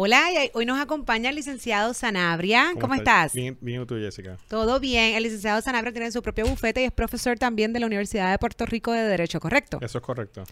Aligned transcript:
Hola, 0.00 0.30
y 0.30 0.50
hoy 0.54 0.64
nos 0.64 0.78
acompaña 0.78 1.28
el 1.30 1.34
licenciado 1.34 1.92
Sanabria. 1.92 2.70
¿Cómo, 2.80 2.94
estás? 2.94 3.32
Bien, 3.32 3.58
bien, 3.60 3.84
tú, 3.84 3.96
Jessica. 3.96 4.38
Todo 4.46 4.78
bien. 4.78 5.16
El 5.16 5.24
licenciado 5.24 5.60
Sanabria 5.60 5.92
tiene 5.92 6.12
su 6.12 6.22
propio 6.22 6.46
bufete 6.46 6.82
y 6.82 6.84
es 6.84 6.92
profesor 6.92 7.36
también 7.36 7.72
de 7.72 7.80
la 7.80 7.86
Universidad 7.86 8.30
de 8.30 8.38
Puerto 8.38 8.64
Rico 8.64 8.92
de 8.92 9.02
Derecho, 9.02 9.40
¿correcto? 9.40 9.80
Eso 9.82 9.98
es 9.98 10.04
correcto. 10.04 10.44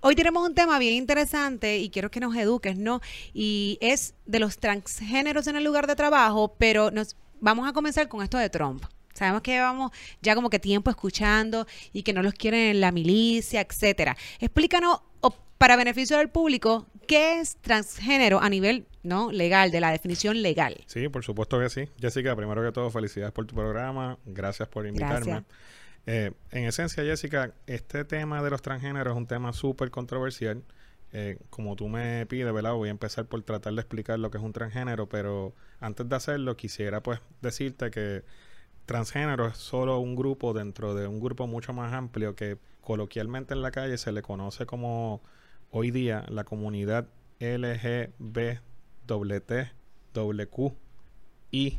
Hoy 0.00 0.14
tenemos 0.14 0.46
un 0.46 0.54
tema 0.54 0.78
bien 0.78 0.92
interesante 0.92 1.78
y 1.78 1.88
quiero 1.88 2.10
que 2.10 2.20
nos 2.20 2.36
eduques, 2.36 2.76
¿no? 2.76 3.00
Y 3.32 3.78
es 3.80 4.12
de 4.26 4.38
los 4.38 4.58
transgéneros 4.58 5.46
en 5.46 5.56
el 5.56 5.64
lugar 5.64 5.86
de 5.86 5.96
trabajo, 5.96 6.54
pero 6.58 6.90
nos 6.90 7.16
vamos 7.40 7.66
a 7.66 7.72
comenzar 7.72 8.06
con 8.08 8.22
esto 8.22 8.36
de 8.36 8.50
Trump. 8.50 8.84
Sabemos 9.14 9.40
que 9.40 9.52
llevamos 9.52 9.92
ya 10.20 10.34
como 10.34 10.50
que 10.50 10.58
tiempo 10.58 10.90
escuchando 10.90 11.66
y 11.94 12.02
que 12.02 12.12
no 12.12 12.22
los 12.22 12.34
quieren 12.34 12.60
en 12.60 12.80
la 12.82 12.92
milicia, 12.92 13.62
etcétera. 13.62 14.14
Explícanos, 14.40 15.00
para 15.58 15.74
beneficio 15.76 16.16
del 16.18 16.28
público, 16.28 16.86
¿Qué 17.08 17.40
es 17.40 17.56
transgénero 17.56 18.38
a 18.38 18.50
nivel 18.50 18.86
no 19.02 19.32
legal, 19.32 19.70
de 19.70 19.80
la 19.80 19.90
definición 19.90 20.42
legal? 20.42 20.76
Sí, 20.86 21.08
por 21.08 21.24
supuesto 21.24 21.58
que 21.58 21.70
sí. 21.70 21.88
Jessica, 21.98 22.36
primero 22.36 22.62
que 22.62 22.70
todo, 22.70 22.90
felicidades 22.90 23.32
por 23.32 23.46
tu 23.46 23.54
programa. 23.54 24.18
Gracias 24.26 24.68
por 24.68 24.86
invitarme. 24.86 25.44
Eh, 26.04 26.32
en 26.50 26.64
esencia, 26.64 27.02
Jessica, 27.02 27.54
este 27.66 28.04
tema 28.04 28.42
de 28.42 28.50
los 28.50 28.60
transgéneros 28.60 29.12
es 29.12 29.16
un 29.16 29.26
tema 29.26 29.54
súper 29.54 29.90
controversial. 29.90 30.62
Eh, 31.12 31.38
como 31.48 31.76
tú 31.76 31.88
me 31.88 32.26
pides, 32.26 32.52
¿verdad? 32.52 32.74
Voy 32.74 32.88
a 32.88 32.90
empezar 32.90 33.24
por 33.24 33.42
tratar 33.42 33.72
de 33.72 33.80
explicar 33.80 34.18
lo 34.18 34.30
que 34.30 34.36
es 34.36 34.44
un 34.44 34.52
transgénero, 34.52 35.08
pero 35.08 35.54
antes 35.80 36.06
de 36.06 36.14
hacerlo 36.14 36.58
quisiera 36.58 37.02
pues 37.02 37.20
decirte 37.40 37.90
que 37.90 38.22
transgénero 38.84 39.46
es 39.46 39.56
solo 39.56 39.98
un 39.98 40.14
grupo 40.14 40.52
dentro 40.52 40.94
de 40.94 41.06
un 41.06 41.20
grupo 41.20 41.46
mucho 41.46 41.72
más 41.72 41.94
amplio 41.94 42.34
que 42.34 42.58
coloquialmente 42.82 43.54
en 43.54 43.62
la 43.62 43.70
calle 43.70 43.96
se 43.96 44.12
le 44.12 44.20
conoce 44.20 44.66
como 44.66 45.22
hoy 45.70 45.90
día 45.90 46.24
la 46.28 46.44
comunidad 46.44 47.08
LGBTWQ 47.40 48.62
y. 51.50 51.78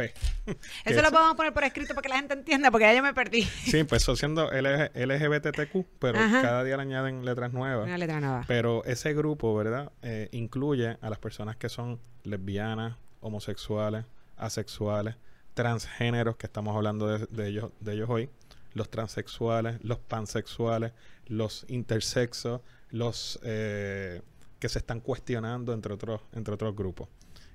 Eso 0.84 1.02
lo 1.02 1.10
podemos 1.10 1.34
poner 1.34 1.52
por 1.52 1.64
escrito 1.64 1.94
para 1.94 2.02
que 2.02 2.08
la 2.08 2.16
gente 2.16 2.34
entienda, 2.34 2.70
porque 2.70 2.84
ya 2.86 2.94
yo 2.94 3.02
me 3.02 3.12
perdí. 3.14 3.42
Sí, 3.42 3.78
empezó 3.80 4.16
siendo 4.16 4.50
LGBTQ, 4.50 5.86
pero 5.98 6.18
cada 6.18 6.64
día 6.64 6.76
le 6.76 6.82
añaden 6.82 7.24
letras 7.24 7.52
nuevas. 7.52 7.86
Una 7.86 7.98
letra 7.98 8.20
nueva. 8.20 8.44
Pero 8.46 8.84
ese 8.84 9.12
grupo, 9.14 9.54
¿verdad? 9.54 9.92
Eh, 10.02 10.28
incluye 10.32 10.96
a 11.00 11.10
las 11.10 11.18
personas 11.18 11.56
que 11.56 11.68
son 11.68 12.00
lesbianas, 12.24 12.96
homosexuales, 13.20 14.04
asexuales, 14.36 15.16
transgéneros, 15.54 16.36
que 16.36 16.46
estamos 16.46 16.74
hablando 16.74 17.18
de, 17.18 17.48
ellos, 17.48 17.72
de 17.80 17.92
ellos 17.92 18.08
hoy, 18.08 18.30
los 18.72 18.90
transexuales, 18.90 19.78
los 19.82 19.98
pansexuales, 19.98 20.92
los 21.26 21.64
intersexos, 21.68 22.60
los 22.90 23.40
eh, 23.42 24.22
que 24.58 24.68
se 24.68 24.78
están 24.78 25.00
cuestionando 25.00 25.72
entre 25.72 25.94
otros, 25.94 26.20
entre 26.32 26.54
otros 26.54 26.74
grupos. 26.74 27.08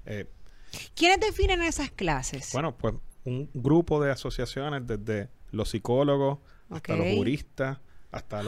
Eh, 0.06 0.28
¿Quiénes 0.96 1.20
definen 1.20 1.62
esas 1.62 1.92
clases? 1.92 2.52
Bueno, 2.54 2.78
pues 2.78 2.96
un 3.24 3.50
grupo 3.54 4.02
de 4.02 4.12
asociaciones 4.12 4.86
desde 4.86 5.30
los 5.52 5.70
psicólogos 5.70 6.40
hasta 6.70 6.96
los 6.96 7.16
juristas, 7.16 7.80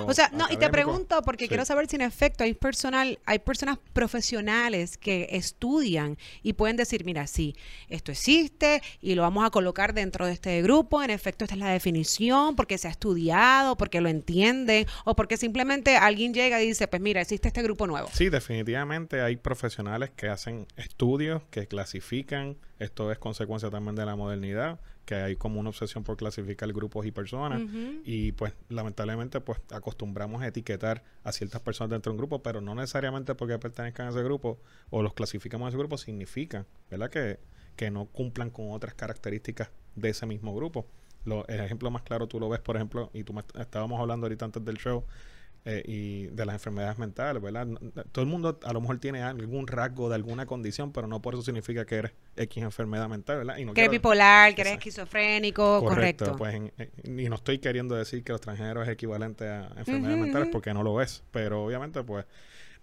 o 0.06 0.14
sea, 0.14 0.30
no, 0.34 0.46
y 0.50 0.58
te 0.58 0.70
pregunto 0.70 1.22
porque 1.24 1.48
quiero 1.48 1.66
saber 1.66 1.88
si 1.88 1.96
en 1.96 2.02
efecto 2.02 2.44
hay 2.44 2.54
personal, 2.54 3.20
hay 3.26 3.40
personas 3.40 3.78
profesionales 3.94 4.98
que 4.98 5.28
estudian 5.32 6.18
y 6.44 6.54
pueden 6.54 6.78
decir, 6.78 7.06
mira, 7.06 7.28
sí, 7.28 7.56
esto 7.90 8.12
existe 8.12 8.82
y 9.02 9.16
lo 9.16 9.22
vamos 9.24 9.46
a 9.46 9.50
colocar 9.50 9.94
dentro 9.94 10.26
de 10.26 10.34
este 10.34 10.62
grupo, 10.62 11.04
en 11.04 11.10
efecto 11.10 11.46
esta 11.46 11.56
es 11.56 11.60
la 11.60 11.70
definición, 11.70 12.56
porque 12.56 12.78
se 12.78 12.88
ha 12.88 12.92
estudiado, 12.92 13.78
porque 13.78 14.02
lo 14.02 14.10
entienden, 14.10 14.86
o 15.06 15.16
porque 15.16 15.38
simplemente 15.38 15.98
alguien 15.98 16.34
llega 16.34 16.62
y 16.62 16.68
dice, 16.68 16.88
pues 16.88 17.02
mira, 17.02 17.22
existe 17.22 17.48
este 17.48 17.62
grupo 17.64 17.88
nuevo. 17.88 18.10
Sí, 18.14 18.30
definitivamente 18.30 19.22
hay 19.22 19.36
profesionales 19.36 20.12
que 20.16 20.28
hacen 20.28 20.68
estudios, 20.76 21.44
que 21.50 21.68
clasifican, 21.68 22.58
esto 22.80 23.12
es 23.12 23.18
consecuencia 23.18 23.70
también 23.70 23.96
de 23.96 24.06
la 24.06 24.16
modernidad, 24.16 24.80
que 25.08 25.16
hay 25.16 25.36
como 25.38 25.62
una 25.62 25.70
obsesión 25.70 26.04
por 26.04 26.18
clasificar 26.18 26.72
grupos 26.74 27.06
y 27.06 27.12
personas 27.12 27.62
y 28.04 28.34
pues 28.34 28.54
lamentablemente 28.68 29.40
pues 29.40 29.58
acostumbramos 29.72 30.42
a 30.42 30.48
etiquetar 30.48 31.02
a 31.24 31.32
ciertas 31.32 31.62
personas 31.62 31.92
dentro 31.92 32.12
de 32.12 32.16
un 32.16 32.18
grupo, 32.18 32.44
pero 32.44 32.60
no 32.60 32.76
necesariamente 32.76 33.34
porque 33.34 33.58
pertenezcan 33.58 34.08
a 34.08 34.10
ese 34.10 34.22
grupo 34.22 34.60
o 34.90 35.02
los 35.02 35.14
clasificamos 35.14 35.68
a 35.68 35.70
ese 35.70 35.78
grupo 35.78 35.98
significa, 35.98 36.66
¿verdad? 36.92 37.10
Que, 37.10 37.40
que 37.78 37.90
no 37.90 38.08
cumplan 38.08 38.50
con 38.50 38.72
otras 38.72 38.96
características 38.96 39.70
de 39.96 40.10
ese 40.10 40.26
mismo 40.26 40.54
grupo. 40.54 40.86
Lo, 41.24 41.48
el 41.48 41.62
ejemplo 41.62 41.90
más 41.90 42.02
claro 42.02 42.28
tú 42.28 42.38
lo 42.38 42.50
ves, 42.50 42.60
por 42.60 42.76
ejemplo, 42.76 43.10
y 43.14 43.24
tú 43.24 43.32
me 43.32 43.44
estábamos 43.58 44.02
hablando 44.02 44.26
ahorita 44.26 44.44
antes 44.44 44.66
del 44.66 44.78
show, 44.78 45.06
eh, 45.66 45.84
y 45.86 46.28
de 46.28 46.46
las 46.46 46.56
enfermedades 46.56 46.98
mentales, 46.98 47.42
¿verdad? 47.42 47.68
Todo 48.12 48.24
el 48.24 48.30
mundo 48.30 48.60
a 48.64 48.74
lo 48.74 48.82
mejor 48.82 49.00
tiene 49.00 49.22
algún 49.22 49.68
rasgo 49.68 50.10
de 50.10 50.16
alguna 50.16 50.46
condición, 50.46 50.92
pero 50.92 51.08
no 51.08 51.22
por 51.22 51.34
eso 51.34 51.44
significa 51.44 51.86
que 51.86 51.96
eres 51.96 52.12
X 52.38 52.64
enfermedad 52.64 53.10
mental, 53.10 53.38
¿verdad? 53.38 53.58
Y 53.58 53.66
no 53.66 53.74
que 53.74 53.82
eres 53.82 53.92
bipolar, 53.92 54.56
que 54.56 54.62
eres 54.62 54.74
esquizofrénico, 54.74 55.84
correcto. 55.84 56.36
Pues 56.38 56.56
y 57.04 57.30
no 57.30 57.36
estoy 57.36 57.60
queriendo 57.60 57.96
decir 57.96 58.24
que 58.24 58.32
los 58.32 58.40
extranjeros 58.40 58.88
es 58.88 58.94
equivalente 58.94 59.48
a 59.48 59.72
enfermedades 59.78 60.20
mentales 60.20 60.50
porque 60.52 60.74
no 60.74 60.84
lo 60.84 61.02
es, 61.02 61.24
pero 61.32 61.66
obviamente 61.66 62.04
pues 62.04 62.26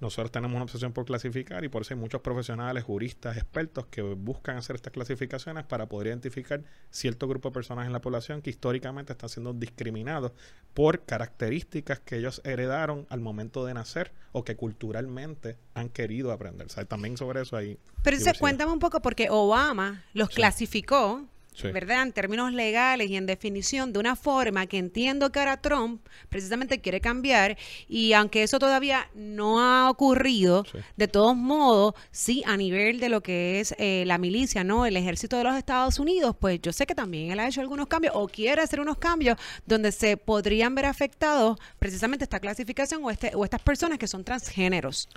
nosotros 0.01 0.31
tenemos 0.31 0.55
una 0.55 0.65
obsesión 0.65 0.93
por 0.93 1.05
clasificar 1.05 1.65
y 1.65 1.69
por 1.69 1.83
eso 1.83 1.95
hay 1.95 2.01
muchos 2.01 2.21
profesionales, 2.21 2.85
juristas, 2.85 3.37
expertos 3.37 3.87
que 3.87 4.03
buscan 4.03 4.57
hacer 4.57 4.77
estas 4.77 4.93
clasificaciones 4.93 5.65
para 5.65 5.87
poder 5.87 6.09
identificar 6.09 6.63
cierto 6.91 7.29
grupo 7.29 7.49
de 7.49 7.55
personas 7.55 7.87
en 7.87 7.93
la 7.93 8.01
población 8.01 8.43
que 8.43 8.51
históricamente 8.51 9.13
están 9.13 9.29
siendo 9.29 9.53
discriminados 9.53 10.33
por 10.75 11.05
características 11.05 12.01
que 12.01 12.17
ellos 12.17 12.41
heredaron 12.45 13.07
al 13.11 13.21
momento 13.21 13.65
de 13.65 13.75
nacer 13.75 14.13
o 14.33 14.45
que 14.45 14.57
culturalmente 14.57 15.57
han 15.75 15.89
querido 15.89 16.33
aprender. 16.33 16.67
también 16.87 17.17
sobre 17.17 17.43
eso 17.43 17.57
hay... 17.57 17.79
Pero 18.03 18.19
se 18.19 18.35
cuéntame 18.35 18.73
un 18.73 18.79
poco 18.79 19.01
porque 19.01 19.29
Obama 19.31 20.05
los 20.13 20.29
clasificó 20.29 21.29
¿verdad? 21.63 22.03
En 22.03 22.13
términos 22.13 22.53
legales 22.53 23.09
y 23.09 23.17
en 23.17 23.27
definición, 23.27 23.93
de 23.93 23.99
una 23.99 24.17
forma 24.17 24.67
que 24.67 24.79
entiendo 24.79 25.31
que 25.31 25.39
ahora 25.39 25.61
Trump 25.61 26.07
precisamente 26.29 26.81
quiere 26.81 27.01
cambiar 27.01 27.57
y 27.89 28.13
aunque 28.13 28.43
eso 28.43 28.59
todavía 28.59 29.09
no 29.15 29.61
ha 29.61 29.91
ocurrido, 29.91 30.65
de 30.97 31.09
todos 31.09 31.37
modos, 31.37 31.95
sí, 32.11 32.43
a 32.47 32.57
nivel 32.57 33.01
de 33.01 33.09
lo 33.09 33.23
que 33.23 33.61
es 33.61 33.75
eh, 33.79 34.05
la 34.07 34.19
milicia, 34.19 34.65
¿no? 34.65 34.87
El 34.87 34.97
ejército 34.97 35.39
de 35.39 35.45
los 35.45 35.57
Estados 35.57 35.99
Unidos, 35.99 36.37
pues 36.39 36.61
yo 36.61 36.73
sé 36.73 36.87
que 36.87 36.95
también 36.95 37.31
él 37.31 37.41
ha 37.41 37.49
hecho 37.49 37.61
algunos 37.61 37.87
cambios 37.87 38.15
o 38.17 38.27
quiere 38.29 38.63
hacer 38.63 38.81
unos 38.81 38.99
cambios 38.99 39.39
donde 39.67 39.93
se 39.93 40.17
podrían 40.17 40.75
ver 40.75 40.87
afectados 40.87 41.59
precisamente 41.79 42.25
esta 42.25 42.41
clasificación 42.41 43.05
o, 43.05 43.11
este, 43.11 43.33
o 43.35 43.45
estas 43.45 43.63
personas 43.63 43.99
que 43.99 44.07
son 44.07 44.25
transgéneros. 44.25 45.09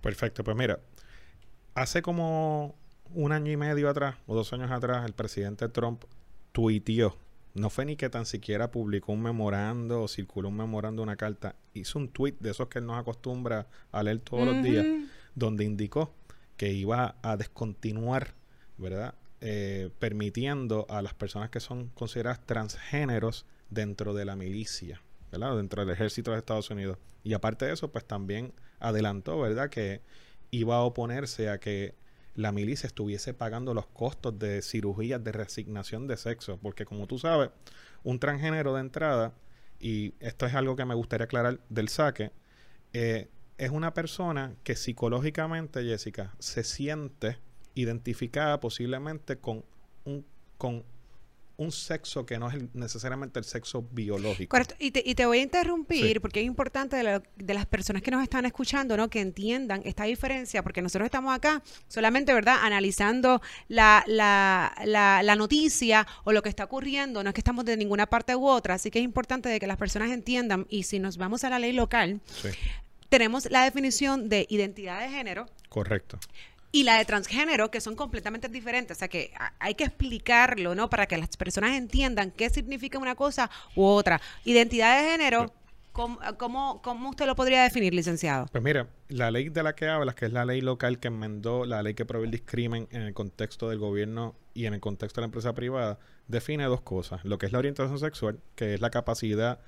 Perfecto, 0.00 0.44
pues 0.44 0.56
mira, 0.56 0.78
hace 1.74 2.02
como 2.02 2.74
un 3.14 3.32
año 3.32 3.52
y 3.52 3.56
medio 3.56 3.88
atrás 3.88 4.16
o 4.26 4.34
dos 4.34 4.52
años 4.52 4.70
atrás, 4.70 5.04
el 5.04 5.12
presidente 5.12 5.68
Trump 5.68 6.04
tuiteó. 6.52 7.16
No 7.54 7.70
fue 7.70 7.84
ni 7.84 7.96
que 7.96 8.08
tan 8.08 8.26
siquiera 8.26 8.70
publicó 8.70 9.12
un 9.12 9.22
memorando 9.22 10.02
o 10.02 10.08
circuló 10.08 10.48
un 10.48 10.56
memorando, 10.56 11.02
una 11.02 11.16
carta. 11.16 11.56
Hizo 11.74 11.98
un 11.98 12.08
tweet 12.08 12.36
de 12.40 12.50
esos 12.50 12.68
que 12.68 12.78
él 12.78 12.86
nos 12.86 12.98
acostumbra 12.98 13.66
a 13.90 14.02
leer 14.02 14.20
todos 14.20 14.46
los 14.46 14.62
días, 14.62 14.86
donde 15.34 15.64
indicó 15.64 16.12
que 16.56 16.72
iba 16.72 17.16
a 17.22 17.36
descontinuar, 17.36 18.34
¿verdad? 18.76 19.14
Eh, 19.40 19.90
permitiendo 19.98 20.86
a 20.88 21.00
las 21.02 21.14
personas 21.14 21.50
que 21.50 21.60
son 21.60 21.88
consideradas 21.94 22.44
transgéneros 22.44 23.46
dentro 23.70 24.14
de 24.14 24.24
la 24.24 24.36
milicia, 24.36 25.00
¿verdad? 25.30 25.56
Dentro 25.56 25.84
del 25.84 25.94
ejército 25.94 26.32
de 26.32 26.38
Estados 26.38 26.70
Unidos. 26.70 26.98
Y 27.24 27.34
aparte 27.34 27.66
de 27.66 27.72
eso, 27.72 27.90
pues 27.90 28.04
también 28.04 28.52
adelantó, 28.78 29.38
¿verdad? 29.40 29.70
Que 29.70 30.02
iba 30.50 30.76
a 30.76 30.82
oponerse 30.82 31.48
a 31.48 31.58
que 31.58 31.94
la 32.38 32.52
milicia 32.52 32.86
estuviese 32.86 33.34
pagando 33.34 33.74
los 33.74 33.86
costos 33.88 34.38
de 34.38 34.62
cirugías 34.62 35.22
de 35.24 35.32
resignación 35.32 36.06
de 36.06 36.16
sexo. 36.16 36.56
Porque 36.62 36.84
como 36.84 37.08
tú 37.08 37.18
sabes, 37.18 37.50
un 38.04 38.20
transgénero 38.20 38.74
de 38.74 38.80
entrada, 38.80 39.34
y 39.80 40.14
esto 40.20 40.46
es 40.46 40.54
algo 40.54 40.76
que 40.76 40.84
me 40.84 40.94
gustaría 40.94 41.24
aclarar 41.24 41.58
del 41.68 41.88
saque, 41.88 42.30
eh, 42.92 43.28
es 43.58 43.70
una 43.70 43.92
persona 43.92 44.54
que 44.62 44.76
psicológicamente, 44.76 45.82
Jessica, 45.82 46.32
se 46.38 46.62
siente 46.62 47.38
identificada 47.74 48.60
posiblemente 48.60 49.38
con 49.38 49.64
un, 50.04 50.24
con 50.58 50.84
un 51.58 51.72
sexo 51.72 52.24
que 52.24 52.38
no 52.38 52.48
es 52.48 52.72
necesariamente 52.72 53.40
el 53.40 53.44
sexo 53.44 53.82
biológico. 53.90 54.50
Correcto. 54.50 54.76
Y 54.78 54.92
te, 54.92 55.02
y 55.04 55.16
te 55.16 55.26
voy 55.26 55.40
a 55.40 55.42
interrumpir 55.42 56.20
porque 56.20 56.40
es 56.40 56.46
importante 56.46 56.96
de, 56.96 57.54
las 57.54 57.66
personas 57.66 58.00
que 58.00 58.12
nos 58.12 58.22
están 58.22 58.46
escuchando, 58.46 58.96
¿no? 58.96 59.10
Que 59.10 59.20
entiendan 59.20 59.82
esta 59.84 60.04
diferencia, 60.04 60.62
porque 60.62 60.80
nosotros 60.82 61.06
estamos 61.06 61.34
acá 61.34 61.60
solamente, 61.88 62.32
¿verdad? 62.32 62.58
Analizando 62.62 63.42
la, 63.66 64.04
la, 64.06 64.72
la, 64.84 65.20
la, 65.24 65.36
noticia 65.36 66.06
o 66.22 66.30
lo 66.30 66.42
que 66.42 66.48
está 66.48 66.62
ocurriendo, 66.62 67.24
no 67.24 67.30
es 67.30 67.34
que 67.34 67.40
estamos 67.40 67.64
de 67.64 67.76
ninguna 67.76 68.06
parte 68.06 68.36
u 68.36 68.46
otra, 68.46 68.74
así 68.74 68.92
que 68.92 69.00
es 69.00 69.04
importante 69.04 69.48
de 69.48 69.58
que 69.58 69.66
las 69.66 69.78
personas 69.78 70.12
entiendan, 70.12 70.64
y 70.70 70.84
si 70.84 71.00
nos 71.00 71.16
vamos 71.16 71.42
a 71.42 71.50
la 71.50 71.58
ley 71.58 71.72
local, 71.72 72.20
tenemos 73.08 73.50
la 73.50 73.64
definición 73.64 74.28
de 74.28 74.46
identidad 74.48 75.00
de 75.00 75.10
género. 75.10 75.46
Correcto 75.68 76.20
y 76.70 76.84
la 76.84 76.98
de 76.98 77.04
transgénero, 77.04 77.70
que 77.70 77.80
son 77.80 77.96
completamente 77.96 78.48
diferentes. 78.48 78.96
O 78.96 78.98
sea 78.98 79.08
que 79.08 79.32
hay 79.58 79.74
que 79.74 79.84
explicarlo, 79.84 80.74
¿no? 80.74 80.90
Para 80.90 81.06
que 81.06 81.16
las 81.16 81.36
personas 81.36 81.72
entiendan 81.76 82.30
qué 82.30 82.50
significa 82.50 82.98
una 82.98 83.14
cosa 83.14 83.50
u 83.74 83.84
otra. 83.84 84.20
Identidad 84.44 85.02
de 85.02 85.10
género 85.10 85.52
¿cómo, 86.36 86.80
¿cómo, 86.82 87.10
usted 87.10 87.26
lo 87.26 87.34
podría 87.34 87.62
definir, 87.62 87.92
licenciado? 87.92 88.46
Pues 88.52 88.62
mira, 88.62 88.88
la 89.08 89.30
ley 89.30 89.48
de 89.48 89.62
la 89.62 89.74
que 89.74 89.88
hablas, 89.88 90.14
que 90.14 90.26
es 90.26 90.32
la 90.32 90.44
ley 90.44 90.60
local 90.60 91.00
que 91.00 91.08
enmendó 91.08 91.64
la 91.64 91.82
ley 91.82 91.94
que 91.94 92.04
prohíbe 92.04 92.26
el 92.26 92.30
discrimen 92.30 92.88
en 92.90 93.02
el 93.02 93.14
contexto 93.14 93.68
del 93.68 93.78
gobierno 93.78 94.36
y 94.54 94.66
en 94.66 94.74
el 94.74 94.80
contexto 94.80 95.20
de 95.20 95.22
la 95.22 95.26
empresa 95.26 95.54
privada, 95.54 95.98
define 96.28 96.64
dos 96.64 96.82
cosas. 96.82 97.24
Lo 97.24 97.38
que 97.38 97.46
es 97.46 97.52
la 97.52 97.58
orientación 97.58 97.98
sexual, 97.98 98.40
que 98.54 98.74
es 98.74 98.80
la 98.80 98.90
capacidad 98.90 99.60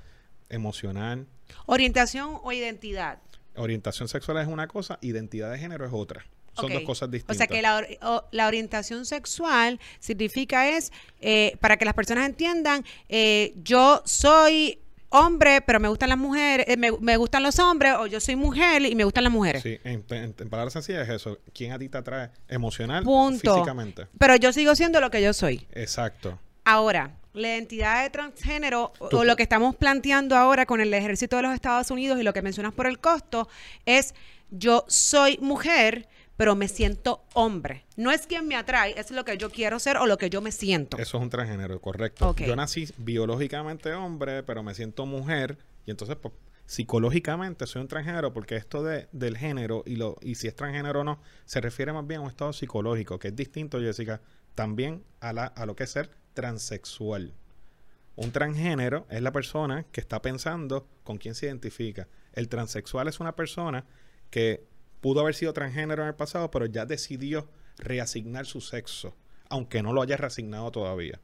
emocional. 0.48 1.26
¿Orientación 1.66 2.38
o 2.42 2.52
identidad? 2.52 3.18
Orientación 3.56 4.08
sexual 4.08 4.38
es 4.38 4.46
una 4.46 4.68
cosa, 4.68 4.98
identidad 5.00 5.50
de 5.50 5.58
género 5.58 5.84
es 5.84 5.92
otra. 5.92 6.24
Son 6.52 6.72
dos 6.72 6.82
cosas 6.82 7.10
distintas. 7.10 7.36
O 7.36 7.38
sea 7.38 7.46
que 7.46 7.62
la, 7.62 7.86
la 8.30 8.46
orientación 8.46 9.06
sexual 9.06 9.80
significa 9.98 10.68
es, 10.68 10.92
eh, 11.20 11.56
para 11.60 11.76
que 11.76 11.84
las 11.84 11.94
personas 11.94 12.26
entiendan, 12.26 12.84
eh, 13.08 13.54
yo 13.62 14.02
soy 14.04 14.78
hombre, 15.10 15.60
pero 15.60 15.80
me 15.80 15.88
gustan 15.88 16.08
las 16.08 16.18
mujeres, 16.18 16.66
eh, 16.68 16.76
me, 16.76 17.16
gustan 17.16 17.42
los 17.42 17.58
hombres, 17.58 17.94
o 17.98 18.06
yo 18.06 18.20
soy 18.20 18.36
mujer 18.36 18.82
y 18.82 18.94
me 18.94 19.04
gustan 19.04 19.24
las 19.24 19.32
mujeres. 19.32 19.62
Sí, 19.62 19.78
en, 19.84 20.02
palabras 20.48 20.72
sencillas 20.72 21.08
es 21.08 21.16
eso. 21.16 21.38
¿Quién 21.52 21.72
a 21.72 21.78
ti 21.78 21.88
te 21.88 21.98
atrae 21.98 22.30
emocional, 22.48 23.04
Punto. 23.04 23.54
físicamente? 23.54 24.06
Pero 24.18 24.36
yo 24.36 24.52
sigo 24.52 24.74
siendo 24.74 25.00
lo 25.00 25.10
que 25.10 25.20
yo 25.22 25.32
soy. 25.32 25.66
Exacto. 25.72 26.38
Ahora, 26.64 27.16
la 27.32 27.48
identidad 27.48 28.02
de 28.02 28.10
transgénero 28.10 28.92
o 28.98 29.24
lo 29.24 29.36
que 29.36 29.42
estamos 29.42 29.76
planteando 29.76 30.36
ahora 30.36 30.66
con 30.66 30.80
el 30.80 30.92
ejército 30.94 31.36
de 31.36 31.42
los 31.42 31.54
Estados 31.54 31.90
Unidos 31.90 32.18
y 32.20 32.22
lo 32.22 32.32
que 32.32 32.42
mencionas 32.42 32.72
por 32.72 32.86
el 32.86 32.98
costo 32.98 33.48
es 33.86 34.14
yo 34.50 34.84
soy 34.88 35.38
mujer, 35.38 36.08
pero 36.40 36.56
me 36.56 36.68
siento 36.68 37.22
hombre. 37.34 37.84
No 37.96 38.10
es 38.10 38.26
quien 38.26 38.48
me 38.48 38.56
atrae, 38.56 38.98
es 38.98 39.10
lo 39.10 39.26
que 39.26 39.36
yo 39.36 39.50
quiero 39.50 39.78
ser 39.78 39.98
o 39.98 40.06
lo 40.06 40.16
que 40.16 40.30
yo 40.30 40.40
me 40.40 40.52
siento. 40.52 40.96
Eso 40.96 41.18
es 41.18 41.22
un 41.22 41.28
transgénero, 41.28 41.78
correcto. 41.82 42.34
Yo 42.34 42.56
nací 42.56 42.88
biológicamente 42.96 43.92
hombre, 43.92 44.42
pero 44.42 44.62
me 44.62 44.74
siento 44.74 45.04
mujer 45.04 45.58
y 45.84 45.90
entonces 45.90 46.16
pues, 46.16 46.32
psicológicamente 46.64 47.66
soy 47.66 47.82
un 47.82 47.88
transgénero 47.88 48.32
porque 48.32 48.56
esto 48.56 48.82
de, 48.82 49.06
del 49.12 49.36
género 49.36 49.82
y, 49.84 49.96
lo, 49.96 50.16
y 50.22 50.36
si 50.36 50.48
es 50.48 50.56
transgénero 50.56 51.00
o 51.00 51.04
no, 51.04 51.20
se 51.44 51.60
refiere 51.60 51.92
más 51.92 52.06
bien 52.06 52.20
a 52.20 52.22
un 52.22 52.30
estado 52.30 52.54
psicológico, 52.54 53.18
que 53.18 53.28
es 53.28 53.36
distinto, 53.36 53.78
Jessica, 53.78 54.22
también 54.54 55.04
a, 55.20 55.34
la, 55.34 55.44
a 55.44 55.66
lo 55.66 55.76
que 55.76 55.84
es 55.84 55.90
ser 55.90 56.08
transexual. 56.32 57.34
Un 58.16 58.32
transgénero 58.32 59.06
es 59.10 59.20
la 59.20 59.32
persona 59.32 59.84
que 59.92 60.00
está 60.00 60.22
pensando 60.22 60.88
con 61.04 61.18
quién 61.18 61.34
se 61.34 61.44
identifica. 61.44 62.08
El 62.32 62.48
transexual 62.48 63.08
es 63.08 63.20
una 63.20 63.36
persona 63.36 63.84
que 64.30 64.69
pudo 65.00 65.20
haber 65.20 65.34
sido 65.34 65.52
transgénero 65.52 66.02
en 66.02 66.08
el 66.08 66.14
pasado, 66.14 66.50
pero 66.50 66.66
ya 66.66 66.86
decidió 66.86 67.48
reasignar 67.78 68.46
su 68.46 68.60
sexo, 68.60 69.14
aunque 69.48 69.82
no 69.82 69.92
lo 69.92 70.02
haya 70.02 70.16
reasignado 70.16 70.70
todavía. 70.70 71.20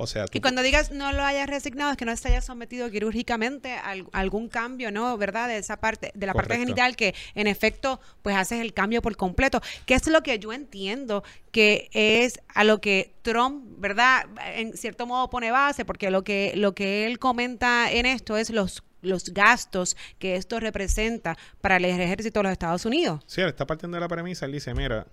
O 0.00 0.06
sea, 0.06 0.26
y 0.32 0.40
cuando 0.40 0.62
digas 0.62 0.92
no 0.92 1.12
lo 1.12 1.24
hayas 1.24 1.48
reasignado 1.48 1.90
es 1.90 1.96
que 1.96 2.04
no 2.04 2.16
se 2.16 2.28
haya 2.28 2.40
sometido 2.40 2.88
quirúrgicamente 2.88 3.72
a, 3.72 3.96
algún 4.12 4.48
cambio, 4.48 4.92
¿no? 4.92 5.18
¿Verdad? 5.18 5.48
De 5.48 5.58
esa 5.58 5.80
parte, 5.80 6.12
de 6.14 6.24
la 6.24 6.34
parte 6.34 6.56
genital 6.56 6.94
que 6.94 7.16
en 7.34 7.48
efecto 7.48 8.00
pues 8.22 8.36
haces 8.36 8.60
el 8.60 8.72
cambio 8.72 9.02
por 9.02 9.16
completo. 9.16 9.60
Que 9.86 9.94
es 9.94 10.06
lo 10.06 10.22
que 10.22 10.38
yo 10.38 10.52
entiendo 10.52 11.24
que 11.50 11.90
es 11.92 12.38
a 12.54 12.62
lo 12.62 12.80
que 12.80 13.16
Trump, 13.22 13.64
¿verdad? 13.78 14.26
En 14.54 14.76
cierto 14.76 15.04
modo 15.04 15.30
pone 15.30 15.50
base, 15.50 15.84
porque 15.84 16.12
lo 16.12 16.22
que, 16.22 16.52
lo 16.54 16.76
que 16.76 17.04
él 17.04 17.18
comenta 17.18 17.90
en 17.90 18.06
esto 18.06 18.36
es 18.36 18.50
los 18.50 18.84
los 19.02 19.32
gastos 19.32 19.96
que 20.18 20.36
esto 20.36 20.60
representa 20.60 21.36
para 21.60 21.76
el 21.76 21.84
ejército 21.84 22.40
de 22.40 22.44
los 22.44 22.52
Estados 22.52 22.84
Unidos. 22.84 23.22
Sí, 23.26 23.40
él 23.40 23.48
está 23.48 23.66
partiendo 23.66 23.96
de 23.96 24.00
la 24.00 24.08
premisa, 24.08 24.46
él 24.46 24.52
dice, 24.52 24.74
mira, 24.74 25.06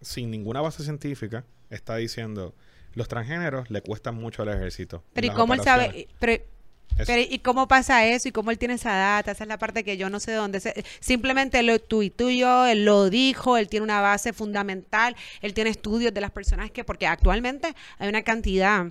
sin 0.00 0.30
ninguna 0.30 0.60
base 0.60 0.82
científica, 0.82 1.44
está 1.70 1.96
diciendo, 1.96 2.54
los 2.94 3.08
transgéneros 3.08 3.70
le 3.70 3.80
cuestan 3.80 4.14
mucho 4.16 4.42
al 4.42 4.50
ejército. 4.50 5.02
Pero 5.12 5.26
¿y 5.26 5.30
cómo 5.30 5.54
él 5.54 5.62
sabe? 5.62 6.08
Pero, 6.18 7.22
¿y 7.22 7.38
cómo 7.38 7.68
pasa 7.68 8.06
eso? 8.06 8.28
¿Y 8.28 8.32
cómo 8.32 8.50
él 8.50 8.58
tiene 8.58 8.74
esa 8.74 8.94
data? 8.94 9.30
Esa 9.30 9.44
es 9.44 9.48
la 9.48 9.58
parte 9.58 9.82
que 9.82 9.96
yo 9.96 10.10
no 10.10 10.20
sé 10.20 10.32
de 10.32 10.36
dónde. 10.36 10.60
Se, 10.60 10.84
simplemente 11.00 11.62
lo 11.62 11.78
tuyo, 11.78 12.66
él 12.66 12.84
lo 12.84 13.08
dijo, 13.08 13.56
él 13.56 13.68
tiene 13.68 13.84
una 13.84 14.02
base 14.02 14.34
fundamental, 14.34 15.16
él 15.40 15.54
tiene 15.54 15.70
estudios 15.70 16.12
de 16.12 16.20
las 16.20 16.30
personas 16.30 16.70
que, 16.70 16.84
porque 16.84 17.06
actualmente 17.06 17.74
hay 17.98 18.08
una 18.08 18.22
cantidad 18.22 18.88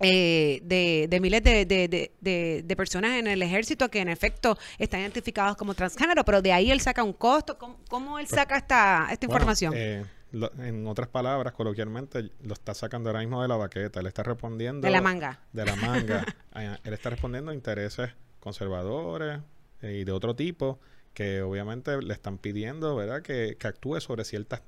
eh, 0.00 0.60
de, 0.64 1.20
miles 1.20 1.42
de, 1.44 2.74
personas 2.76 3.12
en 3.12 3.26
el 3.26 3.42
ejército 3.42 3.88
que 3.88 4.00
en 4.00 4.08
efecto 4.08 4.58
están 4.78 5.00
identificados 5.00 5.56
como 5.56 5.74
transgénero, 5.74 6.24
pero 6.24 6.42
de 6.42 6.52
ahí 6.52 6.70
él 6.70 6.80
saca 6.80 7.02
un 7.02 7.12
costo. 7.12 7.56
¿Cómo, 7.88 8.18
él 8.18 8.26
saca 8.26 8.56
esta, 8.56 9.08
esta 9.10 9.26
información? 9.26 9.72
Eh, 9.76 10.04
en 10.32 10.86
otras 10.86 11.08
palabras, 11.08 11.52
coloquialmente, 11.52 12.30
lo 12.42 12.54
está 12.54 12.74
sacando 12.74 13.10
ahora 13.10 13.20
mismo 13.20 13.42
de 13.42 13.48
la 13.48 13.56
baqueta. 13.56 14.00
Él 14.00 14.06
está 14.06 14.22
respondiendo... 14.22 14.84
De 14.86 14.90
la 14.90 15.00
manga. 15.00 15.40
De 15.52 15.64
la 15.64 15.76
manga. 15.76 16.24
él 16.84 16.92
está 16.92 17.10
respondiendo 17.10 17.50
a 17.50 17.54
intereses 17.54 18.10
conservadores 18.40 19.40
eh, 19.82 19.98
y 20.00 20.04
de 20.04 20.12
otro 20.12 20.34
tipo 20.34 20.80
que 21.14 21.42
obviamente 21.42 22.00
le 22.00 22.14
están 22.14 22.38
pidiendo, 22.38 22.96
¿verdad?, 22.96 23.22
que, 23.22 23.56
que 23.58 23.66
actúe 23.68 24.00
sobre 24.00 24.24
ciertas 24.24 24.62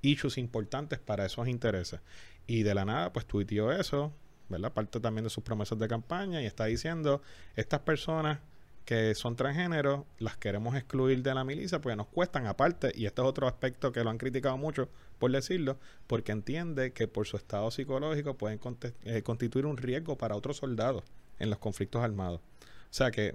issues 0.00 0.38
importantes 0.38 0.98
para 0.98 1.26
esos 1.26 1.48
intereses. 1.48 2.00
Y 2.46 2.62
de 2.62 2.74
la 2.74 2.84
nada, 2.84 3.12
pues 3.12 3.26
tuiteó 3.26 3.72
eso, 3.72 4.14
¿verdad? 4.48 4.72
Parte 4.72 5.00
también 5.00 5.24
de 5.24 5.30
sus 5.30 5.44
promesas 5.44 5.78
de 5.78 5.88
campaña 5.88 6.42
y 6.42 6.46
está 6.46 6.66
diciendo, 6.66 7.22
estas 7.56 7.80
personas 7.80 8.40
que 8.88 9.14
son 9.14 9.36
transgéneros, 9.36 10.06
las 10.18 10.38
queremos 10.38 10.74
excluir 10.74 11.22
de 11.22 11.34
la 11.34 11.44
milicia 11.44 11.78
porque 11.78 11.94
nos 11.94 12.06
cuestan 12.06 12.46
aparte, 12.46 12.90
y 12.94 13.04
este 13.04 13.20
es 13.20 13.28
otro 13.28 13.46
aspecto 13.46 13.92
que 13.92 14.02
lo 14.02 14.08
han 14.08 14.16
criticado 14.16 14.56
mucho, 14.56 14.88
por 15.18 15.30
decirlo, 15.30 15.78
porque 16.06 16.32
entiende 16.32 16.92
que 16.92 17.06
por 17.06 17.26
su 17.26 17.36
estado 17.36 17.70
psicológico 17.70 18.38
pueden 18.38 18.58
eh, 19.04 19.22
constituir 19.22 19.66
un 19.66 19.76
riesgo 19.76 20.16
para 20.16 20.36
otros 20.36 20.56
soldados 20.56 21.04
en 21.38 21.50
los 21.50 21.58
conflictos 21.58 22.02
armados. 22.02 22.40
O 22.40 22.94
sea 22.94 23.10
que 23.10 23.34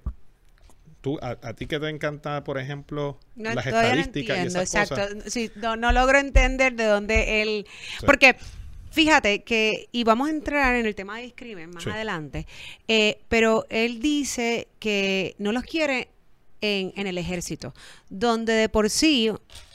tú, 1.01 1.19
a, 1.21 1.35
ti 1.53 1.67
que 1.67 1.79
te 1.79 1.87
encanta, 1.87 2.43
por 2.43 2.57
ejemplo, 2.57 3.19
las 3.35 3.63
estadísticas 3.63 4.39
y 4.39 4.47
esas 4.47 4.73
exacto. 4.73 5.29
Sí, 5.29 5.51
no, 5.57 5.75
no 5.75 5.91
logro 5.91 6.17
entender 6.17 6.73
de 6.73 6.85
dónde 6.85 7.43
él... 7.43 7.67
Porque 8.03 8.37
Fíjate 8.93 9.43
que, 9.43 9.89
y 9.91 10.03
vamos 10.03 10.27
a 10.27 10.31
entrar 10.31 10.75
en 10.75 10.85
el 10.85 10.93
tema 10.93 11.17
de 11.17 11.23
discrimen 11.23 11.71
más 11.71 11.87
adelante, 11.87 12.45
eh, 12.87 13.23
pero 13.27 13.65
él 13.71 13.99
dice 13.99 14.67
que 14.77 15.33
no 15.39 15.51
los 15.51 15.63
quiere 15.63 16.09
en, 16.61 17.07
el 17.07 17.17
ejército, 17.17 17.73
donde 18.11 18.53
de 18.53 18.69
por 18.69 18.91
sí, 18.91 19.31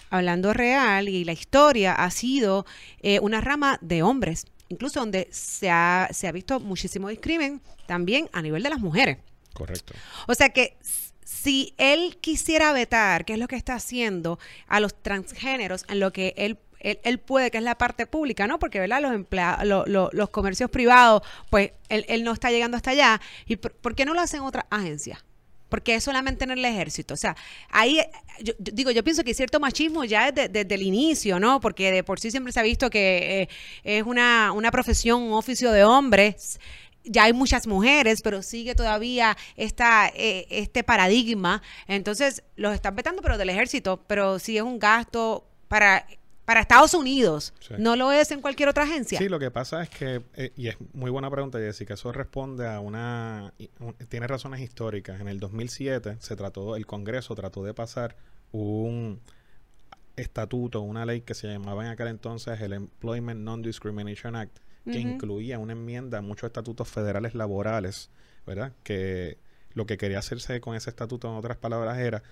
hablando 0.08 0.52
real, 0.52 1.08
y 1.08 1.24
la 1.24 1.32
historia 1.32 1.94
ha 1.94 2.12
sido 2.12 2.64
eh, 3.00 3.18
una 3.18 3.40
rama 3.40 3.80
de 3.82 4.04
hombres, 4.04 4.46
incluso 4.68 5.00
donde 5.00 5.26
se 5.32 5.68
ha, 5.68 6.08
se 6.12 6.28
ha 6.28 6.32
visto 6.32 6.60
muchísimo 6.60 7.08
discrimen 7.08 7.60
también 7.88 8.30
a 8.32 8.40
nivel 8.40 8.62
de 8.62 8.70
las 8.70 8.78
mujeres. 8.78 9.18
Correcto. 9.52 9.94
O 10.28 10.34
sea 10.36 10.50
que 10.50 10.76
si 11.24 11.74
él 11.76 12.18
quisiera 12.20 12.72
vetar, 12.72 13.24
¿qué 13.24 13.32
es 13.32 13.40
lo 13.40 13.48
que 13.48 13.56
está 13.56 13.74
haciendo 13.74 14.38
a 14.68 14.78
los 14.78 14.94
transgéneros 15.02 15.84
en 15.88 15.98
lo 15.98 16.12
que 16.12 16.34
él 16.36 16.56
él, 16.80 17.18
puede, 17.18 17.50
que 17.50 17.58
es 17.58 17.64
la 17.64 17.76
parte 17.76 18.06
pública, 18.06 18.46
¿no? 18.46 18.58
Porque, 18.58 18.80
¿verdad? 18.80 19.00
Los 19.00 19.12
empleados, 19.12 19.88
los 19.88 20.30
comercios 20.30 20.70
privados, 20.70 21.22
pues 21.50 21.72
él, 21.88 22.24
no 22.24 22.32
está 22.32 22.50
llegando 22.50 22.76
hasta 22.76 22.90
allá. 22.90 23.20
¿Y 23.46 23.56
por, 23.56 23.94
qué 23.94 24.04
no 24.04 24.14
lo 24.14 24.20
hacen 24.20 24.40
otras 24.40 24.64
agencias? 24.70 25.24
Porque 25.68 25.94
es 25.96 26.04
solamente 26.04 26.44
en 26.44 26.52
el 26.52 26.64
ejército. 26.64 27.14
O 27.14 27.16
sea, 27.16 27.36
ahí, 27.70 28.00
yo, 28.40 28.54
digo, 28.58 28.90
yo 28.90 29.04
pienso 29.04 29.22
que 29.22 29.30
hay 29.30 29.34
cierto 29.34 29.60
machismo 29.60 30.04
ya 30.04 30.32
desde, 30.32 30.74
el 30.74 30.82
inicio, 30.82 31.38
¿no? 31.38 31.60
Porque 31.60 31.92
de 31.92 32.02
por 32.02 32.20
sí 32.20 32.30
siempre 32.30 32.52
se 32.52 32.60
ha 32.60 32.62
visto 32.62 32.88
que 32.88 33.42
eh, 33.42 33.48
es 33.84 34.04
una, 34.04 34.52
una 34.52 34.70
profesión, 34.70 35.22
un 35.22 35.32
oficio 35.32 35.72
de 35.72 35.84
hombres 35.84 36.58
ya 37.04 37.24
hay 37.24 37.32
muchas 37.32 37.66
mujeres, 37.66 38.20
pero 38.22 38.42
sigue 38.42 38.74
todavía 38.74 39.36
esta, 39.56 40.08
eh, 40.14 40.46
este 40.50 40.84
paradigma. 40.84 41.62
Entonces, 41.86 42.42
los 42.56 42.74
están 42.74 42.96
vetando, 42.96 43.22
pero 43.22 43.38
del 43.38 43.48
ejército, 43.48 44.04
pero 44.06 44.38
sí 44.38 44.56
es 44.56 44.62
un 44.62 44.78
gasto 44.78 45.48
para 45.68 46.06
para 46.48 46.62
Estados 46.62 46.94
Unidos. 46.94 47.52
¿No 47.76 47.94
lo 47.94 48.10
es 48.10 48.30
en 48.30 48.40
cualquier 48.40 48.70
otra 48.70 48.84
agencia? 48.84 49.18
Sí, 49.18 49.28
lo 49.28 49.38
que 49.38 49.50
pasa 49.50 49.82
es 49.82 49.90
que, 49.90 50.22
eh, 50.34 50.50
y 50.56 50.68
es 50.68 50.78
muy 50.94 51.10
buena 51.10 51.30
pregunta, 51.30 51.58
Jessica, 51.58 51.92
eso 51.92 52.10
responde 52.10 52.66
a 52.66 52.80
una, 52.80 53.52
tiene 54.08 54.26
razones 54.26 54.62
históricas. 54.62 55.20
En 55.20 55.28
el 55.28 55.40
2007 55.40 56.16
se 56.20 56.36
trató, 56.36 56.74
el 56.74 56.86
Congreso 56.86 57.34
trató 57.34 57.62
de 57.64 57.74
pasar 57.74 58.16
un 58.50 59.20
estatuto, 60.16 60.80
una 60.80 61.04
ley 61.04 61.20
que 61.20 61.34
se 61.34 61.48
llamaba 61.48 61.84
en 61.84 61.90
aquel 61.90 62.08
entonces 62.08 62.58
el 62.62 62.72
Employment 62.72 63.40
Non-Discrimination 63.40 64.34
Act, 64.34 64.56
que 64.86 65.00
incluía 65.00 65.58
una 65.58 65.74
enmienda 65.74 66.16
a 66.16 66.22
muchos 66.22 66.46
estatutos 66.46 66.88
federales 66.88 67.34
laborales, 67.34 68.08
¿verdad? 68.46 68.72
Que 68.84 69.36
lo 69.74 69.84
que 69.84 69.98
quería 69.98 70.20
hacerse 70.20 70.62
con 70.62 70.74
ese 70.74 70.88
estatuto, 70.88 71.28
en 71.28 71.34
otras 71.34 71.58
palabras, 71.58 71.98
era 71.98 72.22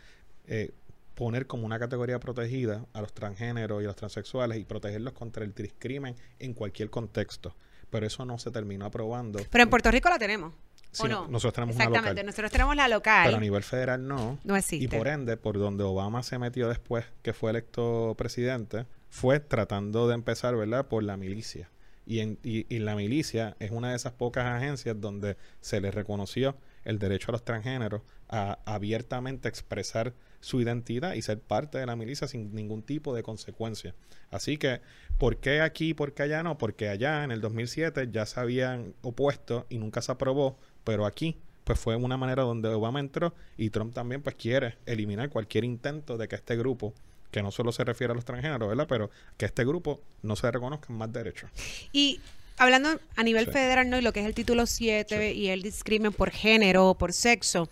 eh, 0.46 0.72
poner 1.16 1.46
como 1.46 1.64
una 1.64 1.78
categoría 1.78 2.20
protegida 2.20 2.84
a 2.92 3.00
los 3.00 3.12
transgéneros 3.12 3.80
y 3.82 3.84
a 3.86 3.88
los 3.88 3.96
transexuales 3.96 4.58
y 4.58 4.64
protegerlos 4.64 5.14
contra 5.14 5.44
el 5.44 5.54
discrimen 5.54 6.14
en 6.38 6.52
cualquier 6.52 6.90
contexto. 6.90 7.56
Pero 7.90 8.06
eso 8.06 8.24
no 8.26 8.38
se 8.38 8.50
terminó 8.50 8.84
aprobando. 8.84 9.40
Pero 9.50 9.64
en 9.64 9.70
Puerto 9.70 9.90
Rico 9.90 10.10
la 10.10 10.18
tenemos. 10.18 10.52
¿O 10.98 11.08
no? 11.08 11.26
Nosotros 11.28 11.54
tenemos 11.54 11.74
Exactamente, 11.74 12.10
local. 12.10 12.26
nosotros 12.26 12.52
tenemos 12.52 12.76
la 12.76 12.88
local. 12.88 13.24
Pero 13.26 13.36
a 13.38 13.40
nivel 13.40 13.62
federal 13.62 14.06
no. 14.06 14.38
No 14.44 14.56
existe. 14.56 14.84
Y 14.84 14.88
por 14.88 15.08
ende, 15.08 15.36
por 15.38 15.58
donde 15.58 15.84
Obama 15.84 16.22
se 16.22 16.38
metió 16.38 16.68
después 16.68 17.06
que 17.22 17.32
fue 17.32 17.50
electo 17.50 18.14
presidente, 18.18 18.86
fue 19.08 19.40
tratando 19.40 20.08
de 20.08 20.14
empezar, 20.14 20.54
¿verdad?, 20.54 20.86
por 20.86 21.02
la 21.02 21.16
milicia. 21.16 21.70
Y, 22.04 22.20
en, 22.20 22.38
y, 22.42 22.72
y 22.74 22.78
la 22.78 22.94
milicia 22.94 23.56
es 23.58 23.70
una 23.70 23.90
de 23.90 23.96
esas 23.96 24.12
pocas 24.12 24.44
agencias 24.46 25.00
donde 25.00 25.36
se 25.60 25.80
le 25.80 25.90
reconoció 25.90 26.56
el 26.84 26.98
derecho 26.98 27.30
a 27.30 27.32
los 27.32 27.44
transgéneros 27.44 28.02
a 28.28 28.58
abiertamente 28.64 29.48
expresar 29.48 30.14
su 30.40 30.60
identidad 30.60 31.14
y 31.14 31.22
ser 31.22 31.40
parte 31.40 31.78
de 31.78 31.86
la 31.86 31.96
milicia 31.96 32.28
sin 32.28 32.54
ningún 32.54 32.82
tipo 32.82 33.14
de 33.14 33.22
consecuencia. 33.22 33.94
Así 34.30 34.56
que, 34.56 34.80
¿por 35.18 35.38
qué 35.38 35.60
aquí 35.60 35.90
y 35.90 35.94
por 35.94 36.12
qué 36.14 36.24
allá 36.24 36.42
no? 36.42 36.58
Porque 36.58 36.88
allá 36.88 37.24
en 37.24 37.30
el 37.30 37.40
2007 37.40 38.08
ya 38.10 38.26
se 38.26 38.40
habían 38.40 38.94
opuesto 39.02 39.66
y 39.68 39.78
nunca 39.78 40.02
se 40.02 40.12
aprobó, 40.12 40.58
pero 40.84 41.06
aquí 41.06 41.36
pues 41.64 41.80
fue 41.80 41.96
una 41.96 42.16
manera 42.16 42.44
donde 42.44 42.68
Obama 42.68 43.00
entró 43.00 43.34
y 43.56 43.70
Trump 43.70 43.92
también 43.92 44.22
pues 44.22 44.36
quiere 44.36 44.76
eliminar 44.86 45.30
cualquier 45.30 45.64
intento 45.64 46.16
de 46.16 46.28
que 46.28 46.36
este 46.36 46.56
grupo 46.56 46.94
que 47.32 47.42
no 47.42 47.50
solo 47.50 47.72
se 47.72 47.82
refiere 47.82 48.12
a 48.12 48.14
los 48.14 48.24
transgéneros, 48.24 48.68
¿verdad? 48.68 48.86
Pero 48.88 49.10
que 49.36 49.46
este 49.46 49.64
grupo 49.64 50.00
no 50.22 50.36
se 50.36 50.50
reconozca 50.50 50.92
más 50.92 51.12
derechos. 51.12 51.50
Y 51.92 52.20
hablando 52.56 53.00
a 53.16 53.22
nivel 53.22 53.46
federal, 53.46 53.90
¿no? 53.90 53.98
Y 53.98 54.02
lo 54.02 54.12
que 54.12 54.20
es 54.20 54.26
el 54.26 54.34
título 54.34 54.64
7 54.64 55.34
y 55.34 55.48
el 55.48 55.62
discrimen 55.62 56.12
por 56.12 56.30
género 56.30 56.90
o 56.90 56.94
por 56.96 57.12
sexo, 57.12 57.68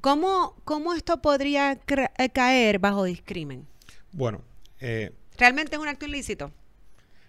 ¿cómo, 0.00 0.56
cómo 0.64 0.94
esto 0.94 1.20
podría 1.20 1.72
eh, 1.72 2.30
caer 2.30 2.78
bajo 2.78 3.04
discrimen? 3.04 3.66
Bueno, 4.12 4.42
eh, 4.80 5.12
¿realmente 5.36 5.76
es 5.76 5.82
un 5.82 5.88
acto 5.88 6.06
ilícito? 6.06 6.52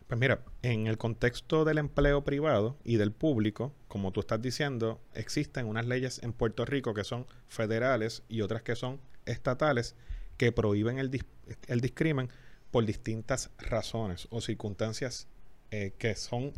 Pues 0.07 0.19
mira, 0.19 0.43
en 0.63 0.87
el 0.87 0.97
contexto 0.97 1.65
del 1.65 1.77
empleo 1.77 2.23
privado 2.23 2.77
y 2.83 2.97
del 2.97 3.11
público, 3.11 3.73
como 3.87 4.11
tú 4.11 4.21
estás 4.21 4.41
diciendo, 4.41 4.99
existen 5.13 5.67
unas 5.67 5.85
leyes 5.85 6.23
en 6.23 6.33
Puerto 6.33 6.65
Rico 6.65 6.95
que 6.95 7.03
son 7.03 7.27
federales 7.47 8.23
y 8.27 8.41
otras 8.41 8.63
que 8.63 8.75
son 8.75 8.99
estatales 9.25 9.95
que 10.37 10.51
prohíben 10.51 10.97
el, 10.97 11.23
el 11.67 11.81
discrimen 11.81 12.29
por 12.71 12.85
distintas 12.85 13.51
razones 13.59 14.27
o 14.31 14.41
circunstancias 14.41 15.27
eh, 15.71 15.93
que 15.99 16.15
son 16.15 16.53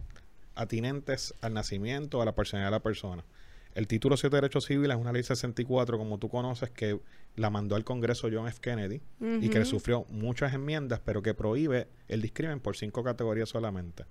atinentes 0.55 1.33
al 1.41 1.53
nacimiento 1.53 2.19
o 2.19 2.21
a 2.21 2.25
la 2.25 2.35
personalidad 2.35 2.67
de 2.67 2.77
la 2.77 2.83
persona. 2.83 3.25
El 3.73 3.87
título 3.87 4.17
7 4.17 4.35
de 4.35 4.41
Derechos 4.41 4.65
Civiles 4.65 4.95
es 4.95 5.01
una 5.01 5.13
ley 5.13 5.23
64, 5.23 5.97
como 5.97 6.17
tú 6.17 6.29
conoces, 6.29 6.69
que 6.69 6.99
la 7.35 7.49
mandó 7.49 7.75
al 7.75 7.83
Congreso 7.83 8.27
John 8.31 8.47
F. 8.47 8.59
Kennedy 8.59 9.01
y 9.19 9.49
que 9.49 9.63
sufrió 9.65 10.05
muchas 10.09 10.53
enmiendas, 10.53 10.99
pero 11.03 11.21
que 11.21 11.33
prohíbe 11.33 11.87
el 12.07 12.21
discrimen 12.21 12.59
por 12.59 12.75
cinco 12.75 13.03
categorías 13.03 13.49
solamente. 13.49 14.05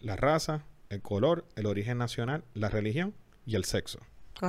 La 0.00 0.16
raza, 0.16 0.64
el 0.88 1.02
color, 1.02 1.44
el 1.56 1.66
origen 1.66 1.98
nacional, 1.98 2.44
la 2.54 2.68
religión 2.70 3.14
y 3.44 3.56
el 3.56 3.64
sexo. 3.64 4.00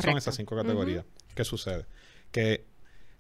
Son 0.02 0.18
esas 0.18 0.36
cinco 0.36 0.56
categorías. 0.56 1.06
¿Qué 1.36 1.44
sucede? 1.44 1.86
Que 2.32 2.66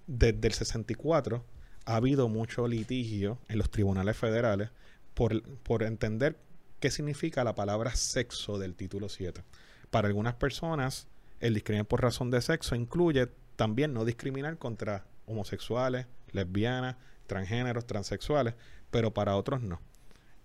desde 0.07 0.47
el 0.47 0.53
64 0.53 1.43
ha 1.85 1.95
habido 1.95 2.29
mucho 2.29 2.67
litigio 2.67 3.39
en 3.49 3.57
los 3.57 3.69
tribunales 3.69 4.15
federales 4.15 4.69
por, 5.13 5.41
por 5.59 5.83
entender 5.83 6.37
qué 6.79 6.91
significa 6.91 7.43
la 7.43 7.55
palabra 7.55 7.95
sexo 7.95 8.57
del 8.57 8.75
título 8.75 9.09
7. 9.09 9.41
Para 9.91 10.07
algunas 10.07 10.35
personas, 10.35 11.07
el 11.39 11.53
discrimen 11.53 11.85
por 11.85 12.01
razón 12.01 12.31
de 12.31 12.41
sexo 12.41 12.75
incluye 12.75 13.27
también 13.55 13.93
no 13.93 14.05
discriminar 14.05 14.57
contra 14.57 15.05
homosexuales, 15.25 16.07
lesbianas, 16.31 16.95
transgéneros, 17.27 17.85
transexuales, 17.85 18.55
pero 18.91 19.13
para 19.13 19.35
otros 19.35 19.61
no. 19.61 19.79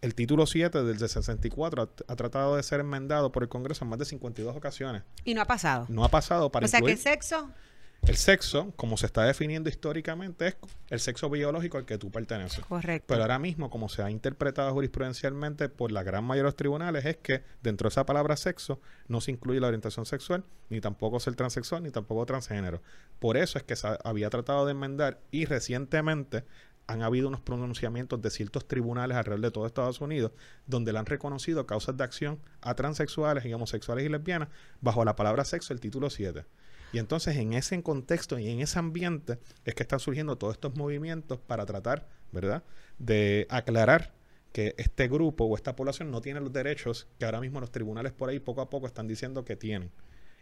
El 0.01 0.15
título 0.15 0.47
7 0.47 0.83
del 0.83 0.99
64 0.99 1.91
ha, 2.07 2.17
tratado 2.17 2.57
de 2.57 2.63
ser 2.63 2.81
enmendado 2.81 3.33
por 3.33 3.43
el 3.43 3.49
Congreso 3.49 3.85
en 3.85 3.91
más 3.91 3.99
de 3.99 4.05
52 4.05 4.55
ocasiones. 4.55 5.03
Y 5.25 5.33
no 5.33 5.41
ha 5.41 5.47
pasado. 5.47 5.87
No 5.89 6.05
ha 6.05 6.11
pasado 6.11 6.53
para 6.53 6.67
O 6.67 6.69
sea, 6.69 6.83
que 6.83 6.97
sexo 6.99 7.51
el 8.07 8.17
sexo, 8.17 8.73
como 8.77 8.97
se 8.97 9.07
está 9.07 9.25
definiendo 9.25 9.69
históricamente, 9.69 10.49
es 10.49 10.57
el 10.91 11.01
sexo 11.01 11.31
biológico 11.31 11.79
al 11.79 11.87
que 11.87 11.97
tú 11.97 12.11
perteneces. 12.11 12.65
Correcto. 12.65 13.07
Pero 13.09 13.23
ahora 13.23 13.39
mismo, 13.39 13.71
como 13.71 13.89
se 13.89 14.03
ha 14.03 14.11
interpretado 14.11 14.73
jurisprudencialmente 14.73 15.69
por 15.69 15.91
la 15.91 16.03
gran 16.03 16.25
mayoría 16.25 16.43
de 16.43 16.49
los 16.49 16.57
tribunales, 16.57 17.05
es 17.07 17.17
que 17.17 17.43
dentro 17.63 17.89
de 17.89 17.93
esa 17.93 18.05
palabra 18.05 18.37
sexo 18.37 18.81
no 19.09 19.21
se 19.21 19.31
incluye 19.31 19.61
la 19.61 19.69
orientación 19.69 20.05
sexual, 20.07 20.45
ni 20.69 20.81
tampoco 20.81 21.19
ser 21.19 21.35
transexual, 21.35 21.83
ni 21.83 21.91
tampoco 21.91 22.27
transgénero. 22.27 22.83
Por 23.19 23.37
eso 23.37 23.59
es 23.59 23.65
que 23.65 23.77
se 23.77 23.89
había 24.05 24.29
tratado 24.29 24.67
de 24.67 24.73
enmendar 24.73 25.21
y 25.31 25.47
recientemente 25.47 26.45
han 26.87 27.03
habido 27.03 27.29
unos 27.29 27.41
pronunciamientos 27.41 28.21
de 28.21 28.31
ciertos 28.31 28.69
tribunales 28.69 29.17
alrededor 29.17 29.41
de 29.41 29.51
todo 29.51 29.67
Estados 29.67 30.03
Unidos 30.03 30.33
donde 30.67 30.93
le 30.93 30.99
han 30.99 31.07
reconocido 31.07 31.67
causas 31.67 31.97
de 31.97 32.05
acción 32.05 32.39
a 32.61 32.75
transexuales 32.75 33.47
y 33.47 33.55
homosexuales 33.55 34.05
y 34.05 34.11
lesbianas 34.11 34.51
bajo 34.83 35.03
la 35.07 35.17
palabra 35.17 35.47
sexo, 35.47 35.73
el 35.73 35.81
título 35.81 36.11
7. 36.11 36.45
Y 36.95 37.01
entonces 37.01 37.37
en 37.39 37.55
ese 37.55 37.83
contexto 37.83 38.39
y 38.39 38.49
en 38.49 38.61
ese 38.61 38.79
ambiente 38.79 39.41
es 39.65 39.75
que 39.75 39.83
están 39.83 39.99
surgiendo 39.99 40.39
todos 40.39 40.55
estos 40.55 40.77
movimientos 40.77 41.41
para 41.41 41.67
tratar, 41.67 42.07
¿verdad?, 42.31 42.63
de 42.99 43.49
aclarar 43.51 44.13
que 44.53 44.77
este 44.79 45.09
grupo 45.09 45.43
o 45.43 45.57
esta 45.57 45.75
población 45.75 46.13
no 46.13 46.21
tiene 46.21 46.39
los 46.39 46.53
derechos 46.53 47.09
que 47.19 47.25
ahora 47.25 47.41
mismo 47.41 47.59
los 47.59 47.73
tribunales 47.73 48.13
por 48.13 48.29
ahí 48.29 48.39
poco 48.39 48.61
a 48.61 48.71
poco 48.71 48.87
están 48.87 49.09
diciendo 49.09 49.45
que 49.45 49.57
tienen. 49.57 49.91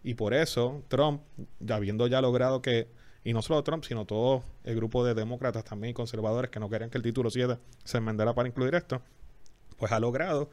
Y 0.03 0.13
por 0.13 0.35
eso 0.35 0.83
Trump, 0.89 1.23
habiendo 1.71 2.07
ya 2.07 2.21
logrado 2.21 2.61
que, 2.61 2.87
y 3.25 3.33
no 3.33 3.41
solo 3.41 3.65
Trump, 3.65 3.85
sino 3.85 4.05
todo 4.05 4.45
el 4.65 4.77
grupo 4.77 5.07
de 5.07 5.15
demócratas 5.15 5.65
también 5.65 5.93
y 5.93 5.95
conservadores 5.95 6.51
que 6.51 6.61
no 6.61 6.69
querían 6.69 6.91
que 6.91 6.99
el 6.99 7.03
título 7.03 7.31
7 7.31 7.57
se 7.83 7.97
enmendara 7.97 8.35
para 8.35 8.47
incluir 8.47 8.75
esto, 8.75 9.01
pues 9.79 9.91
ha 9.91 9.99
logrado 9.99 10.51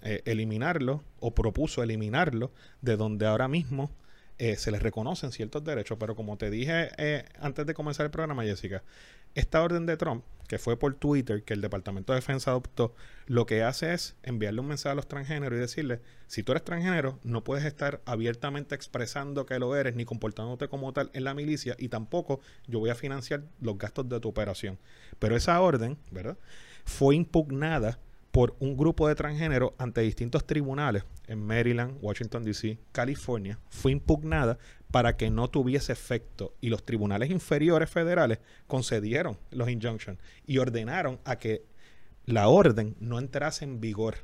eh, 0.00 0.22
eliminarlo 0.24 1.04
o 1.20 1.34
propuso 1.34 1.82
eliminarlo 1.82 2.52
de 2.80 2.96
donde 2.96 3.26
ahora 3.26 3.48
mismo 3.48 3.90
eh, 4.38 4.56
se 4.56 4.70
les 4.70 4.82
reconocen 4.82 5.32
ciertos 5.32 5.64
derechos, 5.64 5.96
pero 5.98 6.14
como 6.14 6.36
te 6.36 6.50
dije 6.50 6.90
eh, 6.98 7.24
antes 7.40 7.64
de 7.66 7.74
comenzar 7.74 8.04
el 8.04 8.10
programa, 8.10 8.44
Jessica, 8.44 8.82
esta 9.34 9.62
orden 9.62 9.86
de 9.86 9.96
Trump, 9.96 10.24
que 10.46 10.58
fue 10.58 10.78
por 10.78 10.94
Twitter, 10.94 11.42
que 11.42 11.54
el 11.54 11.60
Departamento 11.60 12.12
de 12.12 12.18
Defensa 12.18 12.50
adoptó, 12.50 12.94
lo 13.26 13.46
que 13.46 13.62
hace 13.62 13.92
es 13.92 14.14
enviarle 14.22 14.60
un 14.60 14.68
mensaje 14.68 14.92
a 14.92 14.94
los 14.94 15.08
transgéneros 15.08 15.56
y 15.56 15.60
decirle, 15.60 16.00
si 16.26 16.42
tú 16.42 16.52
eres 16.52 16.64
transgénero, 16.64 17.18
no 17.24 17.44
puedes 17.44 17.64
estar 17.64 18.00
abiertamente 18.04 18.74
expresando 18.74 19.46
que 19.46 19.58
lo 19.58 19.74
eres, 19.74 19.94
ni 19.94 20.04
comportándote 20.04 20.68
como 20.68 20.92
tal 20.92 21.10
en 21.14 21.24
la 21.24 21.34
milicia, 21.34 21.74
y 21.78 21.88
tampoco 21.88 22.40
yo 22.66 22.78
voy 22.78 22.90
a 22.90 22.94
financiar 22.94 23.42
los 23.60 23.78
gastos 23.78 24.08
de 24.08 24.20
tu 24.20 24.28
operación. 24.28 24.78
Pero 25.18 25.36
esa 25.36 25.60
orden, 25.60 25.98
¿verdad? 26.10 26.38
Fue 26.84 27.16
impugnada 27.16 27.98
por 28.36 28.54
un 28.58 28.76
grupo 28.76 29.08
de 29.08 29.14
transgénero 29.14 29.74
ante 29.78 30.02
distintos 30.02 30.46
tribunales 30.46 31.04
en 31.26 31.38
Maryland, 31.38 31.96
Washington, 32.02 32.44
D.C., 32.44 32.78
California, 32.92 33.58
fue 33.70 33.92
impugnada 33.92 34.58
para 34.90 35.16
que 35.16 35.30
no 35.30 35.48
tuviese 35.48 35.94
efecto 35.94 36.52
y 36.60 36.68
los 36.68 36.84
tribunales 36.84 37.30
inferiores 37.30 37.88
federales 37.88 38.40
concedieron 38.66 39.38
los 39.52 39.70
injunctions 39.70 40.18
y 40.46 40.58
ordenaron 40.58 41.18
a 41.24 41.36
que 41.36 41.64
la 42.26 42.48
orden 42.48 42.94
no 43.00 43.18
entrase 43.18 43.64
en 43.64 43.80
vigor. 43.80 44.16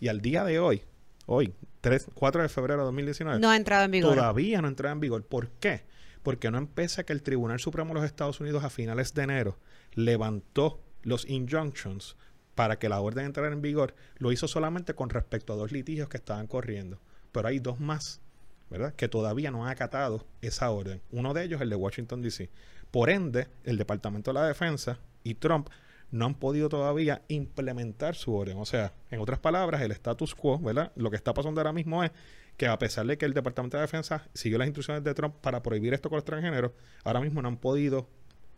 Y 0.00 0.08
al 0.08 0.22
día 0.22 0.44
de 0.44 0.60
hoy, 0.60 0.80
hoy, 1.26 1.52
3, 1.82 2.06
4 2.14 2.40
de 2.40 2.48
febrero 2.48 2.80
de 2.80 2.84
2019, 2.86 3.38
no 3.38 3.50
ha 3.50 3.56
entrado 3.56 3.84
en 3.84 3.90
vigor. 3.90 4.14
Todavía 4.14 4.62
no 4.62 4.68
ha 4.68 4.70
entrado 4.70 4.94
en 4.94 5.00
vigor. 5.00 5.26
¿Por 5.26 5.50
qué? 5.50 5.82
Porque 6.22 6.50
no 6.50 6.56
empieza 6.56 7.04
que 7.04 7.12
el 7.12 7.22
Tribunal 7.22 7.60
Supremo 7.60 7.88
de 7.88 8.00
los 8.00 8.04
Estados 8.04 8.40
Unidos 8.40 8.64
a 8.64 8.70
finales 8.70 9.12
de 9.12 9.24
enero 9.24 9.58
levantó 9.92 10.80
los 11.02 11.28
injunctions 11.28 12.16
para 12.58 12.76
que 12.76 12.88
la 12.88 13.00
orden 13.00 13.26
entrara 13.26 13.52
en 13.52 13.62
vigor, 13.62 13.94
lo 14.16 14.32
hizo 14.32 14.48
solamente 14.48 14.92
con 14.92 15.10
respecto 15.10 15.52
a 15.52 15.56
dos 15.56 15.70
litigios 15.70 16.08
que 16.08 16.16
estaban 16.16 16.48
corriendo. 16.48 16.98
Pero 17.30 17.46
hay 17.46 17.60
dos 17.60 17.78
más, 17.78 18.20
¿verdad? 18.68 18.92
Que 18.96 19.06
todavía 19.06 19.52
no 19.52 19.64
han 19.64 19.70
acatado 19.70 20.26
esa 20.42 20.68
orden. 20.72 21.00
Uno 21.12 21.34
de 21.34 21.44
ellos, 21.44 21.60
el 21.60 21.70
de 21.70 21.76
Washington, 21.76 22.20
D.C. 22.20 22.50
Por 22.90 23.10
ende, 23.10 23.46
el 23.62 23.78
Departamento 23.78 24.32
de 24.32 24.40
la 24.40 24.48
Defensa 24.48 24.98
y 25.22 25.34
Trump 25.34 25.68
no 26.10 26.26
han 26.26 26.34
podido 26.34 26.68
todavía 26.68 27.22
implementar 27.28 28.16
su 28.16 28.34
orden. 28.34 28.58
O 28.58 28.66
sea, 28.66 28.92
en 29.12 29.20
otras 29.20 29.38
palabras, 29.38 29.80
el 29.82 29.92
status 29.92 30.34
quo, 30.34 30.58
¿verdad? 30.58 30.90
Lo 30.96 31.10
que 31.10 31.16
está 31.16 31.32
pasando 31.32 31.60
ahora 31.60 31.72
mismo 31.72 32.02
es 32.02 32.10
que 32.56 32.66
a 32.66 32.76
pesar 32.76 33.06
de 33.06 33.16
que 33.16 33.24
el 33.24 33.34
Departamento 33.34 33.76
de 33.76 33.82
Defensa 33.82 34.26
siguió 34.34 34.58
las 34.58 34.66
instrucciones 34.66 35.04
de 35.04 35.14
Trump 35.14 35.36
para 35.40 35.62
prohibir 35.62 35.94
esto 35.94 36.08
con 36.08 36.16
los 36.16 36.24
transgéneros, 36.24 36.72
ahora 37.04 37.20
mismo 37.20 37.40
no 37.40 37.46
han 37.46 37.58
podido 37.58 38.08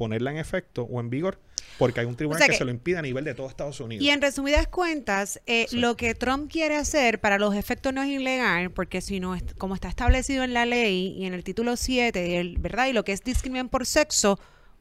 ponerla 0.01 0.31
en 0.31 0.39
efecto 0.39 0.85
o 0.85 0.99
en 0.99 1.11
vigor 1.11 1.39
porque 1.79 2.01
hay 2.01 2.07
un 2.07 2.17
tribunal 2.17 2.49
que, 2.49 2.57
se 2.57 2.65
lo 2.65 2.71
impide 2.71 2.97
a 2.97 3.03
nivel 3.03 3.23
de 3.23 3.35
todo 3.35 3.47
Estados 3.47 3.81
Unidos. 3.81 4.03
Y 4.03 4.09
en 4.09 4.23
resumidas 4.23 4.67
cuentas, 4.69 5.43
eh, 5.47 5.67
lo 5.73 5.95
que 5.95 6.15
Trump 6.15 6.51
quiere 6.51 6.77
hacer 6.77 7.21
para 7.21 7.39
los 7.39 7.55
efectos 7.55 7.93
no 7.93 8.03
es 8.03 8.09
ilegal, 8.09 8.71
porque 8.71 9.03
si 9.03 9.21
no, 9.21 9.37
como 9.59 9.75
está 9.75 9.89
establecido 9.89 10.43
en 10.43 10.55
la 10.55 10.65
ley 10.65 11.15
y 11.19 11.27
en 11.27 11.35
el 11.35 11.45
título 11.45 11.77
7, 11.77 12.55
¿verdad? 12.59 12.87
Y 12.87 12.95
lo 12.95 13.05
que 13.05 13.13
es 13.13 13.23
discriminación 13.23 13.69
por 13.69 13.85
sexo, 13.85 14.39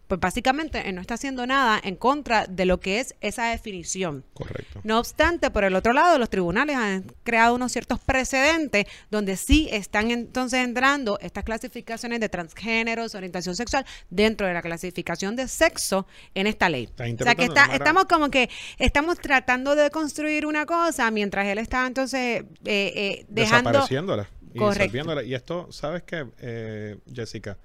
pues 0.10 0.20
básicamente 0.20 0.92
no 0.92 1.02
está 1.02 1.14
haciendo 1.14 1.46
nada 1.46 1.80
en 1.84 1.96
contra 1.96 2.48
de 2.48 2.66
lo 2.66 2.80
que 2.80 3.00
es 3.00 3.14
esa 3.22 3.52
definición. 3.52 4.26
Correcto. 4.34 4.82
No 4.84 4.98
obstante, 4.98 5.52
por 5.52 5.64
el 5.64 5.76
otro 5.76 5.94
lado, 5.94 6.18
los 6.18 6.32
tribunales 6.32 6.78
han 6.78 7.04
creado 7.24 7.54
unos 7.54 7.72
ciertos 7.72 8.00
precedentes 8.00 8.88
donde 9.12 9.38
sí 9.38 9.70
están 9.72 10.10
entonces 10.10 10.66
entrando 10.66 11.20
estas 11.22 11.44
clasificaciones 11.44 12.20
de 12.20 12.28
transgéneros, 12.28 13.14
orientación 13.14 13.56
sexual, 13.56 13.86
dentro 14.10 14.48
de 14.48 14.54
la 14.56 14.64
clasificación 14.64 15.36
de 15.36 15.48
sexo 15.48 16.08
en 16.34 16.48
esta 16.48 16.70
ley. 16.70 16.90
o 16.98 17.24
sea 17.24 17.36
que 17.36 17.48
estamos 17.74 18.06
como 18.06 18.32
que 18.32 18.50
estamos 18.80 19.20
tratando 19.20 19.76
de 19.76 19.92
construir 19.92 20.48
una 20.48 20.66
cosa 20.66 21.12
mientras 21.12 21.46
él 21.46 21.60
está 21.60 21.86
entonces 21.86 22.42
eh, 22.42 22.46
eh, 22.66 23.26
dejando... 23.30 23.86
Desapareciéndola. 23.86 25.24
Y, 25.24 25.30
y 25.30 25.36
esto, 25.36 25.72
¿sabes 25.72 26.02
qué, 26.02 26.26
eh, 26.40 26.98
Jessica? 27.14 27.60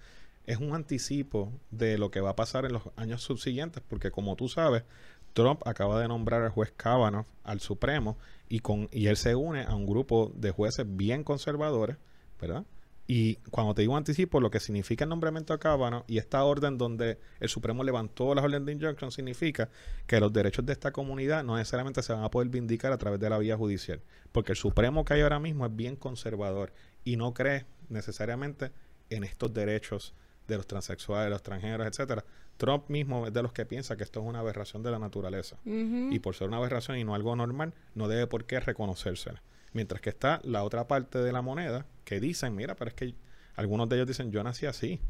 Es 0.47 0.59
un 0.59 0.75
anticipo 0.75 1.53
de 1.71 1.99
lo 1.99 2.11
que 2.11 2.21
va 2.21 2.31
a 2.31 2.37
pasar 2.37 2.65
en 2.65 2.73
los 2.73 2.83
años 2.97 3.23
subsiguientes, 3.23 3.83
porque 3.89 4.11
como 4.11 4.37
tú 4.37 4.49
sabes, 4.49 4.85
Trump 5.33 5.67
acaba 5.67 6.01
de 6.01 6.09
nombrar 6.09 6.43
al 6.43 6.51
juez 6.51 6.73
Kavanaugh 6.77 7.27
al 7.43 7.61
Supremo 7.61 8.17
y, 8.49 8.61
con, 8.61 8.89
y 8.93 9.07
él 9.07 9.17
se 9.17 9.35
une 9.35 9.63
a 9.65 9.75
un 9.75 9.87
grupo 9.87 10.33
de 10.37 10.51
jueces 10.51 10.87
bien 10.89 11.25
conservadores, 11.25 11.97
¿verdad? 12.41 12.65
Y 13.07 13.37
cuando 13.51 13.75
te 13.75 13.83
digo 13.83 13.97
anticipo, 13.97 14.41
lo 14.41 14.51
que 14.51 14.61
significa 14.61 15.05
el 15.05 15.11
nombramiento 15.11 15.53
de 15.53 15.59
Cábano 15.59 16.05
y 16.09 16.17
esta 16.17 16.43
orden 16.43 16.79
donde 16.79 17.19
el 17.39 17.49
Supremo 17.51 17.85
levantó 17.85 18.35
las 18.35 18.45
órdenes 18.45 18.65
de 18.65 18.73
injunction 18.73 19.11
significa 19.11 19.69
que 20.07 20.21
los 20.21 20.33
derechos 20.33 20.65
de 20.65 20.73
esta 20.73 20.91
comunidad 20.91 21.45
no 21.45 21.57
necesariamente 21.57 22.03
se 22.03 22.15
van 22.15 22.25
a 22.25 22.31
poder 22.31 22.49
vindicar 22.49 22.93
a 22.93 22.99
través 22.99 23.21
de 23.21 23.29
la 23.29 23.37
vía 23.39 23.59
judicial. 23.59 24.01
Porque 24.33 24.53
el 24.53 24.57
Supremo 24.57 25.05
que 25.05 25.15
hay 25.15 25.21
ahora 25.21 25.39
mismo 25.39 25.67
es 25.67 25.77
bien 25.77 25.97
conservador 25.97 26.73
y 27.05 27.17
no 27.17 27.35
cree 27.35 27.67
necesariamente 27.91 28.73
en 29.11 29.25
estos 29.25 29.53
derechos 29.53 30.15
de 30.47 30.57
los 30.57 30.67
transexuales, 30.67 31.31
los 31.31 31.39
extranjeros, 31.39 31.87
etcétera. 31.87 32.25
Trump 32.57 32.89
mismo 32.89 33.27
es 33.27 33.33
de 33.33 33.43
los 33.43 33.53
que 33.53 33.67
piensa 33.67 33.97
que 33.97 34.05
esto 34.05 34.21
es 34.21 34.27
una 34.27 34.41
aberración 34.41 34.83
de 34.83 34.91
la 34.91 34.99
naturaleza. 34.99 35.57
Y 35.65 36.19
por 36.21 36.35
ser 36.37 36.49
una 36.49 36.59
aberración 36.59 36.99
y 36.99 37.05
no 37.05 37.15
algo 37.15 37.35
normal, 37.35 37.75
no 37.95 38.09
debe 38.09 38.27
por 38.27 38.45
qué 38.45 38.61
reconocérsela. 38.61 39.43
Mientras 39.73 40.01
que 40.01 40.11
está 40.11 40.41
la 40.45 40.63
otra 40.63 40.87
parte 40.87 41.19
de 41.19 41.33
la 41.33 41.43
moneda 41.43 41.87
que 42.05 42.21
dicen, 42.21 42.55
mira, 42.55 42.77
pero 42.77 42.91
es 42.91 42.95
que 42.95 43.15
algunos 43.57 43.89
de 43.89 43.97
ellos 43.97 44.07
dicen, 44.07 44.31
yo 44.31 44.45
nací 44.45 44.67
así, 44.67 45.01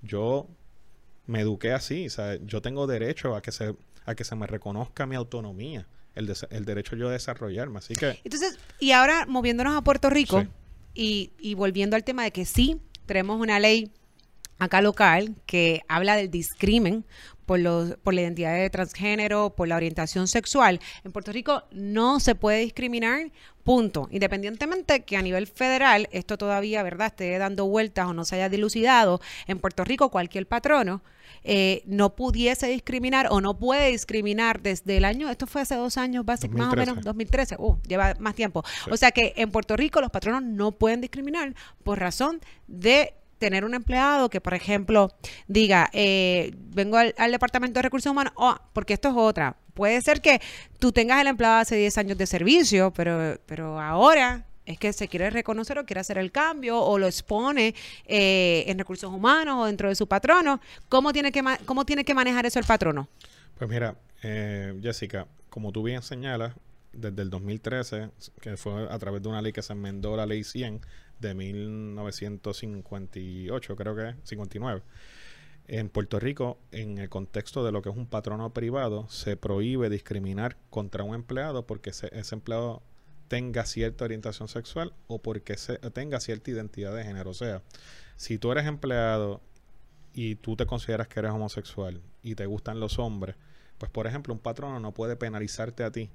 yo 0.00 0.48
me 1.26 1.40
eduqué 1.40 1.72
así, 1.72 2.06
o 2.06 2.10
sea, 2.10 2.36
yo 2.36 2.62
tengo 2.62 2.86
derecho 2.86 3.36
a 3.36 3.42
que 3.42 3.52
se, 3.52 3.76
a 4.06 4.14
que 4.14 4.24
se 4.24 4.34
me 4.34 4.46
reconozca 4.46 5.06
mi 5.06 5.16
autonomía, 5.16 5.86
el, 6.14 6.32
el 6.50 6.64
derecho 6.64 6.96
yo 6.96 7.08
a 7.08 7.12
desarrollarme. 7.12 7.78
Así 7.78 7.94
que... 7.94 8.18
Entonces, 8.24 8.58
y 8.78 8.92
ahora 8.92 9.26
moviéndonos 9.26 9.76
a 9.76 9.82
Puerto 9.82 10.08
Rico 10.08 10.46
y, 10.94 11.32
y 11.38 11.54
volviendo 11.54 11.96
al 11.96 12.04
tema 12.04 12.24
de 12.24 12.30
que 12.30 12.46
sí, 12.46 12.80
tenemos 13.04 13.38
una 13.40 13.60
ley 13.60 13.90
acá 14.58 14.80
local 14.80 15.34
que 15.46 15.82
habla 15.88 16.16
del 16.16 16.30
discrimen 16.30 17.04
por, 17.46 17.60
los, 17.60 17.96
por 17.96 18.14
la 18.14 18.22
identidad 18.22 18.54
de 18.54 18.70
transgénero, 18.70 19.54
por 19.54 19.68
la 19.68 19.76
orientación 19.76 20.28
sexual. 20.28 20.80
En 21.04 21.12
Puerto 21.12 21.32
Rico 21.32 21.64
no 21.70 22.20
se 22.20 22.34
puede 22.34 22.60
discriminar, 22.60 23.30
punto. 23.62 24.08
Independientemente 24.10 25.04
que 25.04 25.16
a 25.16 25.22
nivel 25.22 25.46
federal 25.46 26.08
esto 26.12 26.38
todavía, 26.38 26.82
¿verdad?, 26.82 27.08
esté 27.08 27.36
dando 27.38 27.66
vueltas 27.66 28.06
o 28.06 28.14
no 28.14 28.24
se 28.24 28.36
haya 28.36 28.48
dilucidado, 28.48 29.20
en 29.46 29.58
Puerto 29.58 29.84
Rico 29.84 30.10
cualquier 30.10 30.46
patrono 30.46 31.02
eh, 31.42 31.82
no 31.86 32.14
pudiese 32.14 32.68
discriminar 32.68 33.28
o 33.30 33.40
no 33.40 33.58
puede 33.58 33.90
discriminar 33.90 34.62
desde 34.62 34.96
el 34.96 35.04
año, 35.04 35.28
esto 35.28 35.46
fue 35.46 35.62
hace 35.62 35.74
dos 35.74 35.98
años, 35.98 36.24
básicamente, 36.24 36.64
más 36.64 36.72
o 36.72 36.76
menos, 36.76 37.04
2013, 37.04 37.56
uh, 37.58 37.76
lleva 37.86 38.14
más 38.18 38.34
tiempo. 38.34 38.64
O 38.90 38.96
sea 38.96 39.10
que 39.10 39.34
en 39.36 39.50
Puerto 39.50 39.76
Rico 39.76 40.00
los 40.00 40.10
patronos 40.10 40.42
no 40.42 40.72
pueden 40.72 41.00
discriminar 41.00 41.54
por 41.82 41.98
razón 41.98 42.40
de 42.66 43.14
tener 43.44 43.66
un 43.66 43.74
empleado 43.74 44.30
que, 44.30 44.40
por 44.40 44.54
ejemplo, 44.54 45.12
diga, 45.48 45.90
eh, 45.92 46.54
vengo 46.56 46.96
al, 46.96 47.12
Departamento 47.30 47.78
de 47.78 47.82
Recursos 47.82 48.10
Humanos, 48.10 48.32
oh, 48.36 48.56
porque 48.72 48.94
esto 48.94 49.10
es 49.10 49.14
otra. 49.14 49.54
Puede 49.74 50.00
ser 50.00 50.22
que 50.22 50.40
tú 50.78 50.92
tengas 50.92 51.20
el 51.20 51.26
empleado 51.26 51.56
hace 51.56 51.76
10 51.76 51.98
años 51.98 52.16
de 52.16 52.26
servicio, 52.26 52.90
pero, 52.94 53.38
pero 53.44 53.78
ahora 53.78 54.46
es 54.64 54.78
que 54.78 54.94
se 54.94 55.08
quiere 55.08 55.28
reconocer 55.28 55.78
o 55.78 55.84
quiere 55.84 56.00
hacer 56.00 56.16
el 56.16 56.32
cambio 56.32 56.80
o 56.80 56.96
lo 56.98 57.06
expone 57.06 57.74
eh, 58.06 58.64
en 58.66 58.78
recursos 58.78 59.12
humanos 59.12 59.56
o 59.58 59.66
dentro 59.66 59.90
de 59.90 59.94
su 59.94 60.06
patrono. 60.06 60.58
¿Cómo 60.88 61.12
tiene 61.12 61.30
que, 61.30 61.42
cómo 61.66 61.84
tiene 61.84 62.02
que 62.02 62.14
manejar 62.14 62.46
eso 62.46 62.58
el 62.58 62.64
patrono? 62.64 63.10
Pues 63.58 63.68
mira, 63.68 63.94
eh, 64.22 64.74
Jessica, 64.82 65.26
como 65.50 65.70
tú 65.70 65.82
bien 65.82 66.00
señalas, 66.00 66.54
desde 66.94 67.20
el 67.20 67.28
2013, 67.28 68.08
que 68.40 68.56
fue 68.56 68.88
a 68.90 68.98
través 68.98 69.22
de 69.22 69.28
una 69.28 69.42
ley 69.42 69.52
que 69.52 69.60
se 69.60 69.74
enmendó 69.74 70.16
la 70.16 70.24
ley 70.24 70.44
100 70.44 70.80
de 71.20 71.34
1958, 71.34 73.76
creo 73.76 73.96
que 73.96 74.10
es, 74.10 74.16
59. 74.24 74.82
En 75.66 75.88
Puerto 75.88 76.20
Rico, 76.20 76.58
en 76.72 76.98
el 76.98 77.08
contexto 77.08 77.64
de 77.64 77.72
lo 77.72 77.80
que 77.80 77.88
es 77.88 77.96
un 77.96 78.06
patrono 78.06 78.52
privado, 78.52 79.08
se 79.08 79.38
prohíbe 79.38 79.88
discriminar 79.88 80.58
contra 80.68 81.04
un 81.04 81.14
empleado 81.14 81.66
porque 81.66 81.88
ese, 81.90 82.10
empleado 82.32 82.82
tenga 83.28 83.64
cierta 83.64 84.04
orientación 84.04 84.48
sexual 84.48 84.92
o 85.06 85.22
porque 85.22 85.56
tenga 85.94 86.20
cierta 86.20 86.50
identidad 86.50 86.94
de 86.94 87.04
género. 87.04 87.30
O 87.30 87.34
sea, 87.34 87.62
si 88.16 88.36
tú 88.36 88.52
eres 88.52 88.66
empleado 88.66 89.40
y 90.12 90.34
tú 90.36 90.54
te 90.56 90.66
consideras 90.66 91.08
que 91.08 91.20
eres 91.20 91.32
homosexual 91.32 92.02
y 92.22 92.34
te 92.34 92.44
gustan 92.44 92.78
los 92.78 92.98
hombres, 92.98 93.36
pues 93.78 93.90
por 93.90 94.06
ejemplo 94.06 94.34
un 94.34 94.40
patrono 94.40 94.80
no 94.80 94.92
puede 94.92 95.16
penalizarte 95.16 95.82
a 95.82 95.90
ti 95.90 96.10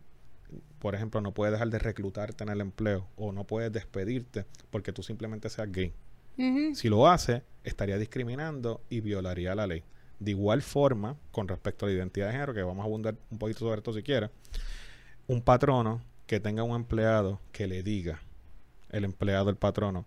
por 0.79 0.95
ejemplo, 0.95 1.21
no 1.21 1.33
puedes 1.33 1.51
dejar 1.51 1.69
de 1.69 1.79
reclutarte 1.79 2.43
en 2.43 2.49
el 2.49 2.61
empleo 2.61 3.07
o 3.15 3.31
no 3.31 3.43
puedes 3.43 3.71
despedirte 3.71 4.45
porque 4.69 4.93
tú 4.93 5.03
simplemente 5.03 5.49
seas 5.49 5.71
gay. 5.71 5.93
Si 6.73 6.87
lo 6.87 7.07
hace, 7.09 7.43
estaría 7.65 7.97
discriminando 7.97 8.81
y 8.89 9.01
violaría 9.01 9.55
la 9.55 9.67
ley. 9.67 9.83
De 10.19 10.31
igual 10.31 10.61
forma, 10.61 11.17
con 11.31 11.49
respecto 11.49 11.85
a 11.85 11.89
la 11.89 11.95
identidad 11.95 12.27
de 12.27 12.33
género, 12.33 12.53
que 12.53 12.61
vamos 12.61 12.83
a 12.83 12.85
abundar 12.85 13.15
un 13.29 13.37
poquito 13.37 13.59
sobre 13.59 13.79
esto 13.79 13.91
si 13.91 14.03
quieres, 14.03 14.29
un 15.27 15.41
patrono 15.41 16.01
que 16.27 16.39
tenga 16.39 16.63
un 16.63 16.75
empleado 16.75 17.41
que 17.51 17.67
le 17.67 17.83
diga, 17.83 18.21
el 18.89 19.03
empleado, 19.03 19.49
el 19.49 19.57
patrono, 19.57 20.05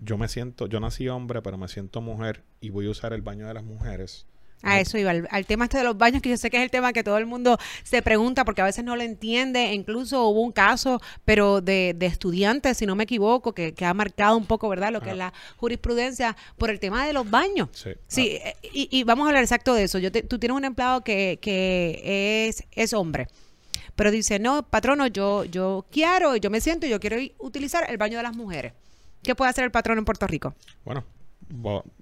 yo 0.00 0.18
me 0.18 0.26
siento, 0.26 0.66
yo 0.66 0.80
nací 0.80 1.08
hombre, 1.08 1.42
pero 1.42 1.56
me 1.58 1.68
siento 1.68 2.00
mujer 2.00 2.42
y 2.60 2.70
voy 2.70 2.86
a 2.86 2.90
usar 2.90 3.12
el 3.12 3.22
baño 3.22 3.46
de 3.46 3.54
las 3.54 3.62
mujeres 3.62 4.26
a 4.62 4.80
eso 4.80 4.98
iba, 4.98 5.10
al, 5.10 5.46
tema 5.46 5.64
este 5.64 5.78
de 5.78 5.84
los 5.84 5.96
baños, 5.96 6.22
que 6.22 6.30
yo 6.30 6.36
sé 6.36 6.50
que 6.50 6.56
es 6.56 6.62
el 6.62 6.70
tema 6.70 6.92
que 6.92 7.04
todo 7.04 7.18
el 7.18 7.26
mundo 7.26 7.58
se 7.82 8.02
pregunta 8.02 8.44
porque 8.44 8.62
a 8.62 8.64
veces 8.64 8.84
no 8.84 8.96
lo 8.96 9.02
entiende. 9.02 9.72
Incluso 9.72 10.26
hubo 10.28 10.40
un 10.40 10.52
caso, 10.52 11.00
pero 11.24 11.60
de, 11.60 11.94
de 11.96 12.06
estudiantes, 12.06 12.78
si 12.78 12.86
no 12.86 12.96
me 12.96 13.04
equivoco, 13.04 13.52
que, 13.52 13.74
ha 13.82 13.94
marcado 13.94 14.36
un 14.36 14.46
poco, 14.46 14.68
¿verdad?, 14.68 14.92
lo 14.92 15.00
que 15.00 15.10
es 15.10 15.16
la 15.16 15.32
jurisprudencia 15.56 16.36
por 16.56 16.70
el 16.70 16.78
tema 16.78 17.06
de 17.06 17.12
los 17.12 17.28
baños. 17.28 17.68
Sí. 17.72 17.90
sí 18.06 18.38
eh, 18.42 18.54
y, 18.72 19.02
vamos 19.04 19.26
a 19.26 19.28
hablar 19.28 19.42
exacto 19.42 19.74
de 19.74 19.84
eso. 19.84 19.98
Yo 19.98 20.12
tú 20.12 20.38
tienes 20.38 20.56
un 20.56 20.64
empleado 20.64 21.02
que, 21.02 21.38
que 21.40 22.46
es, 22.48 22.64
es 22.72 22.92
hombre 22.92 23.28
pero 23.96 24.10
dice, 24.10 24.38
no, 24.38 24.62
patrono, 24.62 25.06
yo, 25.06 25.44
yo 25.44 25.86
quiero, 25.90 26.36
yo 26.36 26.50
me 26.50 26.60
siento, 26.60 26.86
yo 26.86 26.98
quiero 26.98 27.16
utilizar 27.38 27.88
el 27.90 27.98
baño 27.98 28.16
de 28.16 28.22
las 28.22 28.36
mujeres. 28.36 28.72
¿Qué 29.22 29.34
puede 29.34 29.50
hacer 29.50 29.64
el 29.64 29.70
patrono 29.70 30.00
en 30.00 30.04
Puerto 30.04 30.26
Rico? 30.26 30.54
Bueno, 30.84 31.04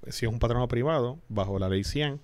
si 0.08 0.26
es 0.26 0.32
un 0.32 0.38
patrono 0.38 0.68
privado, 0.68 1.18
bajo 1.28 1.58
la 1.58 1.68
ley 1.68 1.84
100, 1.84 2.20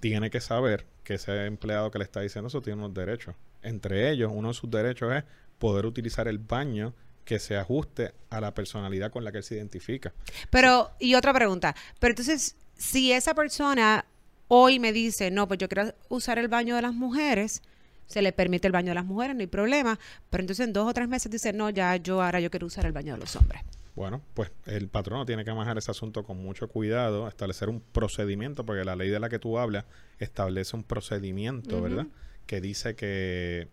tiene 0.00 0.30
que 0.30 0.40
saber 0.40 0.86
que 1.04 1.14
ese 1.14 1.46
empleado 1.46 1.90
que 1.90 1.98
le 1.98 2.04
está 2.04 2.20
diciendo 2.20 2.48
eso 2.48 2.62
tiene 2.62 2.78
unos 2.78 2.94
derechos. 2.94 3.34
Entre 3.62 4.10
ellos, 4.10 4.30
uno 4.34 4.48
de 4.48 4.54
sus 4.54 4.70
derechos 4.70 5.12
es 5.14 5.24
poder 5.58 5.86
utilizar 5.86 6.28
el 6.28 6.38
baño 6.38 6.94
que 7.24 7.38
se 7.38 7.56
ajuste 7.56 8.14
a 8.30 8.40
la 8.40 8.54
personalidad 8.54 9.10
con 9.10 9.24
la 9.24 9.32
que 9.32 9.38
él 9.38 9.44
se 9.44 9.56
identifica. 9.56 10.12
Pero, 10.50 10.90
y 10.98 11.14
otra 11.14 11.34
pregunta, 11.34 11.74
pero 11.98 12.12
entonces, 12.12 12.56
si 12.76 13.12
esa 13.12 13.34
persona 13.34 14.06
hoy 14.48 14.78
me 14.78 14.92
dice, 14.92 15.30
no, 15.30 15.46
pues 15.46 15.58
yo 15.58 15.68
quiero 15.68 15.94
usar 16.08 16.38
el 16.38 16.48
baño 16.48 16.74
de 16.76 16.82
las 16.82 16.94
mujeres, 16.94 17.62
se 18.06 18.22
le 18.22 18.32
permite 18.32 18.66
el 18.66 18.72
baño 18.72 18.88
de 18.88 18.94
las 18.94 19.04
mujeres, 19.04 19.36
no 19.36 19.40
hay 19.40 19.46
problema, 19.46 19.98
pero 20.30 20.42
entonces 20.42 20.66
en 20.66 20.72
dos 20.72 20.88
o 20.88 20.94
tres 20.94 21.08
meses 21.08 21.30
dice, 21.30 21.52
no, 21.52 21.68
ya 21.68 21.96
yo 21.96 22.22
ahora 22.22 22.40
yo 22.40 22.50
quiero 22.50 22.66
usar 22.66 22.86
el 22.86 22.92
baño 22.92 23.14
de 23.14 23.20
los 23.20 23.36
hombres. 23.36 23.62
Bueno, 23.98 24.22
pues 24.32 24.52
el 24.66 24.86
patrono 24.88 25.26
tiene 25.26 25.44
que 25.44 25.52
manejar 25.52 25.76
ese 25.76 25.90
asunto 25.90 26.22
con 26.22 26.36
mucho 26.38 26.68
cuidado, 26.68 27.26
establecer 27.26 27.68
un 27.68 27.80
procedimiento, 27.80 28.64
porque 28.64 28.84
la 28.84 28.94
ley 28.94 29.08
de 29.08 29.18
la 29.18 29.28
que 29.28 29.40
tú 29.40 29.58
hablas 29.58 29.86
establece 30.20 30.76
un 30.76 30.84
procedimiento, 30.84 31.82
¿verdad? 31.82 32.06
Que 32.46 32.60
dice 32.60 32.94
que 32.94 33.66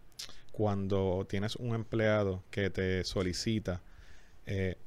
cuando 0.52 1.28
tienes 1.30 1.56
un 1.58 1.76
empleado 1.76 2.44
que 2.50 2.72
te 2.72 3.04
solicita 3.04 3.84
eh, 4.48 4.78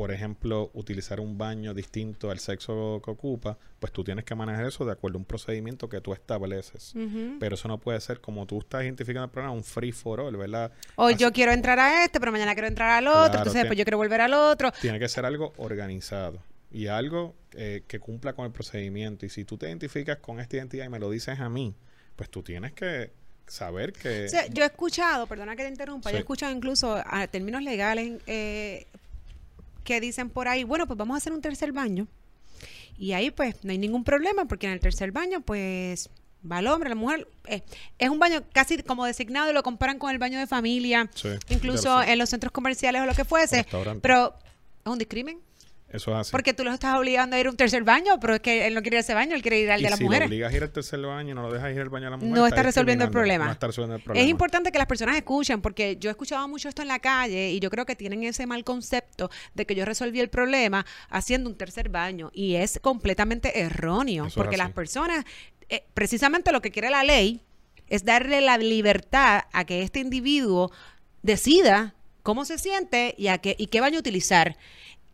por 0.00 0.12
ejemplo, 0.12 0.70
utilizar 0.72 1.20
un 1.20 1.36
baño 1.36 1.74
distinto 1.74 2.30
al 2.30 2.38
sexo 2.38 3.02
que 3.04 3.10
ocupa, 3.10 3.58
pues 3.78 3.92
tú 3.92 4.02
tienes 4.02 4.24
que 4.24 4.34
manejar 4.34 4.64
eso 4.64 4.86
de 4.86 4.92
acuerdo 4.92 5.18
a 5.18 5.20
un 5.20 5.26
procedimiento 5.26 5.90
que 5.90 6.00
tú 6.00 6.14
estableces. 6.14 6.94
Pero 7.38 7.54
eso 7.54 7.68
no 7.68 7.76
puede 7.76 8.00
ser 8.00 8.22
como 8.22 8.46
tú 8.46 8.60
estás 8.60 8.84
identificando 8.84 9.26
el 9.26 9.30
programa, 9.30 9.54
un 9.54 9.62
free 9.62 9.92
for 9.92 10.20
all, 10.20 10.34
¿verdad? 10.34 10.72
Hoy 10.96 11.16
yo 11.16 11.30
quiero 11.32 11.52
entrar 11.52 11.78
a 11.78 12.02
este, 12.02 12.18
pero 12.18 12.32
mañana 12.32 12.54
quiero 12.54 12.68
entrar 12.68 12.92
al 12.92 13.08
otro, 13.08 13.40
entonces 13.40 13.56
después 13.56 13.78
yo 13.78 13.84
quiero 13.84 13.98
volver 13.98 14.22
al 14.22 14.32
otro. 14.32 14.72
Tiene 14.80 14.98
que 14.98 15.06
ser 15.06 15.26
algo 15.26 15.52
organizado 15.58 16.38
y 16.70 16.86
algo 16.86 17.34
eh, 17.52 17.82
que 17.86 18.00
cumpla 18.00 18.32
con 18.32 18.46
el 18.46 18.52
procedimiento. 18.52 19.26
Y 19.26 19.28
si 19.28 19.44
tú 19.44 19.58
te 19.58 19.66
identificas 19.66 20.16
con 20.16 20.40
esta 20.40 20.56
identidad 20.56 20.86
y 20.86 20.88
me 20.88 20.98
lo 20.98 21.10
dices 21.10 21.38
a 21.38 21.50
mí, 21.50 21.74
pues 22.16 22.30
tú 22.30 22.42
tienes 22.42 22.72
que 22.72 23.12
saber 23.46 23.92
que... 23.92 24.28
yo 24.50 24.62
he 24.62 24.66
escuchado, 24.66 25.26
perdona 25.26 25.56
que 25.56 25.64
te 25.64 25.68
interrumpa, 25.68 26.10
yo 26.10 26.16
he 26.16 26.20
escuchado 26.20 26.52
incluso 26.52 27.02
a 27.04 27.26
términos 27.26 27.62
legales 27.62 28.22
eh, 28.26 28.86
que 29.84 30.00
dicen 30.00 30.30
por 30.30 30.48
ahí, 30.48 30.64
bueno, 30.64 30.86
pues 30.86 30.96
vamos 30.96 31.14
a 31.14 31.18
hacer 31.18 31.32
un 31.32 31.40
tercer 31.40 31.72
baño. 31.72 32.06
Y 32.98 33.12
ahí 33.12 33.30
pues 33.30 33.64
no 33.64 33.72
hay 33.72 33.78
ningún 33.78 34.04
problema 34.04 34.44
porque 34.44 34.66
en 34.66 34.72
el 34.72 34.80
tercer 34.80 35.10
baño 35.12 35.40
pues 35.40 36.10
va 36.50 36.58
el 36.58 36.66
hombre, 36.66 36.90
la 36.90 36.94
mujer. 36.94 37.28
Eh, 37.46 37.62
es 37.98 38.08
un 38.08 38.18
baño 38.18 38.42
casi 38.52 38.82
como 38.82 39.04
designado 39.06 39.50
y 39.50 39.54
lo 39.54 39.62
comparan 39.62 39.98
con 39.98 40.10
el 40.10 40.18
baño 40.18 40.38
de 40.38 40.46
familia, 40.46 41.08
incluso 41.48 42.02
en 42.02 42.18
los 42.18 42.28
centros 42.28 42.52
comerciales 42.52 43.02
o 43.02 43.06
lo 43.06 43.14
que 43.14 43.24
fuese. 43.24 43.66
Pero 44.02 44.34
es 44.84 44.92
un 44.92 44.98
discrimen. 44.98 45.40
Eso 45.92 46.12
es 46.12 46.18
así. 46.18 46.30
Porque 46.30 46.54
tú 46.54 46.62
los 46.62 46.72
estás 46.72 46.96
obligando 46.96 47.34
a 47.34 47.40
ir 47.40 47.46
a 47.46 47.50
un 47.50 47.56
tercer 47.56 47.82
baño, 47.82 48.20
pero 48.20 48.34
es 48.34 48.40
que 48.40 48.66
él 48.66 48.74
no 48.74 48.82
quiere 48.82 48.96
ir 48.96 48.98
a 48.98 49.00
ese 49.00 49.14
baño, 49.14 49.34
él 49.34 49.42
quiere 49.42 49.58
ir 49.58 49.70
al 49.70 49.82
de 49.82 49.90
las 49.90 49.98
si 49.98 50.04
mujeres. 50.04 50.28
Si 50.28 50.34
obligas 50.34 50.52
a 50.52 50.56
ir 50.56 50.62
al 50.62 50.70
tercer 50.70 51.00
baño 51.00 51.30
y 51.30 51.34
no 51.34 51.42
lo 51.42 51.52
dejas 51.52 51.72
ir 51.72 51.80
al 51.80 51.88
baño 51.88 52.04
de 52.04 52.10
la 52.10 52.16
mujer, 52.16 52.32
no 52.32 52.46
está, 52.46 52.62
resolviendo 52.62 53.04
el 53.04 53.10
problema. 53.10 53.46
No 53.46 53.52
está 53.52 53.66
resolviendo 53.66 53.96
el 53.96 54.02
problema. 54.02 54.24
Es 54.24 54.30
importante 54.30 54.70
que 54.70 54.78
las 54.78 54.86
personas 54.86 55.16
escuchen, 55.16 55.60
porque 55.60 55.96
yo 55.98 56.10
he 56.10 56.12
escuchado 56.12 56.46
mucho 56.46 56.68
esto 56.68 56.82
en 56.82 56.88
la 56.88 57.00
calle 57.00 57.50
y 57.50 57.58
yo 57.58 57.70
creo 57.70 57.86
que 57.86 57.96
tienen 57.96 58.22
ese 58.22 58.46
mal 58.46 58.62
concepto 58.62 59.30
de 59.54 59.66
que 59.66 59.74
yo 59.74 59.84
resolví 59.84 60.20
el 60.20 60.28
problema 60.28 60.86
haciendo 61.08 61.50
un 61.50 61.56
tercer 61.56 61.88
baño 61.88 62.30
y 62.32 62.54
es 62.54 62.78
completamente 62.80 63.60
erróneo, 63.60 64.28
porque 64.34 64.56
las 64.56 64.70
personas, 64.70 65.24
eh, 65.68 65.84
precisamente 65.94 66.52
lo 66.52 66.62
que 66.62 66.70
quiere 66.70 66.90
la 66.90 67.02
ley 67.02 67.42
es 67.88 68.04
darle 68.04 68.40
la 68.40 68.56
libertad 68.58 69.42
a 69.52 69.64
que 69.64 69.82
este 69.82 69.98
individuo 69.98 70.70
decida 71.22 71.94
cómo 72.22 72.44
se 72.44 72.58
siente 72.58 73.14
y, 73.18 73.26
a 73.26 73.38
qué, 73.38 73.56
y 73.58 73.66
qué 73.66 73.80
baño 73.80 73.98
utilizar 73.98 74.56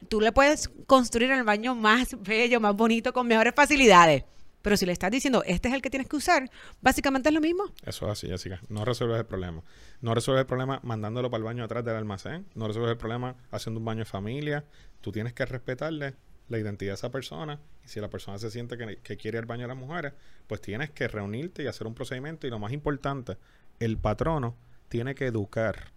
tú 0.09 0.21
le 0.21 0.33
puedes 0.33 0.69
construir 0.87 1.31
el 1.31 1.45
baño 1.45 1.75
más 1.75 2.16
bello, 2.21 2.61
más 2.61 2.75
bonito, 2.75 3.12
con 3.12 3.27
mejores 3.27 3.55
facilidades. 3.55 4.25
Pero 4.62 4.77
si 4.77 4.85
le 4.85 4.90
estás 4.90 5.12
diciendo, 5.12 5.45
este 5.47 5.69
es 5.69 5.75
el 5.75 5.81
que 5.81 5.90
tienes 5.90 6.09
que 6.09 6.16
usar, 6.16 6.51
básicamente 6.81 7.29
es 7.29 7.35
lo 7.35 7.40
mismo. 7.40 7.64
Eso 7.85 8.07
es 8.07 8.12
así, 8.12 8.27
Jessica. 8.27 8.61
No 8.69 8.85
resuelves 8.85 9.19
el 9.19 9.25
problema. 9.25 9.62
No 10.01 10.12
resuelves 10.12 10.40
el 10.40 10.47
problema 10.47 10.81
mandándolo 10.83 11.31
para 11.31 11.38
el 11.38 11.45
baño 11.45 11.62
atrás 11.62 11.85
del 11.85 11.95
almacén. 11.95 12.47
No 12.57 12.66
resuelves 12.66 12.90
el 12.90 12.99
problema 12.99 13.37
haciendo 13.53 13.79
un 13.79 13.85
baño 13.85 14.01
de 14.01 14.07
familia. 14.07 14.64
Tú 15.03 15.12
tienes 15.12 15.35
que 15.35 15.47
respetarle 15.47 16.14
la 16.49 16.59
identidad 16.59 16.90
de 16.90 16.95
esa 16.97 17.12
persona. 17.12 17.61
Y 17.85 17.88
si 17.88 18.01
la 18.01 18.11
persona 18.11 18.38
se 18.38 18.51
siente 18.51 18.77
que, 18.77 18.97
que 19.05 19.16
quiere 19.16 19.38
el 19.38 19.47
baño 19.47 19.62
de 19.62 19.69
las 19.69 19.77
mujeres, 19.77 20.14
pues 20.49 20.61
tienes 20.61 20.90
que 20.90 21.07
reunirte 21.07 21.62
y 21.62 21.69
hacer 21.69 21.87
un 21.87 21.95
procedimiento. 21.95 22.49
Y 22.49 22.51
lo 22.51 22.59
más 22.59 22.73
importante, 22.73 23.37
el 23.79 23.99
patrono 23.99 24.57
tiene 24.88 25.14
que 25.14 25.27
educar 25.27 25.92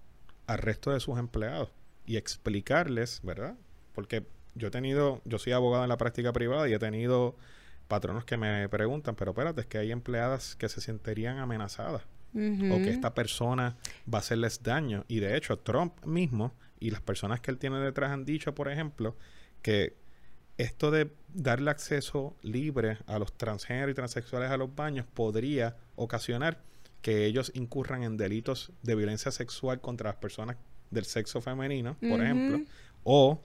al 0.46 0.60
resto 0.60 0.92
de 0.92 1.00
sus 1.00 1.18
empleados 1.18 1.72
y 2.06 2.18
explicarles, 2.18 3.22
¿verdad? 3.24 3.56
Porque 3.94 4.26
yo 4.56 4.68
he 4.68 4.72
tenido, 4.72 5.22
yo 5.26 5.40
soy 5.40 5.54
abogado 5.54 5.84
en 5.84 5.90
la 5.90 5.98
práctica 5.98 6.34
privada 6.34 6.68
y 6.70 6.74
he 6.74 6.80
tenido 6.80 7.36
patronos 7.88 8.26
que 8.26 8.38
me 8.38 8.70
preguntan, 8.70 9.16
pero 9.16 9.32
espérate, 9.32 9.62
es 9.62 9.68
que 9.68 9.80
hay 9.80 9.92
empleadas 9.92 10.56
que 10.56 10.70
se 10.70 10.80
sentirían 10.82 11.40
amenazadas 11.40 12.04
o 12.34 12.78
que 12.78 12.92
esta 12.92 13.16
persona 13.16 13.76
va 14.12 14.20
a 14.20 14.22
hacerles 14.22 14.62
daño. 14.62 15.04
Y 15.08 15.20
de 15.20 15.36
hecho, 15.36 15.58
Trump 15.58 16.06
mismo 16.06 16.54
y 16.80 16.92
las 16.92 17.02
personas 17.02 17.42
que 17.42 17.50
él 17.50 17.58
tiene 17.58 17.80
detrás 17.80 18.12
han 18.12 18.26
dicho, 18.26 18.54
por 18.54 18.70
ejemplo, 18.70 19.16
que 19.64 19.96
esto 20.58 20.92
de 20.92 21.10
darle 21.34 21.72
acceso 21.72 22.36
libre 22.44 22.98
a 23.08 23.18
los 23.18 23.34
transgéneros 23.34 23.92
y 23.92 23.96
transexuales 23.96 24.52
a 24.52 24.58
los 24.58 24.76
baños 24.76 25.06
podría 25.12 25.78
ocasionar 25.96 26.62
que 27.02 27.26
ellos 27.26 27.52
incurran 27.56 28.04
en 28.04 28.18
delitos 28.18 28.72
de 28.84 28.96
violencia 28.96 29.32
sexual 29.32 29.80
contra 29.82 30.10
las 30.10 30.18
personas 30.18 30.58
del 30.92 31.06
sexo 31.06 31.42
femenino, 31.42 31.98
por 32.02 32.22
ejemplo, 32.22 32.62
o 33.04 33.42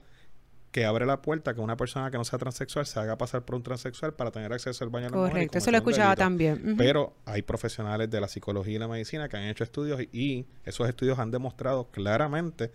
que 0.75 0.83
abre 0.83 1.05
la 1.05 1.21
puerta 1.21 1.53
que 1.53 1.61
una 1.61 1.77
persona 1.77 2.11
que 2.11 2.17
no 2.17 2.25
sea 2.25 2.37
transexual 2.37 2.85
se 2.85 2.99
haga 2.99 3.17
pasar 3.17 3.45
por 3.45 3.55
un 3.55 3.63
transexual 3.63 4.13
para 4.13 4.29
tener 4.29 4.51
acceso 4.51 4.83
al 4.83 4.89
baño 4.89 5.09
Correcto, 5.09 5.57
eso 5.57 5.71
lo 5.71 5.77
he 5.77 5.79
escuchado 5.79 6.13
también. 6.17 6.75
Pero 6.77 7.13
hay 7.23 7.43
profesionales 7.43 8.09
de 8.09 8.19
la 8.19 8.27
psicología 8.27 8.75
y 8.75 8.79
la 8.79 8.89
medicina 8.89 9.29
que 9.29 9.37
han 9.37 9.43
hecho 9.43 9.63
estudios 9.63 10.01
y, 10.11 10.45
esos 10.65 10.89
estudios 10.89 11.17
han 11.17 11.31
demostrado 11.31 11.85
claramente 11.91 12.73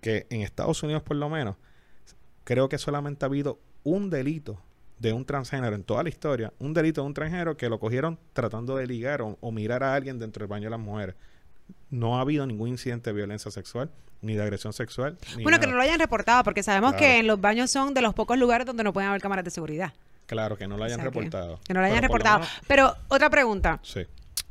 que 0.00 0.26
en 0.30 0.40
Estados 0.40 0.82
Unidos 0.82 1.02
por 1.02 1.18
lo 1.18 1.28
menos 1.28 1.56
creo 2.44 2.70
que 2.70 2.78
solamente 2.78 3.26
ha 3.26 3.28
habido 3.28 3.58
un 3.82 4.08
delito 4.08 4.58
de 4.98 5.12
un 5.12 5.26
transgénero 5.26 5.76
en 5.76 5.84
toda 5.84 6.02
la 6.02 6.08
historia, 6.08 6.50
un 6.58 6.72
delito 6.72 7.02
de 7.02 7.08
un 7.08 7.12
transgénero 7.12 7.58
que 7.58 7.68
lo 7.68 7.78
cogieron 7.78 8.18
tratando 8.32 8.74
de 8.76 8.86
ligar 8.86 9.20
o 9.20 9.52
mirar 9.52 9.82
a 9.82 9.94
alguien 9.94 10.18
dentro 10.18 10.40
del 10.40 10.48
baño 10.48 10.64
de 10.64 10.70
las 10.70 10.80
mujeres 10.80 11.14
no 11.90 12.18
ha 12.18 12.20
habido 12.20 12.46
ningún 12.46 12.68
incidente 12.68 13.10
de 13.10 13.16
violencia 13.16 13.50
sexual 13.50 13.90
ni 14.24 14.34
de 14.34 14.42
agresión 14.42 14.72
sexual. 14.72 15.18
bueno, 15.42 15.60
que 15.60 15.66
no 15.66 15.74
lo 15.76 15.82
hayan 15.82 16.00
reportado, 16.00 16.42
porque 16.44 16.62
sabemos 16.62 16.94
que 16.94 17.18
en 17.18 17.26
los 17.26 17.40
baños 17.40 17.70
son 17.70 17.94
de 17.94 18.00
los 18.00 18.14
pocos 18.14 18.38
lugares 18.38 18.66
donde 18.66 18.82
no 18.82 18.92
pueden 18.92 19.10
haber 19.10 19.20
cámaras 19.20 19.44
de 19.44 19.50
seguridad. 19.50 19.92
Claro, 20.26 20.56
que 20.56 20.66
no 20.66 20.78
lo 20.78 20.84
hayan 20.84 21.00
reportado. 21.00 21.60
Que, 21.66 21.74
no 21.74 21.80
lo 21.80 21.86
hayan 21.86 22.02
reportado. 22.02 22.44
Pero 22.66 22.96
otra 23.08 23.28
pregunta. 23.28 23.78
Sí. 23.82 24.00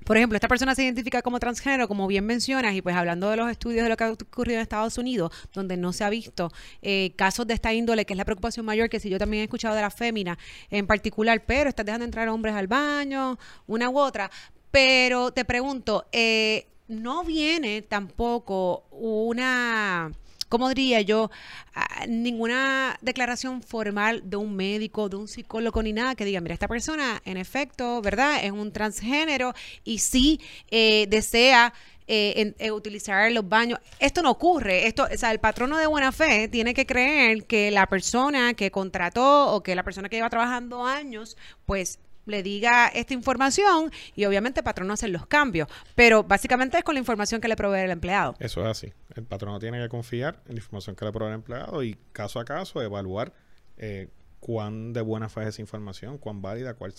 Por 0.06 0.18
ejemplo, 0.18 0.36
esta 0.36 0.48
persona 0.48 0.76
se 0.76 0.84
identifica 0.84 1.22
como 1.22 1.40
transgénero, 1.40 1.88
como 1.88 2.08
bien 2.08 2.26
mencionas, 2.26 2.76
y 2.76 2.82
pues 2.82 2.96
hablando 2.96 3.30
de 3.30 3.38
los 3.38 3.50
estudios 3.50 3.84
de 3.84 3.90
lo 3.90 3.98
que 3.98 4.04
ha 4.04 4.12
ocurrido 4.12 4.58
en 4.58 4.62
Estados 4.62 4.98
Unidos, 4.98 5.32
donde 5.54 5.78
no 5.78 5.94
se 5.94 6.04
ha 6.04 6.10
visto 6.10 6.52
eh, 6.82 7.14
casos 7.16 7.48
de 7.48 7.54
esta 7.54 7.74
índole, 7.74 8.06
que 8.06 8.14
es 8.14 8.18
la 8.18 8.26
preocupación 8.26 8.66
mayor, 8.66 8.90
que 8.90 9.00
si 9.00 9.10
yo 9.10 9.18
también 9.18 9.42
he 9.42 9.44
escuchado 9.46 9.76
de 9.76 9.82
la 9.82 9.90
fémina 9.90 10.38
en 10.70 10.88
particular, 10.88 11.44
pero 11.46 11.70
estás 11.70 11.86
dejando 11.86 12.06
entrar 12.06 12.28
hombres 12.28 12.54
al 12.54 12.68
baño, 12.68 13.40
una 13.66 13.90
u 13.90 13.98
otra. 13.98 14.30
Pero 14.72 15.32
te 15.32 15.46
pregunto, 15.46 16.08
eh, 16.12 16.68
no 16.88 17.24
viene 17.24 17.82
tampoco 17.82 18.86
una, 18.92 20.12
¿cómo 20.50 20.70
diría 20.70 21.02
yo? 21.02 21.32
Ah, 21.76 22.06
ninguna 22.08 22.98
declaración 23.02 23.62
formal 23.62 24.30
de 24.30 24.38
un 24.38 24.56
médico, 24.56 25.10
de 25.10 25.16
un 25.18 25.28
psicólogo, 25.28 25.82
ni 25.82 25.94
nada 25.94 26.16
que 26.16 26.26
diga, 26.26 26.42
mira, 26.42 26.54
esta 26.54 26.68
persona 26.68 27.22
en 27.26 27.38
efecto, 27.38 28.02
¿verdad? 28.02 28.44
Es 28.44 28.52
un 28.52 28.72
transgénero 28.72 29.54
y 29.84 30.00
sí 30.00 30.40
eh, 30.70 31.08
desea 31.10 31.74
eh, 32.08 32.54
eh, 32.60 32.72
utilizar 32.72 33.32
los 33.32 33.48
baños. 33.48 33.80
Esto 34.00 34.22
no 34.22 34.32
ocurre. 34.32 34.88
Esto, 34.88 35.08
o 35.12 35.18
sea, 35.18 35.32
el 35.32 35.40
patrono 35.40 35.78
de 35.78 35.88
buena 35.88 36.12
fe 36.12 36.50
tiene 36.50 36.74
que 36.74 36.86
creer 36.86 37.46
que 37.46 37.72
la 37.72 37.88
persona 37.88 38.54
que 38.56 38.72
contrató 38.72 39.54
o 39.54 39.64
que 39.64 39.74
la 39.76 39.84
persona 39.84 40.10
que 40.10 40.18
lleva 40.18 40.30
trabajando 40.30 40.86
años, 40.86 41.38
pues 41.66 42.00
le 42.26 42.44
diga 42.44 42.88
esta 42.88 43.14
información 43.14 43.92
y 44.16 44.26
obviamente 44.26 44.62
el 44.62 44.64
patrón 44.64 44.88
no 44.88 44.94
hace 44.94 45.08
los 45.08 45.26
cambios, 45.26 45.68
pero 45.96 46.24
básicamente 46.24 46.78
es 46.78 46.84
con 46.84 46.96
la 46.96 47.00
información 47.00 47.42
que 47.42 47.48
le 47.48 47.56
provee 47.56 47.82
el 47.82 47.92
empleado. 47.92 48.36
Eso 48.40 48.62
es 48.62 48.68
así. 48.68 48.94
El 49.16 49.24
patrón 49.24 49.60
tiene 49.60 49.82
que 49.82 49.90
confiar 49.90 50.42
en 50.48 50.56
la 50.56 50.60
información 50.60 50.96
que 50.96 51.06
le 51.06 51.12
provee 51.12 51.30
el 51.30 51.36
empleado 51.36 51.84
y 51.84 51.98
caso 52.12 52.40
a 52.40 52.46
caso 52.46 52.82
evaluar 52.82 53.34
eh, 53.78 54.10
cuán 54.40 54.94
de 54.94 55.02
buena 55.02 55.30
fe 55.30 55.44
es 55.44 55.48
esa 55.50 55.62
información, 55.62 56.18
cuán 56.18 56.42
válida, 56.42 56.74
cuán, 56.74 56.94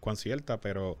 cuán 0.00 0.16
cierta, 0.16 0.60
pero 0.60 0.98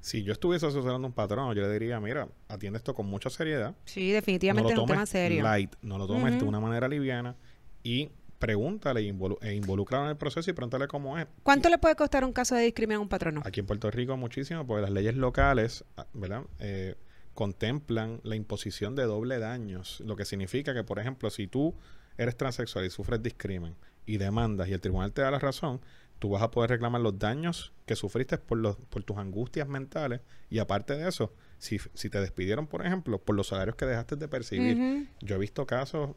si 0.00 0.22
yo 0.22 0.32
estuviese 0.32 0.66
asesorando 0.66 1.06
un 1.06 1.12
patrón, 1.12 1.54
yo 1.54 1.62
le 1.62 1.72
diría, 1.72 2.00
mira, 2.00 2.28
atiende 2.48 2.78
esto 2.78 2.94
con 2.94 3.06
mucha 3.06 3.30
seriedad. 3.30 3.74
Sí, 3.84 4.10
definitivamente 4.10 4.72
es 4.72 4.78
un 4.78 4.86
tema 4.86 5.06
serio. 5.06 5.42
Light, 5.42 5.74
no 5.82 5.98
lo 5.98 6.06
tomes 6.06 6.38
de 6.38 6.44
una 6.44 6.60
manera 6.60 6.88
liviana 6.88 7.36
y 7.82 8.10
pregúntale 8.40 9.00
e 9.02 9.54
involucra 9.54 10.02
en 10.02 10.08
el 10.08 10.16
proceso 10.16 10.50
y 10.50 10.54
pregúntale 10.54 10.88
cómo 10.88 11.16
es. 11.18 11.28
¿Cuánto 11.44 11.68
le 11.68 11.78
puede 11.78 11.94
costar 11.94 12.24
un 12.24 12.32
caso 12.32 12.56
de 12.56 12.62
discriminación 12.62 13.00
a 13.00 13.02
un 13.02 13.08
patrono? 13.08 13.42
Aquí 13.44 13.60
en 13.60 13.66
Puerto 13.66 13.90
Rico 13.90 14.16
muchísimo, 14.16 14.66
porque 14.66 14.82
las 14.82 14.90
leyes 14.90 15.14
locales, 15.14 15.84
ah, 15.96 16.06
¿verdad? 16.14 16.42
Eh, 16.58 16.96
contemplan 17.34 18.20
la 18.24 18.34
imposición 18.34 18.96
de 18.96 19.04
doble 19.04 19.38
daños, 19.38 20.00
lo 20.04 20.16
que 20.16 20.24
significa 20.24 20.74
que, 20.74 20.82
por 20.82 20.98
ejemplo, 20.98 21.30
si 21.30 21.46
tú 21.46 21.74
eres 22.16 22.36
transexual 22.36 22.86
y 22.86 22.90
sufres 22.90 23.22
discrimen 23.22 23.76
y 24.06 24.16
demandas 24.16 24.68
y 24.68 24.72
el 24.72 24.80
tribunal 24.80 25.12
te 25.12 25.20
da 25.20 25.30
la 25.30 25.38
razón, 25.38 25.80
tú 26.18 26.30
vas 26.30 26.42
a 26.42 26.50
poder 26.50 26.70
reclamar 26.70 27.02
los 27.02 27.18
daños 27.18 27.72
que 27.84 27.94
sufriste 27.94 28.38
por, 28.38 28.58
los, 28.58 28.76
por 28.76 29.04
tus 29.04 29.18
angustias 29.18 29.68
mentales 29.68 30.22
y 30.48 30.60
aparte 30.60 30.96
de 30.96 31.08
eso, 31.08 31.32
si, 31.58 31.78
si 31.94 32.08
te 32.08 32.20
despidieron, 32.20 32.66
por 32.66 32.84
ejemplo, 32.86 33.18
por 33.18 33.36
los 33.36 33.48
salarios 33.48 33.76
que 33.76 33.84
dejaste 33.84 34.16
de 34.16 34.28
percibir. 34.28 35.08
Yo 35.20 35.36
he 35.36 35.38
visto 35.38 35.66
casos 35.66 36.16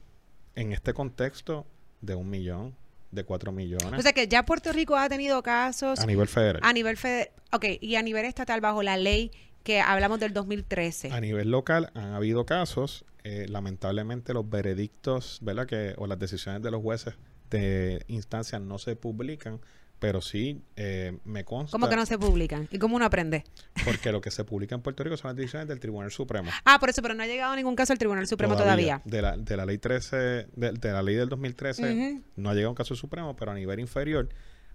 en 0.55 0.71
este 0.71 0.93
contexto 0.93 1.67
de 2.04 2.16
un 2.16 2.30
millón, 2.30 2.76
de 3.12 3.24
cuatro 3.24 3.52
millones. 3.52 3.98
O 3.98 4.02
sea 4.02 4.13
que 4.13 4.28
ya 4.28 4.44
Puerto 4.44 4.72
Rico 4.72 4.96
ha 4.96 5.08
tenido 5.10 5.42
casos... 5.42 6.00
A 6.00 6.06
nivel 6.06 6.28
federal. 6.28 6.62
A 6.63 6.74
nivel 6.74 6.98
federal. 6.98 7.30
Ok, 7.52 7.66
y 7.80 7.96
a 7.96 8.02
nivel 8.02 8.26
estatal 8.26 8.62
bajo 8.62 8.84
la 8.84 8.98
ley 8.98 9.32
que 9.63 9.80
hablamos 9.80 10.20
del 10.20 10.34
2013. 10.34 11.12
A 11.12 11.22
nivel 11.22 11.50
local 11.50 11.92
han 11.94 12.13
habido 12.13 12.46
casos, 12.46 13.06
eh, 13.24 13.46
lamentablemente 13.48 14.34
los 14.34 14.50
veredictos, 14.50 15.39
¿verdad? 15.42 15.66
Que, 15.66 15.94
o 15.98 16.08
las 16.08 16.20
decisiones 16.20 16.62
de 16.62 16.72
los 16.72 16.82
jueces 16.82 17.16
de 17.50 18.04
instancia 18.08 18.60
no 18.60 18.78
se 18.80 18.96
publican, 18.96 19.62
pero 20.04 20.20
sí 20.20 20.62
eh, 20.76 21.18
me 21.24 21.46
consta. 21.46 21.72
¿Cómo 21.72 21.88
que 21.88 21.96
no 21.96 22.06
se 22.06 22.20
publican? 22.20 22.68
¿Y 22.70 22.78
cómo 22.78 22.98
uno 22.98 23.06
aprende? 23.06 23.46
Porque 23.86 24.12
lo 24.12 24.20
que 24.20 24.32
se 24.32 24.44
publica 24.44 24.76
en 24.76 24.82
Puerto 24.82 25.02
Rico 25.02 25.16
son 25.16 25.30
las 25.30 25.38
decisiones 25.38 25.70
del 25.70 25.80
Tribunal 25.80 26.12
Supremo. 26.12 26.52
Ah, 26.66 26.78
por 26.78 26.89
eso, 26.89 27.02
pero 27.02 27.13
no 27.13 27.24
ha 27.24 27.26
llegado 27.26 27.56
ningún 27.56 27.78
caso 27.78 27.94
al 27.94 28.00
Tribunal 28.00 28.28
Supremo 28.28 28.58
todavía. 28.58 29.02
De, 29.06 29.22
la, 29.22 29.38
de 29.38 29.56
la 29.56 29.66
ley 29.66 29.78
13, 29.78 30.48
de, 30.56 30.74
la 30.82 31.02
ley 31.02 31.16
del 31.16 31.30
2013, 31.30 32.22
no 32.36 32.50
ha 32.50 32.54
llegado 32.54 32.72
un 32.72 32.76
caso 32.76 32.96
supremo, 32.96 33.34
pero 33.38 33.52
a 33.52 33.56
nivel 33.56 33.80
inferior 33.80 34.28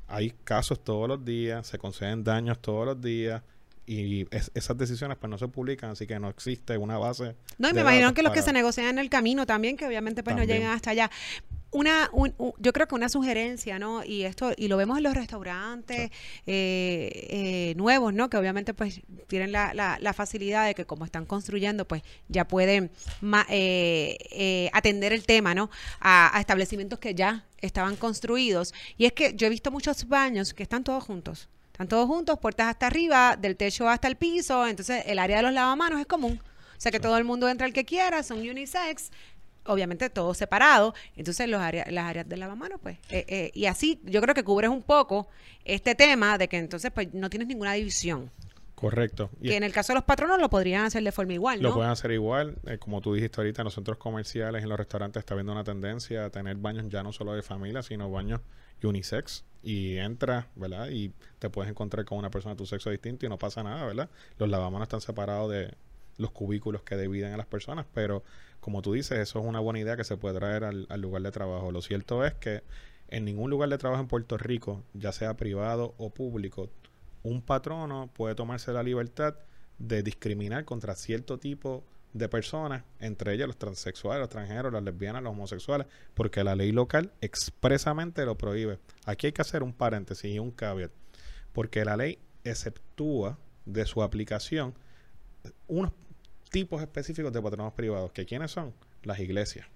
hay 0.07 0.31
casos 0.45 0.83
todos 0.83 1.09
los 1.09 1.23
días, 1.23 1.67
se 1.67 1.77
conceden 1.77 2.25
daños 2.25 2.59
todos 2.61 2.87
los 2.87 3.01
días 3.03 3.43
y 3.85 4.27
esas 4.33 4.79
decisiones 4.79 5.19
pues 5.19 5.31
no 5.31 5.37
se 5.37 5.49
publican, 5.49 5.91
así 5.91 6.07
que 6.07 6.19
no 6.19 6.31
existe 6.31 6.79
una 6.79 6.97
base. 6.97 7.37
No, 7.59 7.69
y 7.69 7.75
me 7.75 7.83
imagino 7.83 8.14
que 8.14 8.23
los 8.23 8.33
que 8.33 8.41
se 8.41 8.55
negocian 8.55 8.87
en 8.87 8.99
el 8.99 9.11
camino 9.11 9.45
también, 9.45 9.77
que 9.77 9.87
obviamente 9.87 10.23
pues 10.23 10.37
no 10.37 10.45
llegan 10.45 10.73
hasta 10.73 10.91
allá. 10.91 11.11
Una, 11.70 12.11
yo 12.59 12.72
creo 12.72 12.88
que 12.88 12.94
una 12.94 13.11
sugerencia, 13.11 13.78
¿no? 13.78 14.02
Y 14.02 14.24
esto, 14.24 14.52
y 14.57 14.68
lo 14.68 14.78
vemos 14.78 14.96
en 14.96 15.04
los 15.04 15.14
restaurantes 15.14 16.11
eh, 16.46 17.26
eh, 17.31 17.74
nuevos, 17.76 18.14
¿no? 18.14 18.31
Que 18.31 18.38
obviamente 18.38 18.72
pues 18.72 19.02
tienen 19.26 19.52
la, 19.52 19.74
la, 19.74 20.12
facilidad 20.14 20.66
de 20.66 20.74
que 20.74 20.87
como 20.87 21.04
están 21.04 21.26
construyendo, 21.26 21.87
pues 21.87 22.02
ya 22.28 22.48
pueden 22.48 22.90
eh, 23.50 24.70
atender 24.72 25.12
el 25.12 25.24
tema, 25.24 25.54
¿no? 25.54 25.70
A, 26.00 26.37
a 26.37 26.40
establecimientos 26.40 26.98
que 26.98 27.14
ya 27.14 27.44
estaban 27.59 27.96
construidos. 27.96 28.72
Y 28.96 29.04
es 29.04 29.12
que 29.12 29.35
yo 29.35 29.46
he 29.46 29.50
visto 29.50 29.70
muchos 29.70 30.09
baños 30.09 30.54
que 30.54 30.62
están 30.62 30.85
todos 30.85 31.04
juntos 31.04 31.48
están 31.78 31.87
todos 31.87 32.09
juntos, 32.09 32.40
puertas 32.40 32.66
hasta 32.66 32.88
arriba, 32.88 33.37
del 33.37 33.57
techo 33.57 33.88
hasta 33.88 34.09
el 34.09 34.16
piso, 34.16 34.66
entonces 34.66 35.04
el 35.07 35.20
área 35.20 35.37
de 35.37 35.44
los 35.44 35.52
lavamanos 35.52 36.00
es 36.00 36.07
común. 36.07 36.40
O 36.76 36.81
sea 36.81 36.90
que 36.90 36.98
todo 36.98 37.16
el 37.18 37.22
mundo 37.22 37.48
entra 37.48 37.68
el 37.68 37.72
que 37.72 37.85
quiera, 37.85 38.24
son 38.24 38.40
unisex, 38.40 39.12
obviamente 39.68 40.11
todo 40.11 40.35
separado, 40.35 40.94
entonces 41.16 41.48
los 41.48 41.61
áreas, 41.61 41.90
las 41.92 42.04
áreas 42.04 42.28
de 42.28 42.37
lavamanos, 42.37 42.81
pues, 42.83 42.98
eh, 43.11 43.24
eh, 43.28 43.50
y 43.54 43.66
así 43.66 44.00
yo 44.04 44.20
creo 44.20 44.35
que 44.35 44.42
cubres 44.42 44.70
un 44.70 44.83
poco 44.83 45.28
este 45.64 45.94
tema 45.94 46.38
de 46.38 46.48
que 46.48 46.59
entonces 46.59 46.90
pues 46.92 47.12
no 47.14 47.31
tienes 47.31 47.48
ninguna 47.48 47.74
división. 47.74 48.31
Correcto. 48.74 49.31
Y 49.40 49.48
que 49.48 49.57
en 49.57 49.64
el 49.64 49.72
caso 49.72 49.92
de 49.92 49.96
los 49.96 50.04
patronos 50.04 50.40
lo 50.40 50.48
podrían 50.48 50.85
hacer 50.85 51.02
de 51.02 51.11
forma 51.11 51.33
igual, 51.33 51.61
¿no? 51.61 51.70
Lo 51.70 51.74
pueden 51.74 51.90
hacer 51.90 52.12
igual. 52.12 52.59
Eh, 52.64 52.78
como 52.78 53.00
tú 53.00 53.12
dijiste 53.12 53.40
ahorita, 53.40 53.62
en 53.62 53.64
los 53.64 53.74
centros 53.74 53.98
comerciales, 53.98 54.62
en 54.62 54.68
los 54.68 54.78
restaurantes 54.78 55.20
está 55.20 55.35
habiendo 55.35 55.52
una 55.52 55.64
tendencia 55.64 56.26
a 56.26 56.31
tener 56.31 56.57
baños 56.59 56.87
ya 56.88 57.02
no 57.02 57.12
solo 57.12 57.33
de 57.33 57.42
familia, 57.42 57.83
sino 57.83 58.09
baños 58.09 58.40
unisex 58.81 59.44
y 59.64 59.96
entras, 59.96 60.46
¿verdad? 60.54 60.90
Y 60.90 61.12
te 61.40 61.50
puedes 61.50 61.68
encontrar 61.68 62.04
con 62.04 62.18
una 62.18 62.31
persona 62.31 62.54
de 62.54 62.59
tu 62.59 62.66
sexo 62.66 62.90
distinto 62.90 63.26
y 63.26 63.28
no 63.28 63.37
pasa 63.37 63.64
nada, 63.64 63.85
¿verdad? 63.85 64.11
Los 64.38 64.48
lavamanos 64.48 64.87
están 64.87 65.00
separados 65.00 65.50
de, 65.50 65.74
los 66.18 66.33
cubículos 66.33 66.83
que 66.83 66.96
dividen 66.96 67.33
a 67.33 67.37
las 67.37 67.46
personas, 67.46 67.87
pero 67.94 68.22
como 68.61 68.83
tú 68.83 68.92
dices, 68.92 69.18
eso 69.18 69.38
es 69.38 69.44
una 69.44 69.61
buena 69.61 69.79
idea 69.81 69.97
que 69.97 70.05
se 70.05 70.16
puede 70.16 70.38
traer 70.38 70.64
al, 70.64 71.01
lugar 71.01 71.23
de 71.23 71.31
trabajo. 71.31 71.73
Lo 71.73 71.81
cierto 71.83 72.25
es 72.25 72.35
que 72.35 72.62
en 73.09 73.25
ningún 73.25 73.51
lugar 73.51 73.68
de 73.68 73.79
trabajo 73.79 74.03
en 74.03 74.09
Puerto 74.09 74.37
Rico, 74.37 74.83
ya 74.94 75.12
sea 75.12 75.35
privado 75.35 75.94
o 75.99 76.11
público, 76.11 76.68
un 77.23 77.42
patrono 77.42 78.11
puede 78.12 78.35
tomarse 78.35 78.73
la 78.73 78.83
libertad 78.83 79.35
de 79.79 80.03
discriminar 80.03 80.64
contra 80.64 80.94
cierto 80.94 81.38
tipo 81.38 81.85
de 82.12 82.29
personas, 82.29 82.85
entre 83.01 83.35
ellas 83.35 83.47
los 83.47 83.59
transexuales, 83.59 84.21
los 84.21 84.27
extranjeros, 84.27 84.73
las 84.73 84.83
lesbianas, 84.83 85.23
los 85.23 85.33
homosexuales, 85.33 85.87
porque 86.14 86.42
la 86.42 86.57
ley 86.57 86.73
local 86.73 87.12
expresamente 87.21 88.25
lo 88.25 88.37
prohíbe. 88.37 88.79
Aquí 89.05 89.27
hay 89.27 89.33
que 89.33 89.42
hacer 89.42 89.62
un 89.62 89.73
paréntesis 89.73 90.33
y 90.33 90.38
un 90.38 90.51
caveat, 90.51 90.90
porque 91.53 91.85
la 91.85 91.97
ley 91.97 92.18
exceptúa 92.44 93.38
de 93.66 93.85
su 93.87 94.03
aplicación 94.03 94.75
unos 95.66 95.92
tipos 96.50 96.82
específicos 96.82 97.32
de 97.32 97.42
patronos 97.42 97.72
privados, 97.72 98.12
que 98.12 98.26
quiénes 98.26 98.50
son 98.50 98.74
las 99.02 99.18
iglesias 99.20 99.66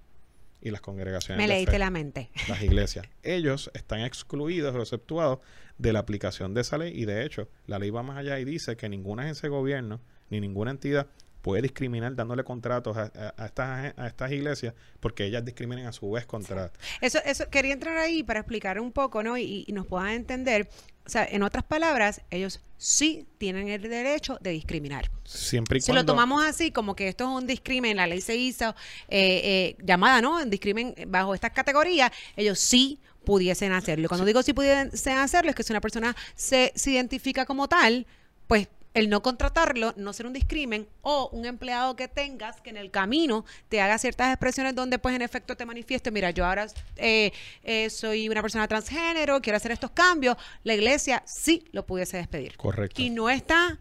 y 0.60 0.70
las 0.70 0.80
congregaciones. 0.80 1.42
Me 1.44 1.48
leíste 1.48 1.78
la 1.78 1.90
mente. 1.90 2.30
Las 2.48 2.62
iglesias. 2.62 3.06
Ellos 3.22 3.70
están 3.74 4.00
excluidos 4.00 4.74
o 4.74 4.80
exceptuados 4.80 5.40
de 5.78 5.92
la 5.92 5.98
aplicación 5.98 6.54
de 6.54 6.60
esa 6.60 6.78
ley 6.78 6.92
y 6.94 7.04
de 7.04 7.24
hecho 7.24 7.48
la 7.66 7.78
ley 7.78 7.90
va 7.90 8.02
más 8.02 8.18
allá 8.18 8.38
y 8.38 8.44
dice 8.44 8.76
que 8.76 8.88
ninguna 8.88 9.24
agencia 9.24 9.48
de 9.48 9.50
gobierno 9.50 10.00
ni 10.30 10.40
ninguna 10.40 10.70
entidad 10.70 11.08
puede 11.42 11.62
discriminar 11.62 12.14
dándole 12.14 12.44
contratos 12.44 12.96
a, 12.96 13.34
estas, 13.44 13.92
a 13.98 14.06
estas 14.06 14.32
iglesias 14.32 14.74
porque 15.00 15.26
ellas 15.26 15.44
discriminan 15.44 15.86
a 15.86 15.92
su 15.92 16.10
vez 16.10 16.24
contra... 16.24 16.70
Eso, 17.00 17.18
eso 17.24 17.50
quería 17.50 17.72
entrar 17.72 17.98
ahí 17.98 18.22
para 18.22 18.40
explicar 18.40 18.80
un 18.80 18.92
poco, 18.92 19.22
¿no? 19.22 19.36
Y, 19.36 19.66
nos 19.72 19.86
puedan 19.86 20.10
entender. 20.10 20.68
O 21.04 21.08
sea, 21.08 21.24
en 21.24 21.42
otras 21.42 21.64
palabras, 21.64 22.20
ellos 22.30 22.60
sí 22.76 23.26
tienen 23.38 23.68
el 23.68 23.82
derecho 23.82 24.38
de 24.40 24.50
discriminar. 24.50 25.10
Siempre 25.24 25.78
y 25.78 25.80
Si 25.80 25.92
lo 25.92 26.04
tomamos 26.04 26.44
así, 26.44 26.70
como 26.70 26.94
que 26.94 27.08
esto 27.08 27.24
es 27.24 27.42
un 27.42 27.46
discrimen, 27.46 27.96
la 27.96 28.06
ley 28.06 28.20
se 28.20 28.36
hizo 28.36 28.70
eh, 29.08 29.40
eh, 29.44 29.76
llamada, 29.82 30.20
¿no? 30.20 30.40
En 30.40 30.50
discrimen 30.50 30.94
bajo 31.08 31.34
estas 31.34 31.50
categorías, 31.52 32.12
ellos 32.36 32.58
sí 32.58 33.00
pudiesen 33.24 33.72
hacerlo. 33.72 34.08
Cuando 34.08 34.24
digo 34.24 34.42
si 34.42 34.52
pudiesen 34.52 35.18
hacerlo, 35.18 35.50
es 35.50 35.56
que 35.56 35.62
si 35.62 35.72
una 35.72 35.80
persona 35.80 36.14
se, 36.34 36.72
se 36.74 36.90
identifica 36.92 37.46
como 37.46 37.68
tal, 37.68 38.06
pues 38.46 38.68
el 38.94 39.08
no 39.08 39.22
contratarlo, 39.22 39.94
no 39.96 40.12
ser 40.12 40.26
un 40.26 40.32
discrimen, 40.32 40.88
o 41.02 41.28
un 41.32 41.46
empleado 41.46 41.96
que 41.96 42.08
tengas 42.08 42.60
que 42.60 42.70
en 42.70 42.76
el 42.76 42.90
camino 42.90 43.44
te 43.68 43.80
haga 43.80 43.98
ciertas 43.98 44.28
expresiones 44.28 44.74
donde 44.74 44.98
pues 44.98 45.14
en 45.14 45.22
efecto 45.22 45.56
te 45.56 45.64
manifieste, 45.64 46.10
mira, 46.10 46.30
yo 46.30 46.44
ahora 46.44 46.66
eh, 46.96 47.32
eh, 47.62 47.90
soy 47.90 48.28
una 48.28 48.42
persona 48.42 48.68
transgénero, 48.68 49.40
quiero 49.40 49.56
hacer 49.56 49.72
estos 49.72 49.90
cambios, 49.90 50.36
la 50.64 50.74
iglesia 50.74 51.22
sí 51.26 51.64
lo 51.72 51.86
pudiese 51.86 52.18
despedir. 52.18 52.56
Correcto. 52.56 53.00
Y 53.00 53.10
no 53.10 53.30
está 53.30 53.78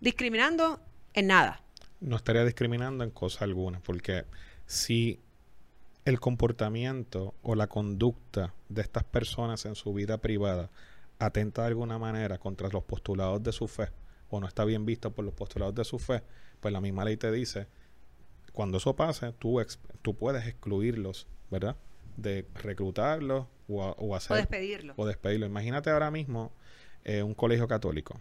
discriminando 0.00 0.80
en 1.14 1.26
nada. 1.26 1.62
No 2.00 2.16
estaría 2.16 2.44
discriminando 2.44 3.04
en 3.04 3.10
cosa 3.10 3.44
alguna, 3.44 3.80
porque 3.80 4.24
si 4.66 5.20
el 6.04 6.18
comportamiento 6.18 7.34
o 7.42 7.54
la 7.54 7.68
conducta 7.68 8.54
de 8.68 8.82
estas 8.82 9.04
personas 9.04 9.64
en 9.66 9.74
su 9.74 9.92
vida 9.94 10.18
privada 10.18 10.70
atenta 11.18 11.62
de 11.62 11.68
alguna 11.68 11.98
manera 11.98 12.38
contra 12.38 12.68
los 12.68 12.82
postulados 12.82 13.42
de 13.42 13.52
su 13.52 13.68
fe, 13.68 13.90
o 14.32 14.40
no 14.40 14.48
está 14.48 14.64
bien 14.64 14.86
visto 14.86 15.12
por 15.12 15.24
los 15.24 15.34
postulados 15.34 15.74
de 15.74 15.84
su 15.84 15.98
fe, 15.98 16.22
pues 16.60 16.72
la 16.72 16.80
misma 16.80 17.04
ley 17.04 17.18
te 17.18 17.30
dice, 17.30 17.66
cuando 18.52 18.78
eso 18.78 18.96
pase, 18.96 19.32
tú, 19.38 19.60
tú 20.00 20.16
puedes 20.16 20.46
excluirlos, 20.46 21.26
¿verdad? 21.50 21.76
De 22.16 22.46
reclutarlos 22.54 23.46
o, 23.68 23.82
o 23.82 24.16
hacer... 24.16 24.32
O 24.32 24.36
despedirlos. 24.36 24.94
O 24.98 25.06
despedirlos. 25.06 25.50
Imagínate 25.50 25.90
ahora 25.90 26.10
mismo 26.10 26.50
eh, 27.04 27.22
un 27.22 27.34
colegio 27.34 27.68
católico, 27.68 28.20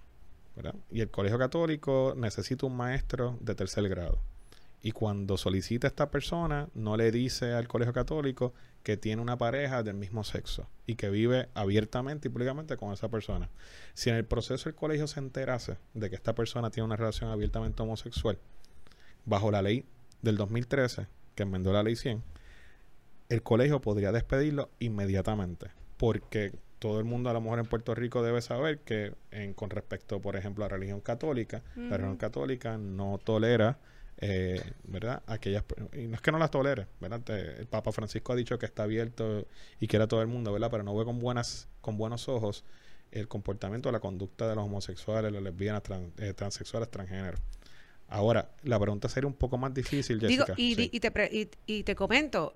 ¿verdad? 0.57 0.75
Y 0.91 0.99
el 0.99 1.09
colegio 1.09 1.39
católico 1.39 2.13
necesita 2.17 2.65
un 2.65 2.75
maestro 2.75 3.37
de 3.39 3.55
tercer 3.55 3.87
grado. 3.87 4.19
Y 4.83 4.91
cuando 4.91 5.37
solicita 5.37 5.87
a 5.87 5.89
esta 5.89 6.09
persona, 6.09 6.67
no 6.73 6.97
le 6.97 7.11
dice 7.11 7.53
al 7.53 7.67
colegio 7.67 7.93
católico 7.93 8.53
que 8.83 8.97
tiene 8.97 9.21
una 9.21 9.37
pareja 9.37 9.83
del 9.83 9.95
mismo 9.95 10.23
sexo 10.23 10.67
y 10.87 10.95
que 10.95 11.09
vive 11.09 11.49
abiertamente 11.53 12.27
y 12.27 12.31
públicamente 12.31 12.77
con 12.77 12.91
esa 12.91 13.09
persona. 13.09 13.49
Si 13.93 14.09
en 14.09 14.15
el 14.15 14.25
proceso 14.25 14.69
el 14.69 14.75
colegio 14.75 15.07
se 15.07 15.19
enterase 15.19 15.77
de 15.93 16.09
que 16.09 16.15
esta 16.15 16.33
persona 16.33 16.71
tiene 16.71 16.85
una 16.85 16.95
relación 16.95 17.29
abiertamente 17.29 17.83
homosexual, 17.83 18.39
bajo 19.25 19.51
la 19.51 19.61
ley 19.61 19.85
del 20.23 20.37
2013, 20.37 21.07
que 21.35 21.43
enmendó 21.43 21.71
la 21.73 21.83
ley 21.83 21.95
100, 21.95 22.23
el 23.29 23.43
colegio 23.43 23.81
podría 23.81 24.11
despedirlo 24.11 24.69
inmediatamente, 24.79 25.67
porque 25.97 26.53
todo 26.79 26.97
el 26.97 27.05
mundo 27.05 27.29
a 27.29 27.33
lo 27.33 27.41
mejor 27.41 27.59
en 27.59 27.65
Puerto 27.67 27.93
Rico 27.93 28.23
debe 28.23 28.41
saber 28.41 28.79
que 28.79 29.13
en, 29.29 29.53
con 29.53 29.69
respecto, 29.69 30.19
por 30.19 30.35
ejemplo, 30.35 30.65
a 30.65 30.67
la 30.67 30.75
religión 30.75 30.99
católica, 30.99 31.61
la 31.75 31.97
religión 31.97 32.17
católica 32.17 32.77
no 32.77 33.19
tolera 33.23 33.77
eh, 34.21 34.61
¿verdad? 34.83 35.23
Aquellas, 35.25 35.63
y 35.93 36.07
no 36.07 36.15
es 36.15 36.21
que 36.21 36.31
no 36.31 36.37
las 36.37 36.51
tolere, 36.51 36.85
¿verdad? 36.99 37.27
El 37.59 37.65
Papa 37.65 37.91
Francisco 37.91 38.33
ha 38.33 38.35
dicho 38.35 38.57
que 38.59 38.67
está 38.67 38.83
abierto 38.83 39.47
y 39.79 39.87
quiere 39.87 40.05
a 40.05 40.07
todo 40.07 40.21
el 40.21 40.27
mundo, 40.27 40.53
¿verdad? 40.53 40.69
Pero 40.69 40.83
no 40.83 40.95
ve 40.95 41.03
con, 41.05 41.19
buenas, 41.19 41.67
con 41.81 41.97
buenos 41.97 42.29
ojos 42.29 42.63
el 43.11 43.27
comportamiento, 43.27 43.91
la 43.91 43.99
conducta 43.99 44.47
de 44.47 44.55
los 44.55 44.63
homosexuales, 44.63 45.31
las 45.31 45.41
lesbianas, 45.41 45.81
eh, 46.17 46.33
transexuales, 46.33 46.89
transgénero. 46.89 47.39
Ahora, 48.07 48.51
la 48.63 48.79
pregunta 48.79 49.09
sería 49.09 49.27
un 49.27 49.33
poco 49.33 49.57
más 49.57 49.73
difícil, 49.73 50.19
Jessica. 50.19 50.53
y, 50.55 50.89
y, 50.95 50.99
te, 50.99 51.49
y 51.65 51.83
te 51.83 51.95
comento, 51.95 52.55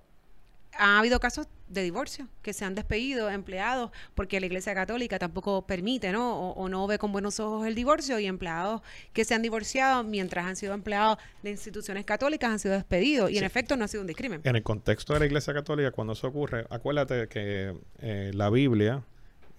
ha 0.77 0.99
habido 0.99 1.19
casos 1.19 1.47
de 1.67 1.81
divorcio 1.81 2.27
que 2.41 2.53
se 2.53 2.63
han 2.63 2.75
despedido 2.75 3.29
empleados 3.29 3.91
porque 4.13 4.39
la 4.39 4.45
Iglesia 4.45 4.73
Católica 4.73 5.17
tampoco 5.17 5.65
permite, 5.65 6.11
¿no? 6.11 6.51
O, 6.51 6.69
no 6.69 6.85
ve 6.87 6.97
con 6.99 7.11
buenos 7.11 7.39
ojos 7.39 7.65
el 7.65 7.75
divorcio 7.75 8.19
y 8.19 8.27
empleados 8.27 8.81
que 9.13 9.25
se 9.25 9.33
han 9.33 9.41
divorciado 9.41 10.03
mientras 10.03 10.45
han 10.45 10.55
sido 10.55 10.73
empleados 10.73 11.17
de 11.43 11.51
instituciones 11.51 12.05
católicas 12.05 12.51
han 12.51 12.59
sido 12.59 12.75
despedidos 12.75 13.31
y 13.31 13.37
en 13.37 13.43
efecto 13.43 13.75
no 13.77 13.85
ha 13.85 13.87
sido 13.87 14.01
un 14.01 14.07
discrimen. 14.07 14.41
En 14.43 14.55
el 14.55 14.63
contexto 14.63 15.13
de 15.13 15.19
la 15.19 15.25
Iglesia 15.25 15.53
Católica, 15.53 15.91
cuando 15.91 16.13
eso 16.13 16.27
ocurre, 16.27 16.65
acuérdate 16.69 17.27
que 17.27 17.75
eh, 17.99 18.31
la 18.33 18.49
Biblia, 18.49 19.03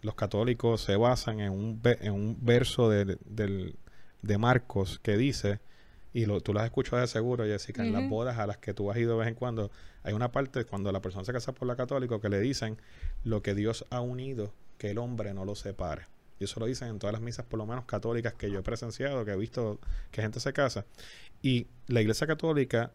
los 0.03 0.15
católicos 0.15 0.83
se 0.83 0.97
basan 0.97 1.41
en 1.41 1.53
un, 1.53 1.81
en 1.85 2.13
un 2.13 2.39
verso 2.41 2.89
de, 2.89 3.19
de 4.23 4.39
Marcos 4.39 5.01
que 5.03 5.17
dice 5.17 5.61
y 6.17 6.25
lo, 6.25 6.41
tú 6.41 6.55
lo 6.55 6.61
has 6.61 6.65
escuchado 6.65 7.03
de 7.03 7.09
seguro, 7.09 7.45
Jessica, 7.45 7.85
en 7.85 7.93
las 7.93 8.09
bodas 8.09 8.39
a 8.39 8.47
las 8.47 8.57
que 8.57 8.73
tú 8.73 8.91
has 8.91 8.97
ido 8.97 9.13
de 9.13 9.19
vez 9.19 9.29
en 9.29 9.35
cuando, 9.35 9.71
hay 10.03 10.15
una 10.15 10.33
parte 10.33 10.65
cuando 10.65 10.91
la 10.91 11.03
persona 11.03 11.27
se 11.27 11.33
casa 11.35 11.53
por 11.53 11.69
la 11.69 11.77
católica 11.77 12.19
que 12.19 12.31
le 12.31 12.41
dicen 12.41 12.79
lo 13.23 13.43
que 13.43 13.55
Dios 13.55 13.85
ha 13.91 14.01
unido, 14.01 14.55
que 14.79 14.93
el 14.93 14.97
hombre 14.97 15.35
no 15.35 15.45
lo 15.45 15.55
separe. 15.55 16.07
Y 16.41 16.45
eso 16.45 16.59
lo 16.59 16.65
dicen 16.65 16.89
en 16.89 16.99
todas 16.99 17.13
las 17.13 17.21
misas, 17.21 17.45
por 17.45 17.59
lo 17.59 17.67
menos 17.67 17.85
católicas, 17.85 18.33
que 18.33 18.51
yo 18.51 18.61
he 18.61 18.63
presenciado, 18.63 19.27
que 19.27 19.33
he 19.33 19.37
visto 19.37 19.79
que 20.11 20.23
gente 20.23 20.41
se 20.41 20.55
casa. 20.55 20.87
Y 21.43 21.67
la 21.87 22.01
Iglesia 22.01 22.27
Católica 22.27 22.93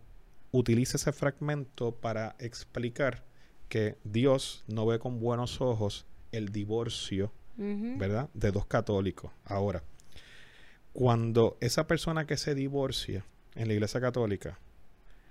utiliza 0.50 0.98
ese 0.98 1.12
fragmento 1.12 1.92
para 1.92 2.36
explicar 2.40 3.24
que 3.70 3.98
Dios 4.04 4.64
no 4.66 4.88
ve 4.88 4.98
con 4.98 5.20
buenos 5.20 5.62
ojos 5.62 6.08
el 6.32 6.50
divorcio, 6.50 7.32
¿verdad? 7.56 8.32
De 8.34 8.52
dos 8.52 8.66
católicos. 8.66 9.30
Ahora, 9.46 9.84
cuando 10.94 11.58
esa 11.62 11.88
persona 11.88 12.26
que 12.26 12.38
se 12.38 12.56
divorcia 12.56 13.26
en 13.56 13.68
la 13.68 13.74
iglesia 13.74 14.02
católica 14.02 14.60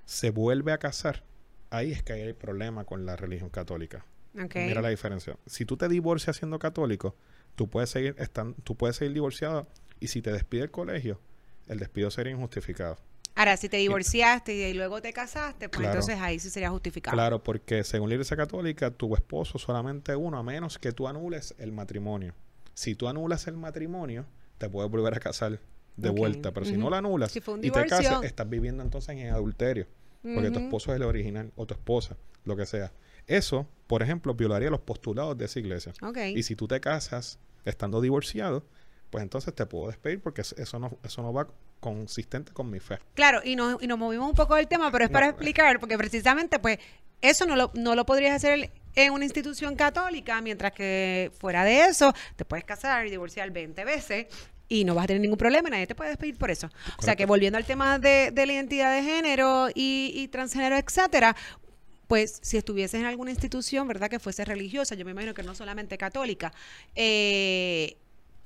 se 0.04 0.30
vuelve 0.30 0.72
a 0.72 0.78
casar, 0.78 1.24
ahí 1.70 1.92
es 1.92 2.02
que 2.02 2.12
hay 2.12 2.22
el 2.22 2.34
problema 2.34 2.84
con 2.84 3.06
la 3.06 3.16
religión 3.16 3.50
católica. 3.50 4.04
Mira 4.32 4.80
la 4.80 4.88
diferencia. 4.90 5.36
Si 5.46 5.64
tú 5.64 5.76
te 5.76 5.88
divorcias 5.88 6.36
siendo 6.36 6.58
católico, 6.58 7.16
tú 7.56 7.68
puedes 7.68 7.90
seguir 7.90 8.14
tú 8.62 8.76
puedes 8.76 8.96
seguir 8.96 9.14
divorciado 9.14 9.66
y 9.98 10.08
si 10.08 10.22
te 10.22 10.32
despide 10.32 10.62
el 10.62 10.70
colegio, 10.70 11.20
el 11.66 11.78
despido 11.78 12.10
sería 12.10 12.32
injustificado. 12.32 12.96
Ahora, 13.34 13.56
si 13.56 13.68
te 13.68 13.76
divorciaste 13.76 14.52
y, 14.52 14.74
luego 14.74 15.00
te 15.00 15.12
casaste, 15.12 15.68
pues 15.68 15.86
entonces 15.86 16.18
ahí 16.20 16.38
sí 16.38 16.50
sería 16.50 16.70
justificado. 16.70 17.14
Claro, 17.14 17.42
porque 17.42 17.84
según 17.84 18.08
la 18.08 18.16
Iglesia 18.16 18.36
Católica, 18.36 18.90
tu 18.90 19.14
esposo 19.14 19.58
solamente 19.58 20.14
uno, 20.16 20.38
a 20.38 20.42
menos 20.42 20.78
que 20.78 20.92
tú 20.92 21.06
anules 21.08 21.54
el 21.58 21.72
matrimonio. 21.72 22.34
Si 22.74 22.94
tú 22.94 23.08
anulas 23.08 23.46
el 23.46 23.56
matrimonio, 23.56 24.26
te 24.60 24.68
puedes 24.68 24.90
volver 24.90 25.14
a 25.14 25.20
casar 25.20 25.58
de 25.96 26.10
vuelta. 26.10 26.52
Pero 26.52 26.66
si 26.66 26.76
no 26.76 26.90
la 26.90 26.98
anulas 26.98 27.34
y 27.34 27.40
te 27.40 27.86
casas, 27.86 28.22
estás 28.22 28.48
viviendo 28.48 28.82
entonces 28.82 29.16
en 29.16 29.30
adulterio. 29.30 29.86
Porque 30.22 30.50
tu 30.50 30.60
esposo 30.60 30.92
es 30.92 30.96
el 30.96 31.02
original 31.02 31.50
o 31.56 31.66
tu 31.66 31.74
esposa, 31.74 32.16
lo 32.44 32.56
que 32.56 32.66
sea. 32.66 32.92
Eso, 33.26 33.66
por 33.86 34.02
ejemplo, 34.02 34.34
violaría 34.34 34.70
los 34.70 34.80
postulados 34.80 35.36
de 35.38 35.46
esa 35.46 35.58
iglesia. 35.58 35.94
Y 36.34 36.42
si 36.42 36.54
tú 36.54 36.68
te 36.68 36.78
casas 36.78 37.38
estando 37.64 38.02
divorciado, 38.02 38.64
pues 39.08 39.22
entonces 39.22 39.54
te 39.54 39.64
puedo 39.64 39.88
despedir 39.88 40.20
porque 40.20 40.42
eso 40.42 40.78
no, 40.78 40.98
eso 41.02 41.22
no 41.22 41.32
va 41.32 41.48
consistente 41.80 42.52
con 42.52 42.70
mi 42.70 42.80
fe. 42.80 42.98
Claro, 43.14 43.40
y 43.42 43.56
nos, 43.56 43.82
y 43.82 43.86
nos 43.86 43.98
movimos 43.98 44.28
un 44.28 44.36
poco 44.36 44.56
del 44.56 44.68
tema, 44.68 44.92
pero 44.92 45.04
es 45.06 45.10
para 45.10 45.30
explicar, 45.30 45.80
porque 45.80 45.96
precisamente 45.96 46.58
pues 46.58 46.78
eso 47.22 47.46
no 47.46 47.56
lo, 47.56 47.70
no 47.74 47.94
lo 47.94 48.04
podrías 48.04 48.36
hacer 48.36 48.70
en 48.94 49.12
una 49.12 49.24
institución 49.24 49.76
católica, 49.76 50.40
mientras 50.40 50.72
que 50.72 51.30
fuera 51.38 51.64
de 51.64 51.84
eso, 51.84 52.12
te 52.36 52.44
puedes 52.44 52.64
casar 52.64 53.06
y 53.06 53.10
divorciar 53.10 53.50
20 53.50 53.84
veces 53.84 54.26
y 54.68 54.84
no 54.84 54.94
vas 54.94 55.04
a 55.04 55.06
tener 55.08 55.20
ningún 55.20 55.36
problema, 55.36 55.68
nadie 55.68 55.86
te 55.86 55.96
puede 55.96 56.10
despedir 56.10 56.38
por 56.38 56.50
eso. 56.50 56.70
O 56.98 57.02
sea 57.02 57.16
que 57.16 57.26
volviendo 57.26 57.58
al 57.58 57.64
tema 57.64 57.98
de, 57.98 58.32
la 58.34 58.52
identidad 58.52 58.94
de 58.94 59.02
género 59.02 59.68
y, 59.74 60.12
y 60.14 60.28
transgénero, 60.28 60.76
etcétera, 60.76 61.34
pues 62.10 62.40
si 62.42 62.56
estuvieses 62.56 63.00
en 63.00 63.06
alguna 63.06 63.30
institución, 63.30 63.86
¿verdad? 63.86 64.10
Que 64.10 64.18
fuese 64.18 64.44
religiosa, 64.44 64.96
yo 64.96 65.04
me 65.04 65.12
imagino 65.12 65.32
que 65.32 65.44
no 65.44 65.54
solamente 65.54 65.96
católica, 65.96 66.52
eh, 66.96 67.98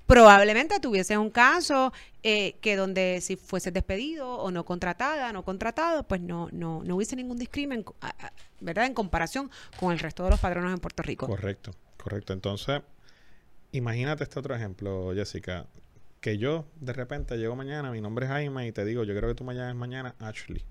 probablemente 0.06 0.80
tuviese 0.80 1.16
un 1.18 1.30
caso 1.30 1.92
eh, 2.22 2.56
que 2.60 2.76
donde 2.76 3.20
si 3.20 3.36
fuese 3.36 3.70
despedido 3.70 4.28
o 4.38 4.50
no 4.50 4.64
contratada, 4.64 5.32
no 5.32 5.44
contratado, 5.44 6.04
pues 6.04 6.20
no, 6.20 6.48
no, 6.52 6.82
no 6.84 6.96
hubiese 6.96 7.16
ningún 7.16 7.38
discrimen, 7.38 7.84
¿verdad? 8.60 8.86
En 8.86 8.94
comparación 8.94 9.50
con 9.78 9.92
el 9.92 9.98
resto 9.98 10.24
de 10.24 10.30
los 10.30 10.40
padronos 10.40 10.72
en 10.72 10.78
Puerto 10.78 11.02
Rico. 11.02 11.26
Correcto, 11.26 11.72
correcto. 11.96 12.32
Entonces, 12.32 12.82
imagínate 13.72 14.24
este 14.24 14.38
otro 14.38 14.54
ejemplo, 14.54 15.12
Jessica, 15.14 15.66
que 16.20 16.38
yo 16.38 16.66
de 16.80 16.92
repente 16.92 17.36
llego 17.36 17.56
mañana, 17.56 17.90
mi 17.90 18.00
nombre 18.00 18.26
es 18.26 18.32
Jaime 18.32 18.66
y 18.66 18.72
te 18.72 18.84
digo, 18.84 19.04
yo 19.04 19.14
creo 19.14 19.28
que 19.28 19.34
tú 19.34 19.44
me 19.44 19.54
llames 19.54 19.74
mañana 19.74 20.14
Ashley. 20.18 20.64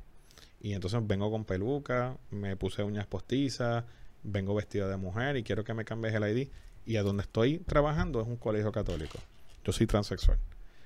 Y 0.62 0.74
entonces 0.74 1.06
vengo 1.06 1.30
con 1.30 1.44
peluca, 1.44 2.18
me 2.32 2.56
puse 2.56 2.84
uñas 2.84 3.06
postizas, 3.06 3.84
vengo 4.24 4.56
vestido 4.56 4.88
de 4.88 4.98
mujer 4.98 5.36
y 5.36 5.44
quiero 5.44 5.64
que 5.64 5.74
me 5.74 5.84
cambies 5.84 6.14
el 6.14 6.24
ID 6.24 6.50
y 6.86 6.98
a 6.98 7.04
donde 7.04 7.24
estoy 7.24 7.60
trabajando 7.60 8.22
es 8.22 8.28
un 8.28 8.38
colegio 8.38 8.72
católico. 8.72 9.20
Yo 9.64 9.72
soy 9.72 9.88
transexual. 9.88 10.40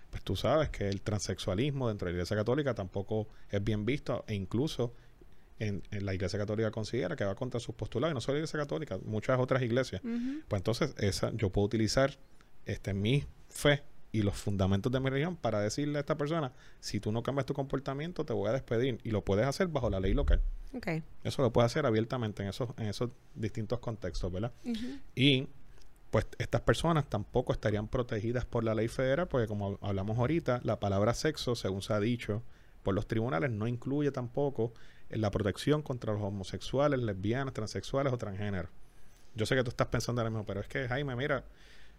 Pues 0.09 0.23
tú 0.23 0.35
sabes 0.35 0.69
que 0.69 0.87
el 0.87 1.01
transexualismo 1.01 1.89
dentro 1.89 2.05
de 2.05 2.13
la 2.13 2.17
Iglesia 2.17 2.37
Católica 2.37 2.73
tampoco 2.73 3.27
es 3.49 3.63
bien 3.63 3.85
visto 3.85 4.23
e 4.27 4.35
incluso 4.35 4.93
en, 5.59 5.81
la 5.91 6.13
Iglesia 6.13 6.39
Católica 6.39 6.71
considera 6.71 7.15
que 7.15 7.25
va 7.25 7.35
contra 7.35 7.59
sus 7.59 7.75
postulados 7.75 8.13
y 8.13 8.15
no 8.15 8.21
solo 8.21 8.35
la 8.35 8.39
Iglesia 8.39 8.59
Católica, 8.59 8.99
muchas 9.03 9.39
otras 9.39 9.61
iglesias. 9.63 10.01
Pues 10.01 10.59
entonces 10.59 10.93
esa 10.97 11.31
yo 11.33 11.51
puedo 11.51 11.65
utilizar 11.65 12.17
este 12.65 12.93
mi 12.93 13.25
fe 13.49 13.83
y 14.11 14.21
los 14.21 14.35
fundamentos 14.35 14.91
de 14.91 14.99
mi 14.99 15.09
religión 15.09 15.35
para 15.35 15.59
decirle 15.59 15.97
a 15.97 16.01
esta 16.01 16.17
persona, 16.17 16.53
si 16.79 16.99
tú 16.99 17.11
no 17.11 17.23
cambias 17.23 17.45
tu 17.45 17.53
comportamiento, 17.53 18.25
te 18.25 18.33
voy 18.33 18.49
a 18.49 18.53
despedir. 18.53 18.99
Y 19.03 19.11
lo 19.11 19.23
puedes 19.23 19.45
hacer 19.45 19.67
bajo 19.67 19.89
la 19.89 19.99
ley 19.99 20.13
local. 20.13 20.41
Eso 21.23 21.41
lo 21.41 21.51
puedes 21.51 21.71
hacer 21.71 21.85
abiertamente 21.85 22.43
en 22.43 22.49
esos, 22.49 22.69
en 22.77 22.87
esos 22.87 23.09
distintos 23.35 23.79
contextos, 23.79 24.31
¿verdad? 24.31 24.53
Y 25.15 25.47
pues 26.09 26.27
estas 26.37 26.61
personas 26.61 27.09
tampoco 27.09 27.53
estarían 27.53 27.87
protegidas 27.87 28.45
por 28.45 28.63
la 28.63 28.73
ley 28.73 28.87
federal, 28.87 29.27
porque 29.27 29.47
como 29.47 29.77
hablamos 29.81 30.17
ahorita, 30.17 30.61
la 30.63 30.79
palabra 30.79 31.13
sexo, 31.13 31.55
según 31.55 31.81
se 31.81 31.93
ha 31.93 31.99
dicho 31.99 32.43
por 32.83 32.95
los 32.95 33.07
tribunales, 33.07 33.51
no 33.51 33.67
incluye 33.67 34.11
tampoco 34.11 34.73
la 35.09 35.31
protección 35.31 35.81
contra 35.81 36.13
los 36.13 36.21
homosexuales, 36.21 36.99
lesbianas, 37.01 37.53
transexuales 37.53 38.13
o 38.13 38.17
transgéneros. 38.17 38.71
Yo 39.35 39.45
sé 39.45 39.55
que 39.55 39.63
tú 39.63 39.69
estás 39.69 39.87
pensando 39.87 40.21
ahora 40.21 40.29
mismo, 40.29 40.45
pero 40.45 40.61
es 40.61 40.67
que 40.67 40.87
Jaime, 40.87 41.15
mira, 41.15 41.43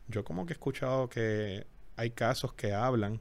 yo 0.09 0.25
como 0.25 0.47
que 0.47 0.53
he 0.53 0.55
escuchado 0.55 1.09
que 1.09 1.67
hay 1.97 2.11
casos 2.11 2.53
que 2.55 2.73
hablan 2.73 3.21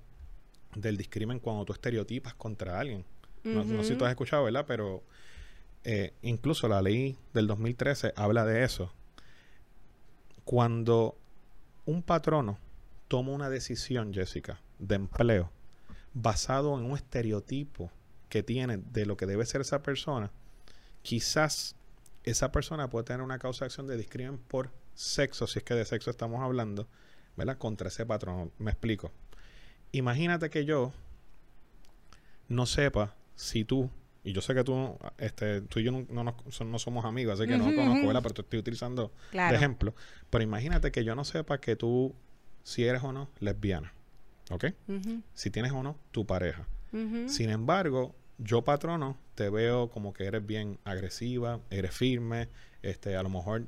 del 0.76 0.98
discrimen 0.98 1.40
cuando 1.40 1.66
tú 1.66 1.74
estereotipas 1.74 2.34
contra 2.34 2.80
alguien. 2.80 3.06
no, 3.44 3.64
sé 3.84 3.90
si 3.90 3.96
tú 3.96 4.06
has 4.06 4.12
escuchado, 4.12 4.44
¿verdad? 4.44 4.66
Pero 4.68 5.04
eh, 5.84 6.14
incluso 6.22 6.68
la 6.68 6.82
ley 6.82 7.18
del 7.34 7.48
2013 7.48 8.14
habla 8.16 8.46
de 8.46 8.64
eso. 8.64 8.92
Cuando 10.48 11.18
un 11.86 12.02
patrono 12.02 12.58
toma 13.10 13.34
una 13.34 13.50
decisión, 13.50 14.14
Jessica, 14.14 14.62
de 14.80 14.96
empleo, 14.96 15.52
basado 16.14 16.80
en 16.80 16.86
un 16.86 16.96
estereotipo 16.96 17.92
que 18.30 18.44
tiene 18.44 18.78
de 18.78 19.06
lo 19.06 19.18
que 19.18 19.26
debe 19.26 19.46
ser 19.46 19.60
esa 19.60 19.84
persona, 19.84 20.32
quizás 21.02 21.76
esa 22.24 22.54
persona 22.54 22.90
puede 22.90 23.04
tener 23.04 23.24
una 23.24 23.40
causa 23.40 23.66
de 23.66 23.68
acción 23.68 23.88
de 23.88 23.98
discrimen 23.98 24.38
por 24.38 24.72
sexo, 24.96 25.48
si 25.48 25.60
es 25.60 25.66
que 25.66 25.74
de 25.74 25.84
sexo 25.84 26.12
estamos 26.12 26.40
hablando, 26.42 26.88
¿verdad? 27.36 27.58
Contra 27.58 27.90
ese 27.90 28.06
patrón. 28.06 28.54
Me 28.58 28.72
explico. 28.72 29.12
Imagínate 29.92 30.50
que 30.50 30.64
yo 30.64 30.94
no 32.48 32.66
sepa 32.68 33.14
si 33.36 33.66
tú, 33.66 33.90
y 34.28 34.34
yo 34.34 34.42
sé 34.42 34.54
que 34.54 34.66
tú, 34.66 34.98
este, 35.18 35.62
tú 35.62 35.80
y 35.80 35.84
yo 35.84 35.92
no, 35.94 36.06
no, 36.22 36.80
somos 36.80 37.06
amigos, 37.06 37.40
así 37.40 37.50
que 37.50 37.58
no 37.58 37.74
conozco, 37.74 38.08
¿verdad? 38.08 38.22
Pero 38.22 38.34
te 38.34 38.42
estoy 38.42 38.60
utilizando 38.60 39.14
de 39.32 39.56
ejemplo. 39.56 39.96
Pero 40.30 40.44
imagínate 40.44 40.92
que 40.92 41.06
yo 41.06 41.16
no 41.16 41.24
sepa 41.24 41.62
que 41.62 41.78
tú, 41.78 42.14
si 42.62 42.84
eres 42.84 43.04
o 43.04 43.14
no 43.14 43.30
lesbiana, 43.40 43.94
¿ok? 44.52 44.66
Si 45.34 45.50
tienes 45.50 45.72
o 45.72 45.82
no 45.82 45.98
tu 46.12 46.26
pareja. 46.26 46.68
Sin 47.28 47.50
embargo, 47.50 48.16
yo 48.38 48.66
patrono, 48.66 49.18
te 49.36 49.50
veo 49.50 49.90
como 49.90 50.12
que 50.12 50.26
eres 50.26 50.46
bien 50.46 50.78
agresiva, 50.84 51.62
eres 51.70 51.96
firme, 51.96 52.50
este, 52.82 53.16
a 53.16 53.24
lo 53.24 53.30
mejor 53.30 53.66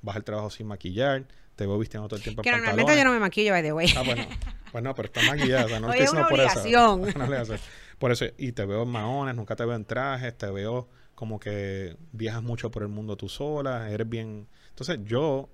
vas 0.00 0.16
al 0.16 0.24
trabajo 0.24 0.48
sin 0.48 0.68
maquillar, 0.68 1.26
te 1.54 1.66
veo 1.66 1.78
vistiendo 1.78 2.08
todo 2.08 2.16
el 2.16 2.22
tiempo 2.22 2.40
Que 2.40 2.50
normalmente 2.52 2.96
yo 2.96 3.04
no 3.04 3.12
me 3.12 3.18
maquillo, 3.18 3.52
by 3.52 3.62
the 3.62 3.74
way. 3.74 3.92
Ah, 3.94 4.02
bueno. 4.04 4.26
Pues 4.70 4.84
no, 4.84 4.94
pero 4.94 5.06
está 5.06 5.22
maquillada. 5.22 5.80
no 5.80 5.92
es 5.94 6.10
una 6.12 6.28
por 6.28 6.40
eso. 6.40 6.62
por 7.98 8.12
eso. 8.12 8.26
Y 8.36 8.52
te 8.52 8.64
veo 8.64 8.82
en 8.82 8.90
maones, 8.90 9.34
nunca 9.34 9.56
te 9.56 9.64
veo 9.64 9.76
en 9.76 9.84
trajes, 9.84 10.36
te 10.36 10.50
veo 10.50 10.88
como 11.14 11.40
que 11.40 11.96
viajas 12.12 12.42
mucho 12.42 12.70
por 12.70 12.82
el 12.82 12.88
mundo 12.88 13.16
tú 13.16 13.28
sola, 13.28 13.90
eres 13.90 14.08
bien... 14.08 14.46
Entonces 14.70 15.00
yo, 15.04 15.48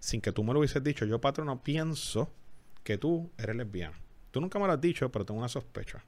sin 0.00 0.20
que 0.20 0.32
tú 0.32 0.42
me 0.42 0.52
lo 0.52 0.58
hubieses 0.58 0.82
dicho, 0.82 1.04
yo 1.04 1.20
patrono 1.20 1.62
pienso 1.62 2.32
que 2.82 2.98
tú 2.98 3.30
eres 3.38 3.54
lesbiana. 3.54 3.96
Tú 4.30 4.40
nunca 4.40 4.58
me 4.58 4.66
lo 4.66 4.72
has 4.72 4.80
dicho, 4.80 5.10
pero 5.12 5.24
tengo 5.24 5.38
una 5.38 5.48
sospecha. 5.48 6.04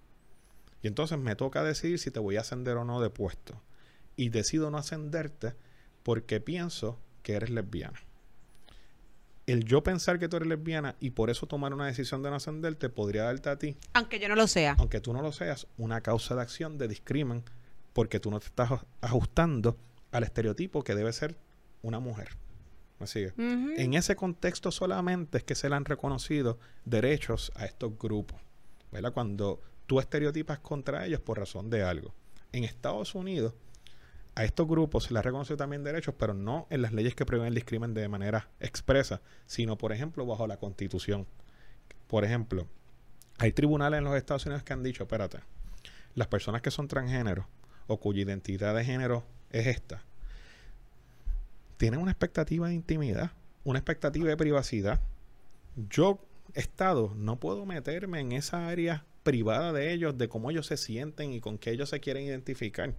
Y 0.83 0.89
entonces 0.89 1.19
me 1.19 1.37
toca 1.37 1.63
decidir 1.63 1.99
si 1.99 2.11
te 2.11 2.19
voy 2.19 2.37
a 2.37 2.41
ascender 2.41 2.77
o 2.77 2.85
no 2.85 3.01
de 3.01 3.11
puesto. 3.11 3.63
Y 4.17 4.31
decido 4.31 4.71
no 4.71 4.79
ascenderte 4.79 5.55
porque 6.03 6.41
pienso 6.41 6.99
que 7.23 7.35
eres 7.35 7.51
lesbiana 7.51 8.01
el 9.47 9.65
yo 9.65 9.83
pensar 9.83 10.19
que 10.19 10.29
tú 10.29 10.37
eres 10.37 10.49
lesbiana 10.49 10.97
y 11.01 11.11
por 11.11 11.31
eso 11.31 11.47
tomar 11.47 11.73
una 11.73 11.87
decisión 11.87 12.23
de 12.23 12.31
no 12.31 12.37
ascenderte 12.37 12.89
podría 12.89 13.25
darte 13.25 13.49
a 13.49 13.57
ti. 13.57 13.77
Aunque 13.95 14.19
yo 14.19 14.29
no 14.29 14.35
lo 14.35 14.47
sea. 14.47 14.75
Aunque 14.79 15.01
tú 15.01 15.13
no 15.13 15.23
lo 15.23 15.33
seas, 15.33 15.67
una 15.79 16.01
causa 16.01 16.35
de 16.35 16.43
acción 16.43 16.79
de 16.79 16.89
discrimen 16.89 17.45
porque 17.93 18.21
tú 18.21 18.31
no 18.31 18.41
te 18.41 18.47
estás 18.47 18.71
ajustando 19.01 19.79
al 20.11 20.25
estereotipo 20.25 20.83
que 20.83 20.95
debe 20.95 21.13
ser 21.13 21.39
una 21.83 22.01
mujer. 22.01 22.31
¿Me 22.99 23.07
sigue? 23.07 23.35
En 23.37 23.95
ese 23.95 24.17
contexto 24.17 24.71
solamente 24.71 25.39
es 25.39 25.45
que 25.45 25.55
se 25.55 25.69
le 25.69 25.77
han 25.77 25.85
reconocido 25.85 26.59
derechos 26.85 27.53
a 27.55 27.67
estos 27.67 27.97
grupos. 27.99 28.41
¿Verdad? 28.91 29.13
Cuando 29.13 29.61
tú 29.87 30.01
estereotipas 30.01 30.59
contra 30.61 31.07
ellos 31.07 31.21
por 31.21 31.39
razón 31.39 31.71
de 31.71 31.83
algo. 31.83 32.15
En 32.53 32.65
Estados 32.65 33.15
Unidos 33.15 33.55
a 34.37 34.45
estos 34.45 34.69
grupos 34.69 35.05
se 35.05 35.15
les 35.15 35.25
reconoce 35.25 35.57
también 35.57 35.83
derechos, 35.83 36.15
pero 36.17 36.35
no 36.35 36.67
en 36.69 36.83
las 36.83 36.93
leyes 36.93 37.15
que 37.15 37.25
prevén 37.25 37.49
el 37.49 37.55
discrimen 37.55 37.95
de 37.95 38.07
manera 38.07 38.51
expresa, 38.61 39.23
sino, 39.47 39.79
por 39.79 39.93
ejemplo, 39.93 40.27
bajo 40.27 40.47
la 40.47 40.59
Constitución. 40.59 41.27
Por 42.07 42.23
ejemplo, 42.23 42.67
hay 43.39 43.53
tribunales 43.53 43.99
en 43.99 44.05
los 44.05 44.15
Estados 44.15 44.45
Unidos 44.45 44.63
que 44.63 44.75
han 44.75 44.83
dicho, 44.83 45.05
espérate, 45.05 45.39
las 46.15 46.29
personas 46.29 46.61
que 46.61 46.71
son 46.71 46.87
transgénero 46.87 47.49
o 47.87 47.99
cuya 47.99 48.23
identidad 48.23 48.75
de 48.75 48.85
género 48.85 49.25
es 49.51 49.67
esta, 49.69 50.05
tienen 51.79 52.01
una 52.01 52.11
expectativa 52.11 52.69
de 52.69 52.75
intimidad, 52.75 53.33
una 53.65 53.79
expectativa 53.79 54.29
de 54.29 54.37
privacidad. 54.37 55.01
Yo, 55.89 56.19
Estado, 56.53 57.15
no 57.17 57.41
puedo 57.41 57.65
meterme 57.65 58.21
en 58.21 58.33
esa 58.33 58.69
área 58.69 59.07
privada 59.23 59.73
de 59.73 59.95
ellos, 59.95 60.19
de 60.19 60.29
cómo 60.29 60.51
ellos 60.51 60.67
se 60.67 60.77
sienten 60.77 61.33
y 61.33 61.41
con 61.41 61.57
qué 61.57 61.71
ellos 61.71 61.89
se 61.89 62.01
quieren 62.01 62.25
identificar. 62.25 62.95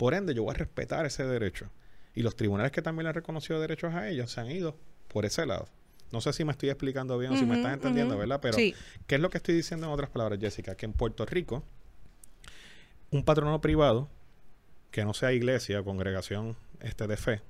Por 0.00 0.14
ende, 0.14 0.32
yo 0.32 0.44
voy 0.44 0.52
a 0.52 0.54
respetar 0.54 1.04
ese 1.04 1.26
derecho. 1.26 1.70
Y 2.14 2.22
los 2.22 2.34
tribunales 2.34 2.72
que 2.72 2.80
también 2.80 3.04
le 3.04 3.10
han 3.10 3.14
reconocido 3.14 3.60
derechos 3.60 3.92
a 3.92 4.08
ellos 4.08 4.32
se 4.32 4.40
han 4.40 4.50
ido 4.50 4.74
por 5.08 5.26
ese 5.26 5.44
lado. 5.44 5.68
No 6.10 6.22
sé 6.22 6.32
si 6.32 6.42
me 6.42 6.52
estoy 6.52 6.70
explicando 6.70 7.18
bien 7.18 7.32
o 7.32 7.36
si 7.36 7.44
me 7.44 7.56
estás 7.56 7.74
entendiendo, 7.74 8.16
¿verdad? 8.16 8.40
Pero, 8.40 8.56
¿qué 8.56 9.14
es 9.14 9.20
lo 9.20 9.28
que 9.28 9.36
estoy 9.36 9.54
diciendo 9.54 9.86
en 9.88 9.92
otras 9.92 10.08
palabras, 10.08 10.40
Jessica? 10.40 10.74
Que 10.74 10.86
en 10.86 10.94
Puerto 10.94 11.26
Rico, 11.26 11.62
un 13.10 13.26
patrono 13.26 13.60
privado, 13.60 14.08
que 14.90 15.04
no 15.04 15.12
sea 15.12 15.34
iglesia 15.34 15.78
o 15.80 15.84
congregación 15.84 16.56
este, 16.80 17.06
de 17.06 17.18
fe, 17.18 17.42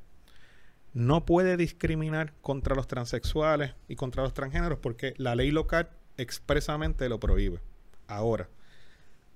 no 0.93 1.25
puede 1.25 1.57
discriminar 1.57 2.33
contra 2.41 2.75
los 2.75 2.89
transexuales 2.89 3.75
y 3.87 3.95
contra 3.95 4.25
los 4.25 4.35
transgéneros 4.35 4.81
porque 4.81 5.15
la 5.19 5.37
ley 5.37 5.53
local 5.53 5.91
expresamente 6.17 7.09
lo 7.09 7.21
prohíbe. 7.21 7.61
Ahora, 8.09 8.49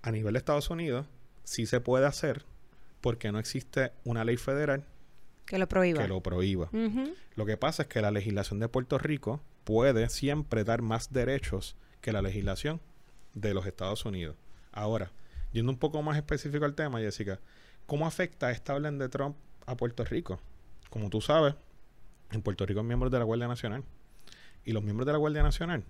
a 0.02 0.10
nivel 0.10 0.32
de 0.32 0.38
Estados 0.38 0.68
Unidos, 0.68 1.06
sí 1.44 1.66
se 1.66 1.80
puede 1.80 2.06
hacer 2.06 2.44
porque 3.04 3.30
no 3.30 3.38
existe 3.38 3.92
una 4.04 4.24
ley 4.24 4.38
federal 4.38 4.82
que 5.44 5.58
lo 5.58 5.68
prohíba. 5.68 6.00
Que 6.00 6.08
lo 6.08 6.22
prohíba. 6.22 6.70
Lo 7.36 7.44
que 7.44 7.58
pasa 7.58 7.82
es 7.82 7.88
que 7.88 8.00
la 8.00 8.10
legislación 8.10 8.60
de 8.60 8.68
Puerto 8.68 8.96
Rico 8.96 9.42
puede 9.64 10.08
siempre 10.08 10.64
dar 10.64 10.80
más 10.80 11.12
derechos 11.12 11.76
que 12.00 12.12
la 12.12 12.22
legislación 12.22 12.80
de 13.34 13.52
los 13.52 13.66
Estados 13.66 14.06
Unidos. 14.06 14.36
Ahora, 14.72 15.12
yendo 15.52 15.70
un 15.70 15.76
poco 15.76 16.00
más 16.00 16.16
específico 16.16 16.64
al 16.64 16.74
tema, 16.74 16.98
Jessica, 16.98 17.40
¿cómo 17.84 18.06
afecta 18.06 18.50
esta 18.50 18.74
orden 18.74 18.96
de 18.96 19.10
Trump 19.10 19.36
a 19.66 19.76
Puerto 19.76 20.02
Rico? 20.06 20.40
Como 20.88 21.10
tú 21.10 21.20
sabes, 21.20 21.56
en 22.30 22.40
Puerto 22.40 22.64
Rico 22.64 22.80
hay 22.80 22.86
miembros 22.86 23.12
de 23.12 23.18
la 23.18 23.24
Guardia 23.26 23.48
Nacional. 23.48 23.84
Y 24.64 24.72
los 24.72 24.82
miembros 24.82 25.04
de 25.04 25.12
la 25.12 25.18
Guardia 25.18 25.42
Nacional 25.42 25.84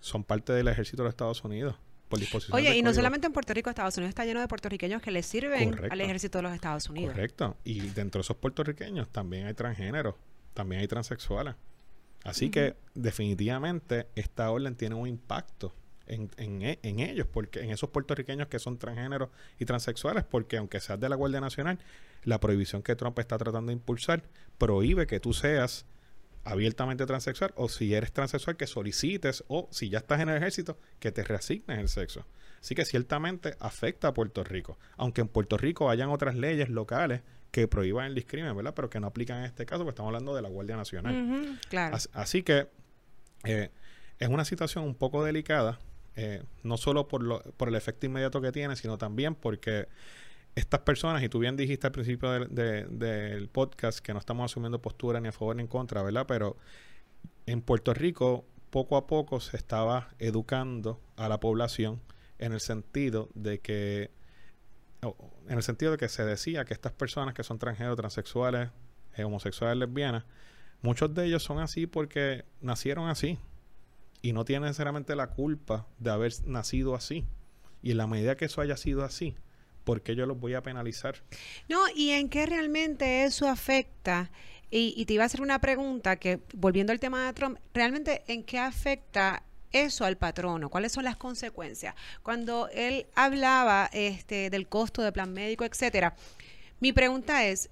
son 0.00 0.22
parte 0.22 0.52
del 0.52 0.68
ejército 0.68 0.98
de 0.98 1.04
los 1.04 1.14
Estados 1.14 1.42
Unidos. 1.44 1.76
Oye, 2.52 2.76
y 2.76 2.82
no 2.82 2.94
solamente 2.94 3.26
en 3.26 3.32
Puerto 3.32 3.52
Rico, 3.52 3.70
Estados 3.70 3.96
Unidos 3.96 4.10
está 4.10 4.24
lleno 4.24 4.40
de 4.40 4.48
puertorriqueños 4.48 5.02
que 5.02 5.10
le 5.10 5.22
sirven 5.22 5.76
al 5.90 6.00
ejército 6.00 6.38
de 6.38 6.42
los 6.42 6.52
Estados 6.52 6.88
Unidos. 6.88 7.14
Correcto. 7.14 7.56
Y 7.64 7.80
dentro 7.80 8.20
de 8.20 8.22
esos 8.22 8.36
puertorriqueños 8.36 9.08
también 9.08 9.46
hay 9.46 9.54
transgéneros, 9.54 10.14
también 10.54 10.80
hay 10.80 10.88
transexuales. 10.88 11.54
Así 12.24 12.50
que 12.50 12.76
definitivamente 12.94 14.08
esta 14.14 14.50
orden 14.50 14.74
tiene 14.74 14.94
un 14.96 15.06
impacto 15.06 15.72
en, 16.06 16.30
e, 16.62 16.78
en, 16.82 17.00
ellos, 17.00 17.26
porque 17.26 17.60
en 17.60 17.70
esos 17.70 17.90
puertorriqueños 17.90 18.48
que 18.48 18.58
son 18.58 18.78
transgéneros 18.78 19.30
y 19.58 19.64
transexuales, 19.64 20.24
porque 20.24 20.56
aunque 20.56 20.80
seas 20.80 20.98
de 21.00 21.08
la 21.08 21.16
Guardia 21.16 21.40
Nacional, 21.40 21.78
la 22.24 22.40
prohibición 22.40 22.82
que 22.82 22.96
Trump 22.96 23.18
está 23.18 23.38
tratando 23.38 23.70
de 23.70 23.74
impulsar 23.74 24.22
prohíbe 24.58 25.06
que 25.06 25.20
tú 25.20 25.32
seas 25.32 25.86
abiertamente 26.46 27.06
transexual 27.06 27.52
o 27.56 27.68
si 27.68 27.92
eres 27.92 28.12
transexual 28.12 28.56
que 28.56 28.68
solicites 28.68 29.44
o 29.48 29.68
si 29.72 29.88
ya 29.90 29.98
estás 29.98 30.20
en 30.20 30.28
el 30.28 30.36
ejército 30.36 30.78
que 31.00 31.10
te 31.10 31.24
reasignes 31.24 31.78
el 31.78 31.88
sexo. 31.88 32.24
Así 32.60 32.74
que 32.74 32.84
ciertamente 32.84 33.56
afecta 33.58 34.08
a 34.08 34.14
Puerto 34.14 34.44
Rico, 34.44 34.78
aunque 34.96 35.20
en 35.20 35.28
Puerto 35.28 35.56
Rico 35.56 35.90
hayan 35.90 36.08
otras 36.08 36.36
leyes 36.36 36.68
locales 36.68 37.22
que 37.50 37.66
prohíban 37.66 38.06
el 38.06 38.14
discrimen, 38.14 38.56
¿verdad? 38.56 38.74
Pero 38.74 38.88
que 38.88 39.00
no 39.00 39.08
aplican 39.08 39.38
en 39.38 39.44
este 39.44 39.66
caso, 39.66 39.82
porque 39.82 39.94
estamos 39.94 40.10
hablando 40.10 40.34
de 40.34 40.42
la 40.42 40.48
Guardia 40.48 40.76
Nacional. 40.76 41.58
claro. 41.68 41.96
Así, 42.12 42.42
que 42.42 42.68
eh, 43.44 43.70
es 44.18 44.28
una 44.28 44.44
situación 44.44 44.84
un 44.84 44.94
poco 44.94 45.24
delicada, 45.24 45.80
eh, 46.14 46.44
no 46.62 46.76
solo 46.76 47.08
por, 47.08 47.22
lo, 47.22 47.42
por 47.42 47.68
el 47.68 47.74
efecto 47.74 48.06
inmediato 48.06 48.40
que 48.40 48.52
tiene, 48.52 48.76
sino 48.76 48.98
también 48.98 49.34
porque 49.34 49.88
estas 50.56 50.80
personas, 50.80 51.22
y 51.22 51.28
tú 51.28 51.38
bien 51.38 51.54
dijiste 51.54 51.86
al 51.86 51.92
principio 51.92 52.30
del, 52.30 53.48
podcast 53.52 54.00
que 54.00 54.14
no 54.14 54.18
estamos 54.18 54.50
asumiendo 54.50 54.80
postura 54.80 55.20
ni 55.20 55.28
a 55.28 55.32
favor 55.32 55.54
ni 55.54 55.62
en 55.62 55.68
contra, 55.68 56.02
¿verdad? 56.02 56.24
Pero 56.26 56.56
en 57.44 57.60
Puerto 57.60 57.92
Rico 57.92 58.46
poco 58.70 58.96
a 58.96 59.06
poco 59.06 59.38
se 59.40 59.58
estaba 59.58 60.08
educando 60.18 60.98
a 61.16 61.28
la 61.28 61.38
población 61.40 62.00
en 62.38 62.54
el 62.54 62.60
sentido 62.60 63.28
de 63.34 63.60
que 63.60 64.10
en 65.46 65.56
el 65.56 65.62
sentido 65.62 65.92
de 65.92 65.98
que 65.98 66.08
se 66.08 66.24
decía 66.24 66.64
que 66.64 66.74
estas 66.74 66.92
personas 66.92 67.34
que 67.34 67.44
son 67.44 67.58
transgénero, 67.58 67.94
transexuales, 67.94 68.70
eh, 69.14 69.24
homosexuales, 69.24 69.76
lesbianas, 69.76 70.24
muchos 70.80 71.14
de 71.14 71.26
ellos 71.26 71.42
son 71.42 71.58
así 71.58 71.86
porque 71.86 72.44
nacieron 72.60 73.08
así 73.08 73.38
y 74.22 74.32
no 74.32 74.44
tienen 74.44 74.64
necesariamente 74.64 75.14
la 75.14 75.28
culpa 75.28 75.86
de 75.98 76.10
haber 76.10 76.32
nacido 76.46 76.94
así. 76.94 77.26
Y 77.82 77.92
en 77.92 77.98
la 77.98 78.06
medida 78.06 78.36
que 78.36 78.46
eso 78.46 78.62
haya 78.62 78.76
sido 78.76 79.04
así, 79.04 79.36
¿por 79.86 80.02
qué 80.02 80.16
yo 80.16 80.26
los 80.26 80.38
voy 80.38 80.52
a 80.54 80.62
penalizar? 80.62 81.22
No, 81.68 81.84
y 81.94 82.10
en 82.10 82.28
qué 82.28 82.44
realmente 82.44 83.24
eso 83.24 83.48
afecta. 83.48 84.30
Y, 84.68 85.06
te 85.06 85.14
iba 85.14 85.22
a 85.22 85.26
hacer 85.26 85.40
una 85.40 85.60
pregunta 85.60 86.16
que, 86.16 86.40
volviendo 86.52 86.92
al 86.92 86.98
tema 86.98 87.24
de 87.24 87.32
Trump, 87.32 87.56
¿realmente 87.72 88.24
en 88.26 88.42
qué 88.42 88.58
afecta 88.58 89.44
eso 89.70 90.04
al 90.04 90.18
patrono? 90.18 90.68
¿Cuáles 90.70 90.90
son 90.90 91.04
las 91.04 91.16
consecuencias? 91.16 91.94
Cuando 92.24 92.68
él 92.74 93.06
hablaba 93.14 93.88
este, 93.92 94.50
del 94.50 94.66
costo 94.66 95.02
de 95.02 95.12
plan 95.12 95.32
médico, 95.32 95.64
etcétera, 95.64 96.16
mi 96.80 96.92
pregunta 96.92 97.46
es, 97.46 97.70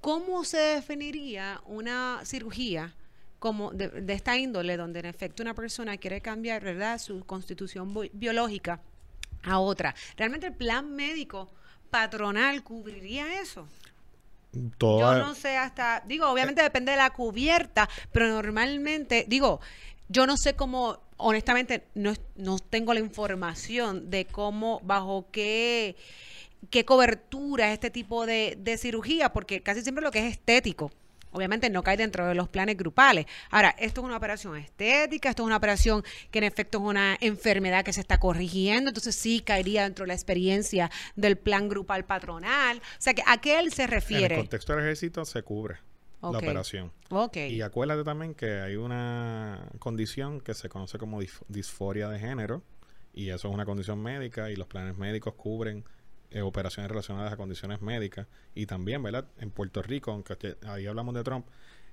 ¿cómo 0.00 0.44
se 0.44 0.56
definiría 0.56 1.60
una 1.66 2.22
cirugía 2.24 2.96
como 3.38 3.70
de, 3.70 3.88
de 3.88 4.12
esta 4.14 4.38
índole, 4.38 4.78
donde 4.78 5.00
en 5.00 5.06
efecto 5.06 5.42
una 5.42 5.54
persona 5.54 5.98
quiere 5.98 6.22
cambiar, 6.22 6.64
¿verdad?, 6.64 6.98
su 6.98 7.22
constitución 7.26 7.94
biológica 8.14 8.80
a 9.44 9.58
otra. 9.58 9.94
¿Realmente 10.16 10.46
el 10.46 10.54
plan 10.54 10.94
médico 10.94 11.50
patronal 11.90 12.62
cubriría 12.62 13.40
eso? 13.40 13.66
Yo 14.52 15.14
no 15.18 15.34
sé 15.34 15.56
hasta, 15.56 16.02
digo, 16.06 16.28
obviamente 16.28 16.62
depende 16.62 16.92
de 16.92 16.98
la 16.98 17.10
cubierta, 17.10 17.88
pero 18.12 18.28
normalmente, 18.28 19.24
digo, 19.26 19.60
yo 20.08 20.26
no 20.26 20.36
sé 20.36 20.54
cómo, 20.54 21.00
honestamente, 21.16 21.84
no, 21.94 22.12
no 22.36 22.58
tengo 22.58 22.94
la 22.94 23.00
información 23.00 24.10
de 24.10 24.26
cómo, 24.26 24.80
bajo 24.84 25.26
qué, 25.32 25.96
qué 26.70 26.84
cobertura 26.84 27.68
es 27.68 27.74
este 27.74 27.90
tipo 27.90 28.26
de, 28.26 28.56
de 28.60 28.78
cirugía, 28.78 29.32
porque 29.32 29.60
casi 29.60 29.82
siempre 29.82 30.04
lo 30.04 30.12
que 30.12 30.20
es 30.20 30.32
estético 30.32 30.92
obviamente 31.34 31.68
no 31.68 31.82
cae 31.82 31.96
dentro 31.96 32.26
de 32.26 32.34
los 32.34 32.48
planes 32.48 32.76
grupales. 32.76 33.26
Ahora, 33.50 33.74
esto 33.78 34.00
es 34.00 34.06
una 34.06 34.16
operación 34.16 34.56
estética, 34.56 35.28
esto 35.28 35.42
es 35.42 35.46
una 35.46 35.56
operación 35.56 36.02
que 36.30 36.38
en 36.38 36.44
efecto 36.44 36.78
es 36.78 36.84
una 36.84 37.16
enfermedad 37.20 37.84
que 37.84 37.92
se 37.92 38.00
está 38.00 38.18
corrigiendo, 38.18 38.90
entonces 38.90 39.14
sí 39.16 39.40
caería 39.40 39.82
dentro 39.82 40.04
de 40.04 40.08
la 40.08 40.14
experiencia 40.14 40.90
del 41.16 41.36
plan 41.36 41.68
grupal 41.68 42.04
patronal. 42.04 42.78
O 42.78 42.80
sea, 42.98 43.14
que 43.14 43.22
¿a 43.26 43.40
qué 43.40 43.58
él 43.58 43.72
se 43.72 43.86
refiere? 43.86 44.26
En 44.26 44.32
el 44.32 44.46
contexto 44.46 44.74
del 44.74 44.84
ejército 44.84 45.24
se 45.24 45.42
cubre. 45.42 45.78
la 46.22 46.30
operación. 46.30 46.90
Okay. 47.10 47.52
Y 47.52 47.60
acuérdate 47.60 48.04
también 48.04 48.34
que 48.34 48.60
hay 48.60 48.76
una 48.76 49.68
condición 49.78 50.40
que 50.40 50.54
se 50.54 50.68
conoce 50.68 50.98
como 50.98 51.20
disforia 51.48 52.08
de 52.08 52.18
género 52.18 52.62
y 53.12 53.28
eso 53.28 53.48
es 53.48 53.54
una 53.54 53.64
condición 53.64 54.02
médica 54.02 54.50
y 54.50 54.56
los 54.56 54.66
planes 54.66 54.96
médicos 54.96 55.34
cubren 55.34 55.84
eh, 56.30 56.42
operaciones 56.42 56.90
relacionadas 56.90 57.32
a 57.32 57.36
condiciones 57.36 57.80
médicas. 57.82 58.26
Y 58.54 58.66
también, 58.66 59.02
¿verdad? 59.02 59.26
En 59.38 59.50
Puerto 59.50 59.82
Rico, 59.82 60.10
aunque 60.10 60.56
ahí 60.66 60.86
hablamos 60.86 61.14
de 61.14 61.22
Trump, 61.22 61.46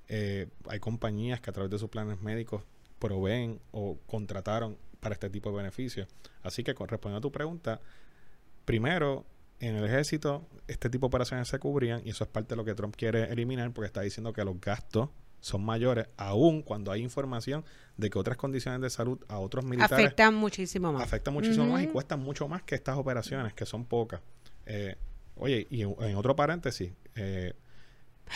eh, 0.08 0.48
hay 0.68 0.80
compañías 0.80 1.40
que 1.40 1.50
a 1.50 1.52
través 1.52 1.70
de 1.70 1.78
sus 1.78 1.88
planes 1.88 2.20
médicos 2.20 2.62
proveen 2.98 3.60
o 3.72 3.98
contrataron 4.06 4.76
para 5.00 5.14
este 5.14 5.30
tipo 5.30 5.50
de 5.50 5.56
beneficios. 5.56 6.08
Así 6.42 6.62
que, 6.62 6.72
respondiendo 6.72 7.18
a 7.18 7.20
tu 7.20 7.32
pregunta, 7.32 7.80
primero, 8.64 9.26
en 9.60 9.76
el 9.76 9.84
ejército, 9.84 10.48
este 10.66 10.90
tipo 10.90 11.06
de 11.06 11.08
operaciones 11.08 11.48
se 11.48 11.58
cubrían 11.58 12.02
y 12.04 12.10
eso 12.10 12.24
es 12.24 12.30
parte 12.30 12.50
de 12.50 12.56
lo 12.56 12.64
que 12.64 12.74
Trump 12.74 12.96
quiere 12.96 13.32
eliminar 13.32 13.72
porque 13.72 13.86
está 13.86 14.00
diciendo 14.00 14.32
que 14.32 14.44
los 14.44 14.60
gastos 14.60 15.10
son 15.42 15.64
mayores, 15.64 16.06
aún 16.16 16.62
cuando 16.62 16.92
hay 16.92 17.02
información 17.02 17.64
de 17.96 18.08
que 18.10 18.18
otras 18.18 18.36
condiciones 18.36 18.80
de 18.80 18.88
salud 18.90 19.18
a 19.28 19.40
otros 19.40 19.64
militares 19.64 20.06
afectan 20.06 20.34
muchísimo 20.34 20.92
más. 20.92 21.02
Afectan 21.02 21.34
muchísimo 21.34 21.66
más 21.66 21.82
y 21.82 21.88
cuestan 21.88 22.20
mucho 22.20 22.46
más 22.46 22.62
que 22.62 22.76
estas 22.76 22.96
operaciones, 22.96 23.52
que 23.52 23.66
son 23.66 23.84
pocas. 23.84 24.20
Eh, 24.66 24.94
oye, 25.36 25.66
y 25.68 25.82
en, 25.82 26.16
otro 26.16 26.36
paréntesis. 26.36 26.92
Eh, 27.16 27.52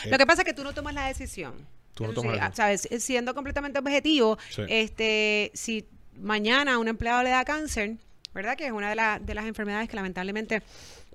eh, 0.05 0.11
Lo 0.11 0.19
que 0.19 0.27
pasa 0.27 0.43
es 0.43 0.47
que 0.47 0.53
tú 0.53 0.65
no 0.65 0.75
tomas 0.75 0.95
la 0.95 1.07
decisión. 1.07 1.55
Tú 1.95 2.09
no 2.09 2.13
tomas 2.13 2.37
la 2.37 2.53
¿Sabes? 2.53 2.89
Siendo 2.99 3.35
completamente 3.35 3.79
objetivo, 3.79 4.37
este, 4.69 5.53
si 5.55 5.89
mañana 6.19 6.77
un 6.79 6.89
empleado 6.89 7.23
le 7.23 7.31
da 7.31 7.45
cáncer, 7.45 7.99
¿verdad? 8.35 8.57
Que 8.57 8.67
es 8.67 8.73
una 8.73 8.91
de, 8.91 9.25
de 9.25 9.35
las 9.35 9.47
enfermedades 9.47 9.89
que 9.89 9.95
lamentablemente 9.95 10.65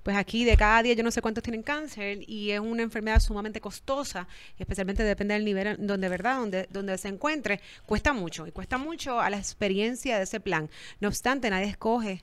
pues 0.02 0.16
aquí 0.16 0.44
de 0.44 0.56
cada 0.56 0.82
día 0.82 0.94
yo 0.94 1.02
no 1.02 1.10
sé 1.10 1.22
cuántos 1.22 1.42
tienen 1.42 1.62
cáncer 1.62 2.18
y 2.26 2.50
es 2.50 2.60
una 2.60 2.82
enfermedad 2.82 3.20
sumamente 3.20 3.60
costosa, 3.60 4.26
especialmente 4.58 5.02
depende 5.04 5.34
del 5.34 5.44
nivel 5.44 5.76
donde, 5.78 6.08
¿verdad? 6.08 6.38
Donde, 6.38 6.68
donde 6.70 6.98
se 6.98 7.08
encuentre, 7.08 7.60
cuesta 7.86 8.12
mucho 8.12 8.46
y 8.46 8.52
cuesta 8.52 8.78
mucho 8.78 9.20
a 9.20 9.30
la 9.30 9.38
experiencia 9.38 10.16
de 10.16 10.24
ese 10.24 10.40
plan. 10.40 10.70
No 11.00 11.08
obstante, 11.08 11.50
nadie 11.50 11.66
escoge 11.68 12.22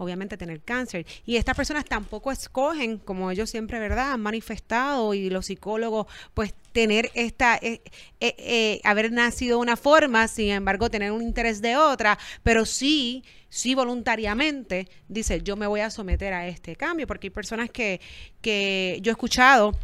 obviamente 0.00 0.36
tener 0.36 0.62
cáncer. 0.62 1.06
Y 1.26 1.36
estas 1.36 1.54
personas 1.54 1.84
tampoco 1.84 2.32
escogen, 2.32 2.98
como 2.98 3.30
ellos 3.30 3.50
siempre, 3.50 3.78
¿verdad?, 3.78 4.12
han 4.12 4.20
manifestado 4.20 5.12
y 5.12 5.28
los 5.28 5.46
psicólogos, 5.46 6.06
pues 6.32 6.54
tener 6.72 7.10
esta, 7.14 7.56
eh, 7.56 7.82
eh, 8.20 8.34
eh, 8.38 8.80
haber 8.84 9.12
nacido 9.12 9.58
de 9.58 9.62
una 9.62 9.76
forma, 9.76 10.26
sin 10.26 10.50
embargo, 10.50 10.90
tener 10.90 11.12
un 11.12 11.22
interés 11.22 11.60
de 11.60 11.76
otra, 11.76 12.18
pero 12.42 12.64
sí, 12.64 13.24
sí 13.50 13.74
voluntariamente 13.74 14.88
dice, 15.08 15.42
yo 15.42 15.56
me 15.56 15.66
voy 15.66 15.80
a 15.80 15.90
someter 15.90 16.32
a 16.32 16.48
este 16.48 16.76
cambio, 16.76 17.06
porque 17.06 17.26
hay 17.26 17.30
personas 17.30 17.70
que, 17.70 18.00
que 18.40 18.98
yo 19.02 19.10
he 19.10 19.12
escuchado 19.12 19.76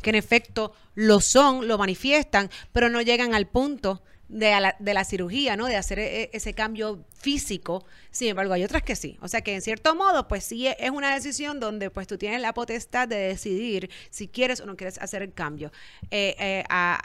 que 0.00 0.10
en 0.10 0.16
efecto 0.16 0.72
lo 0.94 1.20
son, 1.20 1.68
lo 1.68 1.76
manifiestan, 1.76 2.48
pero 2.72 2.88
no 2.88 3.02
llegan 3.02 3.34
al 3.34 3.46
punto 3.46 4.02
de 4.30 4.60
la, 4.60 4.76
de 4.78 4.94
la 4.94 5.04
cirugía, 5.04 5.56
¿no? 5.56 5.66
De 5.66 5.76
hacer 5.76 5.98
e, 5.98 6.22
e, 6.22 6.30
ese 6.32 6.54
cambio 6.54 7.04
físico. 7.12 7.84
Sin 8.12 8.28
embargo, 8.28 8.52
hay 8.54 8.62
otras 8.62 8.82
que 8.82 8.94
sí. 8.94 9.18
O 9.20 9.28
sea 9.28 9.40
que 9.40 9.54
en 9.54 9.60
cierto 9.60 9.94
modo, 9.96 10.28
pues 10.28 10.44
sí 10.44 10.68
es 10.68 10.90
una 10.90 11.12
decisión 11.12 11.58
donde 11.58 11.90
pues 11.90 12.06
tú 12.06 12.16
tienes 12.16 12.40
la 12.40 12.54
potestad 12.54 13.08
de 13.08 13.16
decidir 13.16 13.90
si 14.10 14.28
quieres 14.28 14.60
o 14.60 14.66
no 14.66 14.76
quieres 14.76 14.98
hacer 14.98 15.22
el 15.22 15.32
cambio. 15.32 15.72
Eh, 16.12 16.36
eh, 16.38 16.64
a, 16.70 17.00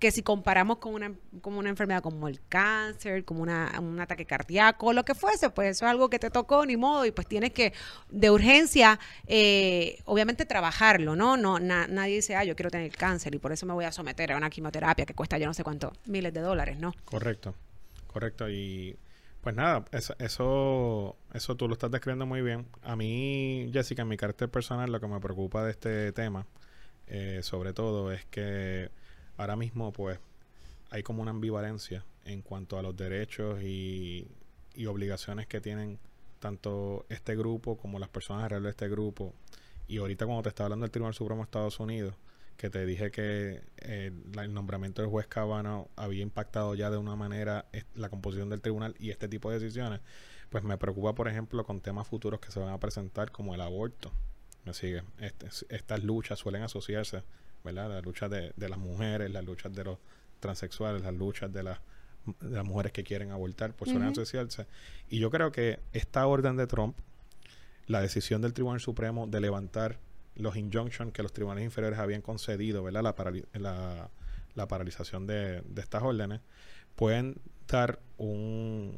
que 0.00 0.10
si 0.10 0.22
comparamos 0.22 0.78
con 0.78 0.94
una, 0.94 1.12
como 1.42 1.58
una 1.58 1.68
enfermedad 1.68 2.02
como 2.02 2.26
el 2.26 2.40
cáncer, 2.48 3.24
como 3.24 3.42
una, 3.42 3.78
un 3.80 4.00
ataque 4.00 4.24
cardíaco, 4.24 4.92
lo 4.92 5.04
que 5.04 5.14
fuese, 5.14 5.50
pues 5.50 5.76
eso 5.76 5.84
es 5.84 5.90
algo 5.90 6.08
que 6.08 6.18
te 6.18 6.30
tocó, 6.30 6.64
ni 6.64 6.76
modo, 6.76 7.04
y 7.04 7.12
pues 7.12 7.28
tienes 7.28 7.52
que, 7.52 7.74
de 8.08 8.30
urgencia, 8.30 8.98
eh, 9.26 9.98
obviamente 10.06 10.46
trabajarlo, 10.46 11.14
¿no? 11.14 11.36
no 11.36 11.60
nadie 11.60 12.16
dice, 12.16 12.34
ah, 12.34 12.44
yo 12.44 12.56
quiero 12.56 12.70
tener 12.70 12.90
cáncer 12.96 13.34
y 13.34 13.38
por 13.38 13.52
eso 13.52 13.66
me 13.66 13.74
voy 13.74 13.84
a 13.84 13.92
someter 13.92 14.32
a 14.32 14.36
una 14.38 14.48
quimioterapia 14.48 15.04
que 15.04 15.14
cuesta 15.14 15.36
yo 15.36 15.46
no 15.46 15.54
sé 15.54 15.62
cuánto, 15.62 15.92
miles 16.06 16.32
de 16.32 16.40
dólares, 16.40 16.78
¿no? 16.78 16.94
Correcto, 17.04 17.54
correcto. 18.06 18.48
Y 18.48 18.96
pues 19.42 19.54
nada, 19.54 19.84
eso, 19.92 20.14
eso, 20.18 21.16
eso 21.34 21.56
tú 21.56 21.68
lo 21.68 21.74
estás 21.74 21.90
describiendo 21.90 22.24
muy 22.24 22.40
bien. 22.40 22.66
A 22.82 22.96
mí, 22.96 23.68
Jessica, 23.70 24.02
en 24.02 24.08
mi 24.08 24.16
carácter 24.16 24.48
personal, 24.48 24.90
lo 24.90 24.98
que 24.98 25.08
me 25.08 25.20
preocupa 25.20 25.62
de 25.62 25.72
este 25.72 26.12
tema, 26.12 26.46
eh, 27.06 27.40
sobre 27.42 27.74
todo, 27.74 28.12
es 28.12 28.24
que 28.24 28.90
ahora 29.40 29.56
mismo 29.56 29.92
pues 29.92 30.18
hay 30.90 31.02
como 31.02 31.22
una 31.22 31.30
ambivalencia 31.30 32.04
en 32.24 32.42
cuanto 32.42 32.78
a 32.78 32.82
los 32.82 32.96
derechos 32.96 33.62
y, 33.62 34.28
obligaciones 34.86 35.46
que 35.46 35.60
tienen 35.60 35.98
tanto 36.38 37.04
este 37.10 37.36
grupo 37.36 37.76
como 37.76 37.98
las 37.98 38.08
personas 38.08 38.44
alrededor 38.44 38.64
de 38.64 38.70
este 38.70 38.88
grupo. 38.88 39.34
Y 39.88 39.98
ahorita 39.98 40.24
cuando 40.24 40.42
te 40.42 40.48
estaba 40.48 40.66
hablando 40.66 40.84
del 40.84 40.90
Tribunal 40.90 41.12
Supremo 41.12 41.42
de 41.42 41.44
Estados 41.44 41.80
Unidos, 41.80 42.14
que 42.56 42.70
te 42.70 42.86
dije 42.86 43.10
que 43.10 43.62
eh, 43.78 44.10
el 44.40 44.54
nombramiento 44.54 45.02
del 45.02 45.10
juez 45.10 45.26
Cabana 45.26 45.84
había 45.96 46.22
impactado 46.22 46.74
ya 46.74 46.90
de 46.90 46.96
una 46.96 47.14
manera 47.14 47.66
la 47.94 48.08
composición 48.08 48.48
del 48.48 48.62
tribunal 48.62 48.94
y 48.98 49.10
este 49.10 49.28
tipo 49.28 49.50
de 49.50 49.58
decisiones, 49.58 50.00
pues 50.48 50.64
me 50.64 50.78
preocupa, 50.78 51.14
por 51.14 51.28
ejemplo, 51.28 51.62
con 51.64 51.80
temas 51.80 52.08
futuros 52.08 52.40
que 52.40 52.50
se 52.50 52.58
van 52.58 52.70
a 52.70 52.80
presentar 52.80 53.30
como 53.30 53.54
el 53.54 53.60
aborto. 53.60 54.12
Me 54.64 54.72
sigue. 54.72 55.02
Este, 55.18 55.46
estas 55.68 56.02
luchas 56.02 56.38
suelen 56.38 56.62
asociarse 56.62 57.22
¿verdad? 57.64 57.90
Las 57.90 58.04
luchas 58.04 58.30
de, 58.30 58.52
las 58.56 58.78
mujeres, 58.78 59.30
las 59.30 59.44
luchas 59.44 59.72
de 59.74 59.84
los 59.84 59.98
transexuales, 60.40 61.02
las 61.02 61.14
luchas 61.14 61.52
de 61.52 61.62
las, 61.62 61.80
las 62.40 62.64
mujeres 62.64 62.92
que 62.92 63.04
quieren 63.04 63.30
abortar, 63.30 63.74
por 63.74 63.88
suelen 63.88 64.08
asociarse. 64.08 64.66
Y 65.08 65.18
yo 65.18 65.30
creo 65.30 65.52
que 65.52 65.80
esta 65.92 66.26
orden 66.26 66.56
de 66.56 66.66
Trump, 66.66 66.96
la 67.86 68.00
decisión 68.00 68.40
del 68.42 68.52
Tribunal 68.52 68.80
Supremo 68.80 69.26
de 69.26 69.40
levantar 69.40 69.98
los 70.36 70.56
injunctions 70.56 71.12
que 71.12 71.22
los 71.22 71.32
tribunales 71.32 71.64
inferiores 71.64 71.98
habían 71.98 72.22
concedido, 72.22 72.82
¿verdad? 72.82 73.02
La, 73.02 73.14
la, 73.60 74.10
la 74.54 74.68
paralización 74.68 75.26
de, 75.26 75.62
de 75.62 75.80
estas 75.82 76.02
órdenes, 76.02 76.40
pueden 76.96 77.40
dar 77.66 77.98
un, 78.18 78.96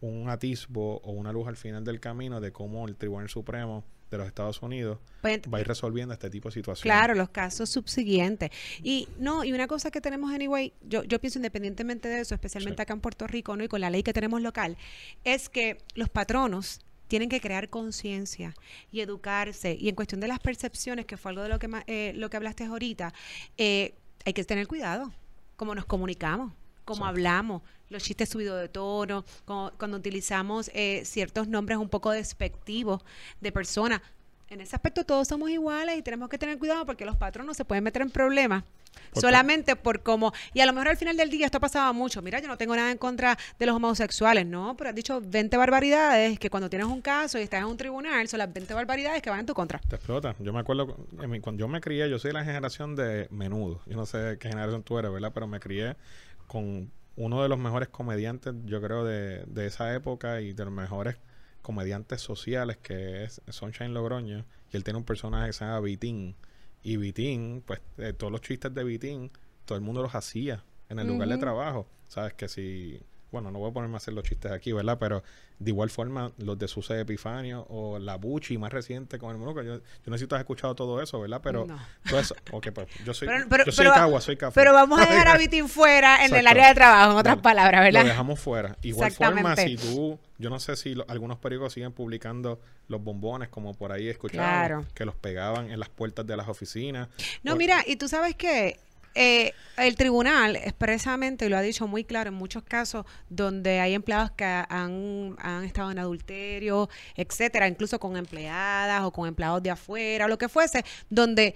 un 0.00 0.28
atisbo 0.28 0.98
o 0.98 1.12
una 1.12 1.32
luz 1.32 1.48
al 1.48 1.56
final 1.56 1.84
del 1.84 2.00
camino 2.00 2.40
de 2.40 2.52
cómo 2.52 2.86
el 2.86 2.96
Tribunal 2.96 3.28
Supremo 3.28 3.84
de 4.10 4.18
los 4.18 4.26
Estados 4.26 4.62
Unidos 4.62 4.98
Pues, 5.20 5.40
va 5.52 5.58
a 5.58 5.60
ir 5.60 5.66
resolviendo 5.66 6.14
este 6.14 6.30
tipo 6.30 6.48
de 6.48 6.54
situaciones. 6.54 6.82
Claro, 6.82 7.14
los 7.14 7.28
casos 7.30 7.68
subsiguientes. 7.70 8.50
Y 8.82 9.08
no, 9.18 9.42
y 9.44 9.52
una 9.52 9.66
cosa 9.66 9.90
que 9.90 10.00
tenemos 10.00 10.32
anyway, 10.32 10.72
yo, 10.82 11.02
yo 11.04 11.18
pienso 11.20 11.38
independientemente 11.38 12.08
de 12.08 12.20
eso, 12.20 12.34
especialmente 12.34 12.76
Sí. 12.76 12.82
acá 12.82 12.92
en 12.94 13.00
Puerto 13.00 13.26
Rico, 13.26 13.56
¿no? 13.56 13.64
Y 13.64 13.68
con 13.68 13.80
la 13.80 13.90
ley 13.90 14.02
que 14.02 14.12
tenemos 14.12 14.40
local, 14.42 14.76
es 15.24 15.48
que 15.48 15.78
los 15.94 16.08
patronos 16.08 16.80
tienen 17.08 17.28
que 17.28 17.40
crear 17.40 17.68
conciencia 17.68 18.54
y 18.90 19.00
educarse. 19.00 19.76
Y 19.78 19.88
en 19.88 19.94
cuestión 19.94 20.20
de 20.20 20.28
las 20.28 20.38
percepciones, 20.40 21.06
que 21.06 21.16
fue 21.16 21.30
algo 21.30 21.42
de 21.42 21.48
lo 21.48 21.58
que 21.58 21.68
eh, 21.86 22.12
lo 22.16 22.30
que 22.30 22.36
hablaste 22.36 22.64
ahorita, 22.64 23.12
eh, 23.58 23.94
hay 24.24 24.32
que 24.32 24.44
tener 24.44 24.66
cuidado, 24.66 25.12
cómo 25.56 25.74
nos 25.74 25.84
comunicamos, 25.84 26.52
cómo 26.84 27.04
Sí. 27.04 27.08
hablamos, 27.08 27.62
los 27.88 28.02
chistes 28.02 28.28
subidos 28.28 28.60
de 28.60 28.68
tono, 28.68 29.24
cuando 29.44 29.96
utilizamos 29.96 30.70
eh, 30.74 31.02
ciertos 31.04 31.48
nombres 31.48 31.78
un 31.78 31.88
poco 31.88 32.10
despectivos 32.10 33.02
de 33.40 33.52
personas. 33.52 34.00
En 34.48 34.60
ese 34.60 34.76
aspecto 34.76 35.04
todos 35.04 35.26
somos 35.26 35.50
iguales 35.50 35.98
y 35.98 36.02
tenemos 36.02 36.28
que 36.28 36.38
tener 36.38 36.56
cuidado 36.56 36.86
porque 36.86 37.04
los 37.04 37.16
patronos 37.16 37.56
se 37.56 37.64
pueden 37.64 37.82
meter 37.82 38.02
en 38.02 38.10
problemas 38.10 38.62
Por 39.10 39.20
solamente 39.20 39.74
por 39.74 40.04
cómo 40.04 40.32
y 40.54 40.60
a 40.60 40.66
lo 40.66 40.72
mejor 40.72 40.86
al 40.86 40.96
final 40.96 41.16
del 41.16 41.30
día 41.30 41.46
esto 41.46 41.58
ha 41.58 41.60
pasado 41.60 41.92
mucho 41.92 42.22
mira 42.22 42.38
yo 42.38 42.46
no 42.46 42.56
tengo 42.56 42.76
nada 42.76 42.92
en 42.92 42.96
contra 42.98 43.36
de 43.58 43.66
los 43.66 43.74
homosexuales 43.74 44.46
no 44.46 44.76
pero 44.76 44.90
has 44.90 44.94
dicho 44.94 45.20
20 45.20 45.56
barbaridades 45.56 46.38
que 46.38 46.48
cuando 46.48 46.70
tienes 46.70 46.86
un 46.86 47.02
caso 47.02 47.40
y 47.40 47.42
estás 47.42 47.58
en 47.58 47.66
un 47.66 47.76
tribunal 47.76 48.28
son 48.28 48.38
las 48.38 48.52
20 48.52 48.72
barbaridades 48.72 49.20
que 49.20 49.30
van 49.30 49.40
en 49.40 49.46
tu 49.46 49.54
contra 49.54 49.80
Te 49.80 49.96
explota. 49.96 50.36
Yo 50.38 50.52
me 50.52 50.60
acuerdo, 50.60 50.94
cuando 51.42 51.58
yo 51.58 51.66
me 51.66 51.80
crié, 51.80 52.08
yo 52.08 52.20
soy 52.20 52.28
de 52.28 52.34
la 52.34 52.44
generación 52.44 52.94
de 52.94 53.26
menudo. 53.30 53.80
Yo 53.86 53.96
no 53.96 54.06
sé 54.06 54.36
qué 54.38 54.48
generación 54.48 54.84
tú 54.84 54.96
eres, 54.96 55.10
¿verdad? 55.10 55.32
Pero 55.34 55.48
me 55.48 55.58
crié 55.58 55.96
con 56.46 56.92
uno 57.16 57.42
de 57.42 57.48
los 57.48 57.58
mejores 57.58 57.88
comediantes, 57.88 58.54
yo 58.64 58.80
creo, 58.80 59.04
de, 59.04 59.44
de 59.46 59.66
esa 59.66 59.94
época 59.94 60.40
y 60.40 60.52
de 60.52 60.64
los 60.64 60.72
mejores 60.72 61.16
comediantes 61.62 62.20
sociales, 62.20 62.76
que 62.76 63.24
es 63.24 63.40
Sunshine 63.48 63.92
Logroño. 63.92 64.44
Y 64.72 64.76
él 64.76 64.84
tiene 64.84 64.98
un 64.98 65.04
personaje 65.04 65.48
que 65.48 65.52
se 65.52 65.64
llama 65.64 65.80
Vitín. 65.80 66.36
Y 66.82 66.96
Vitín, 66.96 67.62
pues 67.66 67.80
eh, 67.98 68.12
todos 68.12 68.30
los 68.30 68.40
chistes 68.40 68.72
de 68.72 68.84
Vitín, 68.84 69.32
todo 69.64 69.76
el 69.76 69.82
mundo 69.82 70.00
los 70.02 70.14
hacía 70.14 70.62
en 70.88 71.00
el 71.00 71.08
lugar 71.08 71.28
de 71.28 71.38
trabajo. 71.38 71.88
Sabes 72.06 72.34
que 72.34 72.48
si... 72.48 73.02
Bueno, 73.32 73.50
no 73.50 73.58
voy 73.58 73.70
a 73.70 73.72
ponerme 73.72 73.94
a 73.94 73.98
hacer 73.98 74.14
los 74.14 74.24
chistes 74.24 74.52
aquí, 74.52 74.72
¿verdad? 74.72 74.98
Pero 75.00 75.22
de 75.58 75.70
igual 75.70 75.90
forma, 75.90 76.32
los 76.38 76.58
de 76.58 76.68
Suce 76.68 77.00
Epifanio 77.00 77.66
o 77.68 77.98
la 77.98 78.16
Buchi 78.16 78.56
más 78.56 78.72
reciente 78.72 79.18
con 79.18 79.30
el 79.32 79.38
Monuco. 79.38 79.62
Yo, 79.62 79.76
yo 79.78 79.82
no 80.06 80.16
sé 80.16 80.24
si 80.24 80.26
tú 80.28 80.34
has 80.36 80.40
escuchado 80.40 80.74
todo 80.74 81.02
eso, 81.02 81.20
¿verdad? 81.20 81.40
Pero 81.42 81.66
No. 81.66 81.78
todo 82.08 82.20
eso. 82.20 82.36
Ok, 82.52 82.68
pues 82.72 82.86
yo 83.04 83.12
soy, 83.14 83.26
Pero- 83.28 83.46
pero- 83.48 83.64
yo 83.64 83.72
soy 83.72 83.84
pero- 83.86 83.94
cagua, 83.94 84.20
soy 84.20 84.36
café. 84.36 84.54
pero 84.54 84.72
vamos 84.72 85.00
a 85.00 85.06
dejar 85.06 85.28
a 85.28 85.36
Vitín 85.38 85.68
fuera 85.68 86.24
en 86.24 86.34
el 86.34 86.46
área 86.46 86.68
de 86.68 86.74
trabajo 86.74 87.12
en 87.12 87.18
otras 87.18 87.34
Dale. 87.36 87.42
palabras 87.42 87.80
Lo 87.80 87.84
verdad 87.84 88.04
dejamos 88.04 88.38
fuera. 88.38 88.76
Igual 88.82 89.10
forma, 89.12 89.56
si 89.56 89.76
tú, 89.76 90.18
yo 90.38 90.48
no 90.50 90.60
sé 90.60 90.76
si 90.76 90.94
lo- 90.94 91.04
algunos 91.08 91.38
periódicos 91.38 91.72
siguen 91.72 91.92
publicando 91.92 92.60
los 92.88 93.02
bombones, 93.02 93.48
como 93.48 93.74
por 93.74 93.90
ahí 93.92 94.08
Claro. 94.36 94.84
que 94.94 95.04
los 95.04 95.16
pegaban 95.16 95.70
en 95.70 95.80
las 95.80 95.88
puertas 95.88 96.26
de 96.26 96.36
las 96.36 96.48
oficinas. 96.48 97.08
No, 97.42 97.56
mira, 97.56 97.82
y 97.86 97.96
tú 97.96 98.08
sabes 98.08 98.36
que 98.36 98.78
eh, 99.16 99.54
el 99.78 99.96
tribunal 99.96 100.56
expresamente 100.56 101.48
lo 101.48 101.56
ha 101.56 101.62
dicho 101.62 101.86
muy 101.86 102.04
claro 102.04 102.28
en 102.28 102.34
muchos 102.34 102.62
casos 102.62 103.06
donde 103.28 103.80
hay 103.80 103.94
empleados 103.94 104.30
que 104.30 104.44
han, 104.44 105.36
han 105.38 105.64
estado 105.64 105.90
en 105.90 105.98
adulterio, 105.98 106.88
etcétera, 107.14 107.66
incluso 107.66 107.98
con 107.98 108.16
empleadas 108.16 109.02
o 109.04 109.10
con 109.10 109.26
empleados 109.26 109.62
de 109.62 109.70
afuera 109.70 110.26
o 110.26 110.28
lo 110.28 110.38
que 110.38 110.48
fuese, 110.48 110.84
donde 111.10 111.54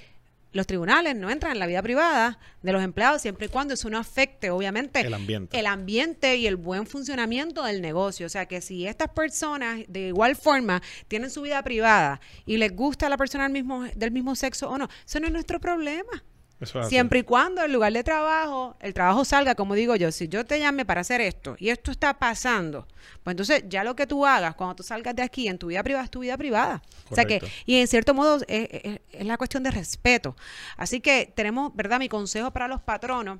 los 0.52 0.66
tribunales 0.66 1.14
no 1.14 1.30
entran 1.30 1.52
en 1.52 1.58
la 1.58 1.66
vida 1.66 1.82
privada 1.82 2.38
de 2.62 2.72
los 2.72 2.82
empleados 2.82 3.22
siempre 3.22 3.46
y 3.46 3.48
cuando 3.48 3.74
eso 3.74 3.88
no 3.88 3.98
afecte, 3.98 4.50
obviamente, 4.50 5.00
El 5.00 5.14
ambiente. 5.14 5.58
el 5.58 5.66
ambiente 5.66 6.36
y 6.36 6.46
el 6.46 6.56
buen 6.56 6.86
funcionamiento 6.86 7.62
del 7.64 7.80
negocio. 7.80 8.26
O 8.26 8.28
sea, 8.28 8.46
que 8.46 8.61
si 8.61 8.86
estas 8.86 9.11
personas 9.11 9.80
de 9.86 10.08
igual 10.08 10.34
forma 10.34 10.82
tienen 11.08 11.30
su 11.30 11.42
vida 11.42 11.62
privada 11.62 12.20
y 12.46 12.56
les 12.56 12.74
gusta 12.74 13.08
la 13.08 13.16
persona 13.16 13.44
del 13.44 13.52
mismo, 13.52 13.84
del 13.94 14.11
mismo 14.11 14.34
sexo 14.34 14.68
o 14.68 14.78
no, 14.78 14.88
eso 15.06 15.20
no 15.20 15.26
es 15.26 15.32
nuestro 15.32 15.61
problema. 15.61 16.24
Eso 16.61 16.78
es 16.78 16.86
así. 16.86 16.90
Siempre 16.94 17.20
y 17.20 17.22
cuando 17.22 17.62
el 17.62 17.72
lugar 17.72 17.92
de 17.92 18.04
trabajo, 18.04 18.76
el 18.80 18.92
trabajo 18.94 19.24
salga, 19.24 19.54
como 19.54 19.74
digo 19.74 19.96
yo, 19.96 20.12
si 20.12 20.28
yo 20.28 20.44
te 20.44 20.58
llamé 20.61 20.84
para 20.84 21.00
hacer 21.00 21.20
esto 21.20 21.56
y 21.58 21.70
esto 21.70 21.90
está 21.90 22.18
pasando, 22.18 22.86
pues 23.24 23.32
entonces 23.32 23.64
ya 23.68 23.82
lo 23.82 23.96
que 23.96 24.06
tú 24.06 24.26
hagas 24.26 24.54
cuando 24.54 24.76
tú 24.76 24.82
salgas 24.82 25.16
de 25.16 25.22
aquí 25.22 25.48
en 25.48 25.56
tu 25.58 25.68
vida 25.68 25.82
privada 25.82 26.04
es 26.04 26.11
tu 26.11 26.20
vida 26.20 26.36
privada. 26.36 26.82
O 27.11 27.14
sea 27.14 27.24
que, 27.24 27.40
y 27.66 27.76
en 27.76 27.88
cierto 27.88 28.12
modo 28.14 28.36
es, 28.46 28.68
es- 28.70 29.00
es 29.11 29.26
la 29.26 29.36
cuestión 29.38 29.62
de 29.62 29.70
respeto. 29.70 30.36
Así 30.76 31.00
que 31.00 31.32
tenemos, 31.34 31.74
¿verdad? 31.74 31.98
Mi 31.98 32.08
consejo 32.08 32.50
para 32.50 32.68
los 32.68 32.80
patronos. 32.82 33.38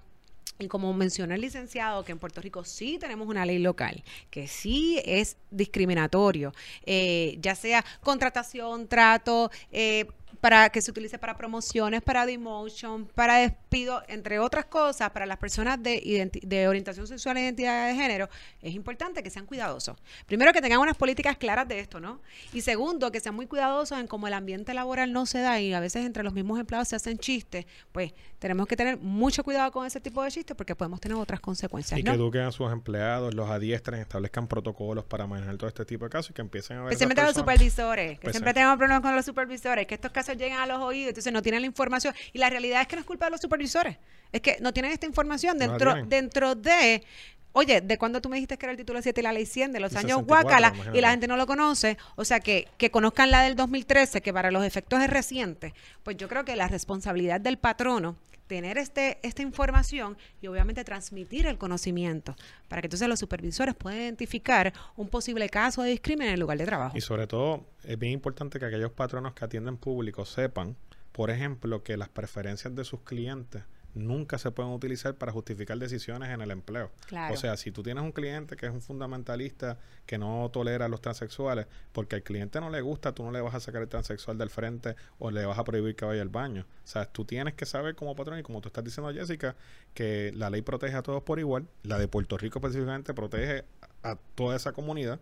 Y 0.59 0.69
como 0.69 0.93
mencionó 0.93 1.35
el 1.35 1.41
licenciado, 1.41 2.05
que 2.05 2.13
en 2.13 2.19
Puerto 2.19 2.43
Rico 2.43 2.65
sí 2.67 2.99
tenemos 3.01 3.27
una 3.29 3.47
ley 3.47 3.59
local, 3.59 4.05
que 4.29 4.47
sí 4.47 5.01
es 5.07 5.39
discriminatorio, 5.51 6.53
eh, 6.85 7.39
ya 7.41 7.55
sea 7.55 7.83
contratación, 8.03 8.87
trato, 8.87 9.51
eh, 9.73 10.07
para 10.41 10.71
que 10.71 10.81
se 10.81 10.91
utilice 10.91 11.19
para 11.19 11.37
promociones, 11.37 12.03
para 12.03 12.27
demotion, 12.27 13.07
para 13.07 13.37
despido, 13.37 14.03
entre 14.09 14.39
otras 14.39 14.65
cosas, 14.65 15.11
para 15.11 15.27
las 15.27 15.39
personas 15.39 15.83
de, 15.83 16.31
de 16.43 16.69
orientación 16.69 17.07
sexual 17.07 17.37
e 17.37 17.43
identidad 17.43 17.89
de 17.89 17.95
género, 17.95 18.29
es 18.63 18.75
importante 18.75 19.23
que 19.23 19.31
sean 19.31 19.47
cuidadosos. 19.47 19.97
Primero, 20.27 20.53
que 20.53 20.63
tengan 20.63 20.81
unas 20.81 20.97
políticas 20.97 21.37
claras 21.37 21.69
de 21.69 21.81
esto, 21.81 22.01
¿no? 22.01 22.21
Y 22.53 22.63
segundo, 22.63 23.13
que 23.13 23.21
sean 23.21 23.35
muy 23.35 23.47
cuidadosos 23.47 23.99
en 23.99 24.07
cómo 24.07 24.29
el 24.29 24.35
ambiente 24.35 24.75
laboral 24.75 25.13
no 25.13 25.27
se 25.27 25.41
da 25.41 25.61
y 25.61 25.73
a 25.73 25.81
veces 25.81 26.07
entre 26.07 26.23
los 26.23 26.33
mismos 26.33 26.59
empleados 26.59 26.89
se 26.89 26.97
hacen 26.97 27.19
chistes, 27.19 27.67
pues 27.93 28.13
tenemos 28.41 28.67
que 28.67 28.75
tener 28.75 28.97
mucho 28.99 29.45
cuidado 29.45 29.71
con 29.71 29.87
ese 29.87 30.01
tipo 30.01 30.25
de 30.25 30.31
chistes 30.31 30.57
porque 30.57 30.75
podemos 30.75 30.99
tener 30.99 31.17
otras 31.19 31.41
consecuencias, 31.41 32.01
Y 32.01 32.03
¿no? 32.03 32.13
que 32.13 32.17
eduquen 32.17 32.41
a 32.43 32.51
sus 32.53 32.73
empleados, 32.73 33.35
los 33.35 33.49
adiestren, 33.51 34.01
establezcan 34.01 34.49
protocolos 34.49 35.05
para 35.05 35.27
manejar 35.27 35.57
todo 35.59 35.69
este 35.69 35.85
tipo 35.85 36.07
de 36.07 36.11
casos 36.11 36.31
y 36.31 36.33
que 36.33 36.41
empiecen 36.41 36.79
a 36.79 36.81
ver. 36.85 36.93
Especialmente 36.93 37.21
a 37.21 37.27
los 37.27 37.35
supervisores, 37.35 38.19
que 38.19 38.23
Pues 38.25 38.33
siempre 38.33 38.51
sí. 38.53 38.55
tenemos 38.55 38.79
problemas 38.79 39.03
con 39.03 39.15
los 39.15 39.27
supervisores, 39.27 39.87
que 39.87 39.95
estos 39.95 40.11
casos 40.11 40.39
llegan 40.39 40.59
a 40.59 40.67
los 40.67 40.79
oídos, 40.79 41.11
entonces 41.11 41.33
no 41.33 41.43
tienen 41.43 41.61
la 41.61 41.67
información. 41.67 42.15
Y 42.33 42.39
la 42.39 42.49
realidad 42.49 42.81
es 42.81 42.89
que 42.89 42.97
no 42.97 43.01
es 43.01 43.07
culpa 43.07 43.27
de 43.27 43.33
los 43.33 43.43
supervisores, 43.43 43.99
es 44.33 44.41
que 44.41 44.57
no 44.61 44.73
tienen 44.73 44.91
esta 44.93 45.05
información 45.07 45.59
dentro, 45.59 45.95
dentro 46.07 46.55
de... 46.55 47.05
Oye, 47.53 47.81
¿de 47.81 47.99
cuándo 47.99 48.21
tú 48.21 48.29
me 48.29 48.37
dijiste 48.37 48.57
que 48.57 48.65
era 48.65 48.71
el 48.71 48.79
título 48.79 49.03
7 49.03 49.21
y 49.21 49.25
la 49.25 49.33
ley 49.33 49.45
100? 49.45 49.73
De 49.73 49.81
los 49.81 49.91
años 49.97 50.21
64, 50.21 50.49
Guácala, 50.49 50.97
y 50.97 51.01
la 51.01 51.11
gente 51.11 51.27
no 51.27 51.37
lo 51.37 51.47
conoce. 51.49 51.99
O 52.15 52.25
sea, 52.25 52.39
que, 52.39 52.69
que 52.79 52.93
conozcan 52.93 53.33
la 53.33 53.43
del 53.43 53.57
2013, 53.57 54.21
que 54.23 54.33
para 54.33 54.53
los 54.53 54.65
efectos 54.65 55.03
es 55.03 55.11
reciente. 55.11 55.75
Pues 56.05 56.17
yo 56.17 56.29
creo 56.29 56.45
que 56.45 56.55
la 56.55 56.69
responsabilidad 56.69 57.41
del 57.41 57.59
patrono 57.59 58.15
tener 58.51 58.79
este, 58.79 59.21
esta 59.23 59.43
información 59.43 60.19
y 60.43 60.49
obviamente 60.49 60.83
transmitir 60.83 61.47
el 61.47 61.57
conocimiento 61.57 62.35
para 62.67 62.83
que 62.83 62.87
entonces 62.87 63.07
los 63.07 63.21
supervisores 63.21 63.77
puedan 63.77 64.01
identificar 64.01 64.73
un 64.97 65.07
posible 65.07 65.49
caso 65.49 65.85
de 65.85 65.91
discriminación 65.91 66.31
en 66.31 66.35
el 66.35 66.41
lugar 66.41 66.59
de 66.59 66.67
trabajo. 66.67 66.99
Y 66.99 67.01
sobre 67.01 67.29
todo, 67.29 67.65
es 67.85 67.97
bien 67.97 68.13
importante 68.13 68.59
que 68.59 68.65
aquellos 68.65 68.91
patronos 68.91 69.35
que 69.35 69.45
atienden 69.45 69.77
público 69.77 70.25
sepan, 70.25 70.77
por 71.13 71.31
ejemplo, 71.31 71.85
que 71.85 71.97
las 71.97 72.09
preferencias 72.09 72.75
de 72.75 72.83
sus 72.83 73.03
clientes 73.03 73.63
nunca 73.95 74.39
se 74.39 74.51
pueden 74.51 74.73
utilizar 74.73 75.15
para 75.15 75.33
justificar 75.33 75.79
decisiones 75.79 76.31
en 76.31 76.41
el 76.41 76.51
empleo. 76.51 76.91
Claro. 77.07 77.35
O 77.35 77.37
sea, 77.37 77.57
si 77.57 77.71
tú 77.71 77.83
tienes 77.83 78.03
un 78.03 78.13
cliente 78.13 78.57
que 78.57 78.67
es 78.67 78.73
un 78.73 78.81
fundamentalista 78.81 79.79
que 80.07 80.19
no 80.19 80.49
tolera 80.53 80.87
a 80.87 80.89
los 80.89 81.01
transexuales, 81.01 81.67
porque 81.93 82.17
al 82.17 82.23
cliente 82.23 82.61
no 82.61 82.71
le 82.71 82.81
gusta, 82.81 83.13
tú 83.13 83.23
no 83.25 83.31
le 83.31 83.41
vas 83.41 83.55
a 83.55 83.61
sacar 83.61 83.83
el 83.83 83.89
transexual 83.89 84.39
del 84.39 84.51
frente 84.51 84.97
o 85.19 85.31
le 85.31 85.45
vas 85.47 85.59
a 85.59 85.65
prohibir 85.65 85.97
que 85.97 86.05
vaya 86.05 86.23
al 86.23 86.29
baño. 86.29 86.67
O 86.85 86.87
sea, 86.87 87.07
tú 87.07 87.25
tienes 87.25 87.55
que 87.55 87.67
saber 87.67 87.95
como 87.95 88.15
patrón 88.15 88.39
y 88.39 88.43
como 88.43 88.61
tú 88.61 88.69
estás 88.69 88.85
diciendo, 88.85 89.13
Jessica, 89.13 89.57
que 89.95 90.33
la 90.35 90.51
ley 90.51 90.63
protege 90.63 90.97
a 90.97 91.03
todos 91.03 91.23
por 91.23 91.39
igual. 91.39 91.67
La 91.83 91.99
de 91.99 92.09
Puerto 92.09 92.37
Rico 92.39 92.59
específicamente 92.59 93.15
protege 93.15 93.65
a 94.03 94.17
toda 94.35 94.57
esa 94.57 94.73
comunidad 94.73 95.21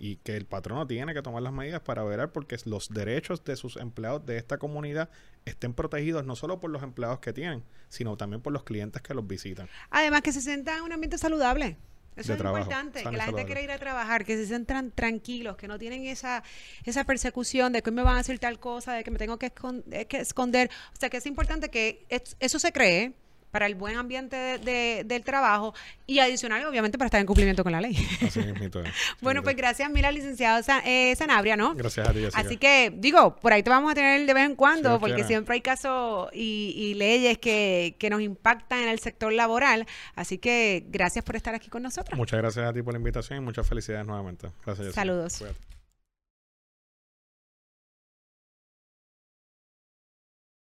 y 0.00 0.16
que 0.16 0.34
el 0.34 0.46
patrono 0.46 0.86
tiene 0.86 1.12
que 1.12 1.20
tomar 1.20 1.42
las 1.42 1.52
medidas 1.52 1.82
para 1.82 2.02
verar 2.02 2.32
porque 2.32 2.56
los 2.64 2.88
derechos 2.88 3.44
de 3.44 3.54
sus 3.54 3.76
empleados 3.76 4.24
de 4.24 4.38
esta 4.38 4.56
comunidad 4.56 5.10
estén 5.44 5.72
protegidos 5.74 6.24
no 6.26 6.36
solo 6.36 6.60
por 6.60 6.70
los 6.70 6.82
empleados 6.82 7.20
que 7.20 7.32
tienen, 7.32 7.62
sino 7.88 8.16
también 8.16 8.40
por 8.42 8.52
los 8.52 8.62
clientes 8.64 9.02
que 9.02 9.14
los 9.14 9.26
visitan. 9.26 9.68
Además, 9.90 10.22
que 10.22 10.32
se 10.32 10.40
sientan 10.40 10.78
en 10.78 10.84
un 10.84 10.92
ambiente 10.92 11.18
saludable. 11.18 11.76
Eso 12.16 12.32
es 12.32 12.38
trabajo, 12.38 12.64
importante, 12.64 13.02
que 13.04 13.16
la 13.16 13.24
gente 13.24 13.46
quiera 13.46 13.62
ir 13.62 13.70
a 13.70 13.78
trabajar, 13.78 14.24
que 14.24 14.36
se 14.36 14.46
sientan 14.46 14.90
tranquilos, 14.90 15.56
que 15.56 15.68
no 15.68 15.78
tienen 15.78 16.04
esa, 16.06 16.42
esa 16.84 17.04
persecución 17.04 17.72
de 17.72 17.82
que 17.82 17.90
hoy 17.90 17.96
me 17.96 18.02
van 18.02 18.16
a 18.16 18.18
decir 18.18 18.38
tal 18.38 18.58
cosa, 18.58 18.92
de 18.94 19.04
que 19.04 19.10
me 19.10 19.18
tengo 19.18 19.38
que, 19.38 19.52
eh, 19.92 20.04
que 20.06 20.18
esconder. 20.18 20.70
O 20.92 20.96
sea, 21.00 21.08
que 21.08 21.16
es 21.16 21.26
importante 21.26 21.70
que 21.70 22.04
es- 22.10 22.36
eso 22.40 22.58
se 22.58 22.72
cree 22.72 23.14
para 23.50 23.66
el 23.66 23.74
buen 23.74 23.96
ambiente 23.96 24.36
de- 24.36 24.58
de- 24.58 25.02
del 25.04 25.24
trabajo 25.24 25.74
y 26.06 26.18
adicional, 26.20 26.64
obviamente, 26.66 26.98
para 26.98 27.06
estar 27.06 27.20
en 27.20 27.26
cumplimiento 27.26 27.62
con 27.62 27.72
la 27.72 27.80
ley. 27.80 27.96
Así 28.26 28.40
es. 28.40 28.46
bueno, 29.20 29.42
pues 29.42 29.56
gracias, 29.56 29.90
mira, 29.90 30.10
licenciado 30.12 30.62
Sa- 30.62 30.82
eh, 30.84 31.14
Sanabria, 31.16 31.56
¿no? 31.56 31.74
Gracias 31.74 32.08
a 32.08 32.12
ti, 32.12 32.20
Jessica. 32.20 32.38
Así 32.40 32.56
que, 32.56 32.92
digo, 32.96 33.36
por 33.36 33.52
ahí 33.52 33.62
te 33.62 33.70
vamos 33.70 33.90
a 33.92 33.94
tener 33.94 34.24
de 34.26 34.34
vez 34.34 34.44
en 34.46 34.56
cuando, 34.56 34.98
porque 35.00 35.14
quiera. 35.14 35.28
siempre 35.28 35.54
hay 35.54 35.60
casos 35.60 36.28
y, 36.32 36.74
y 36.76 36.94
leyes 36.94 37.38
que, 37.38 37.96
que 37.98 38.10
nos 38.10 38.20
impactan 38.20 38.80
en 38.80 38.88
el 38.88 38.98
sector 39.00 39.32
laboral. 39.32 39.86
Así 40.14 40.38
que 40.38 40.84
gracias 40.88 41.24
por 41.24 41.36
estar 41.36 41.54
aquí 41.54 41.68
con 41.68 41.82
nosotros. 41.82 42.16
Muchas 42.16 42.38
gracias 42.40 42.66
a 42.66 42.72
ti 42.72 42.82
por 42.82 42.92
la 42.94 42.98
invitación 42.98 43.38
y 43.38 43.42
muchas 43.42 43.66
felicidades 43.66 44.06
nuevamente. 44.06 44.48
Gracias. 44.64 44.86
Jessica. 44.88 45.00
Saludos. 45.00 45.38
Cuídate. 45.38 45.79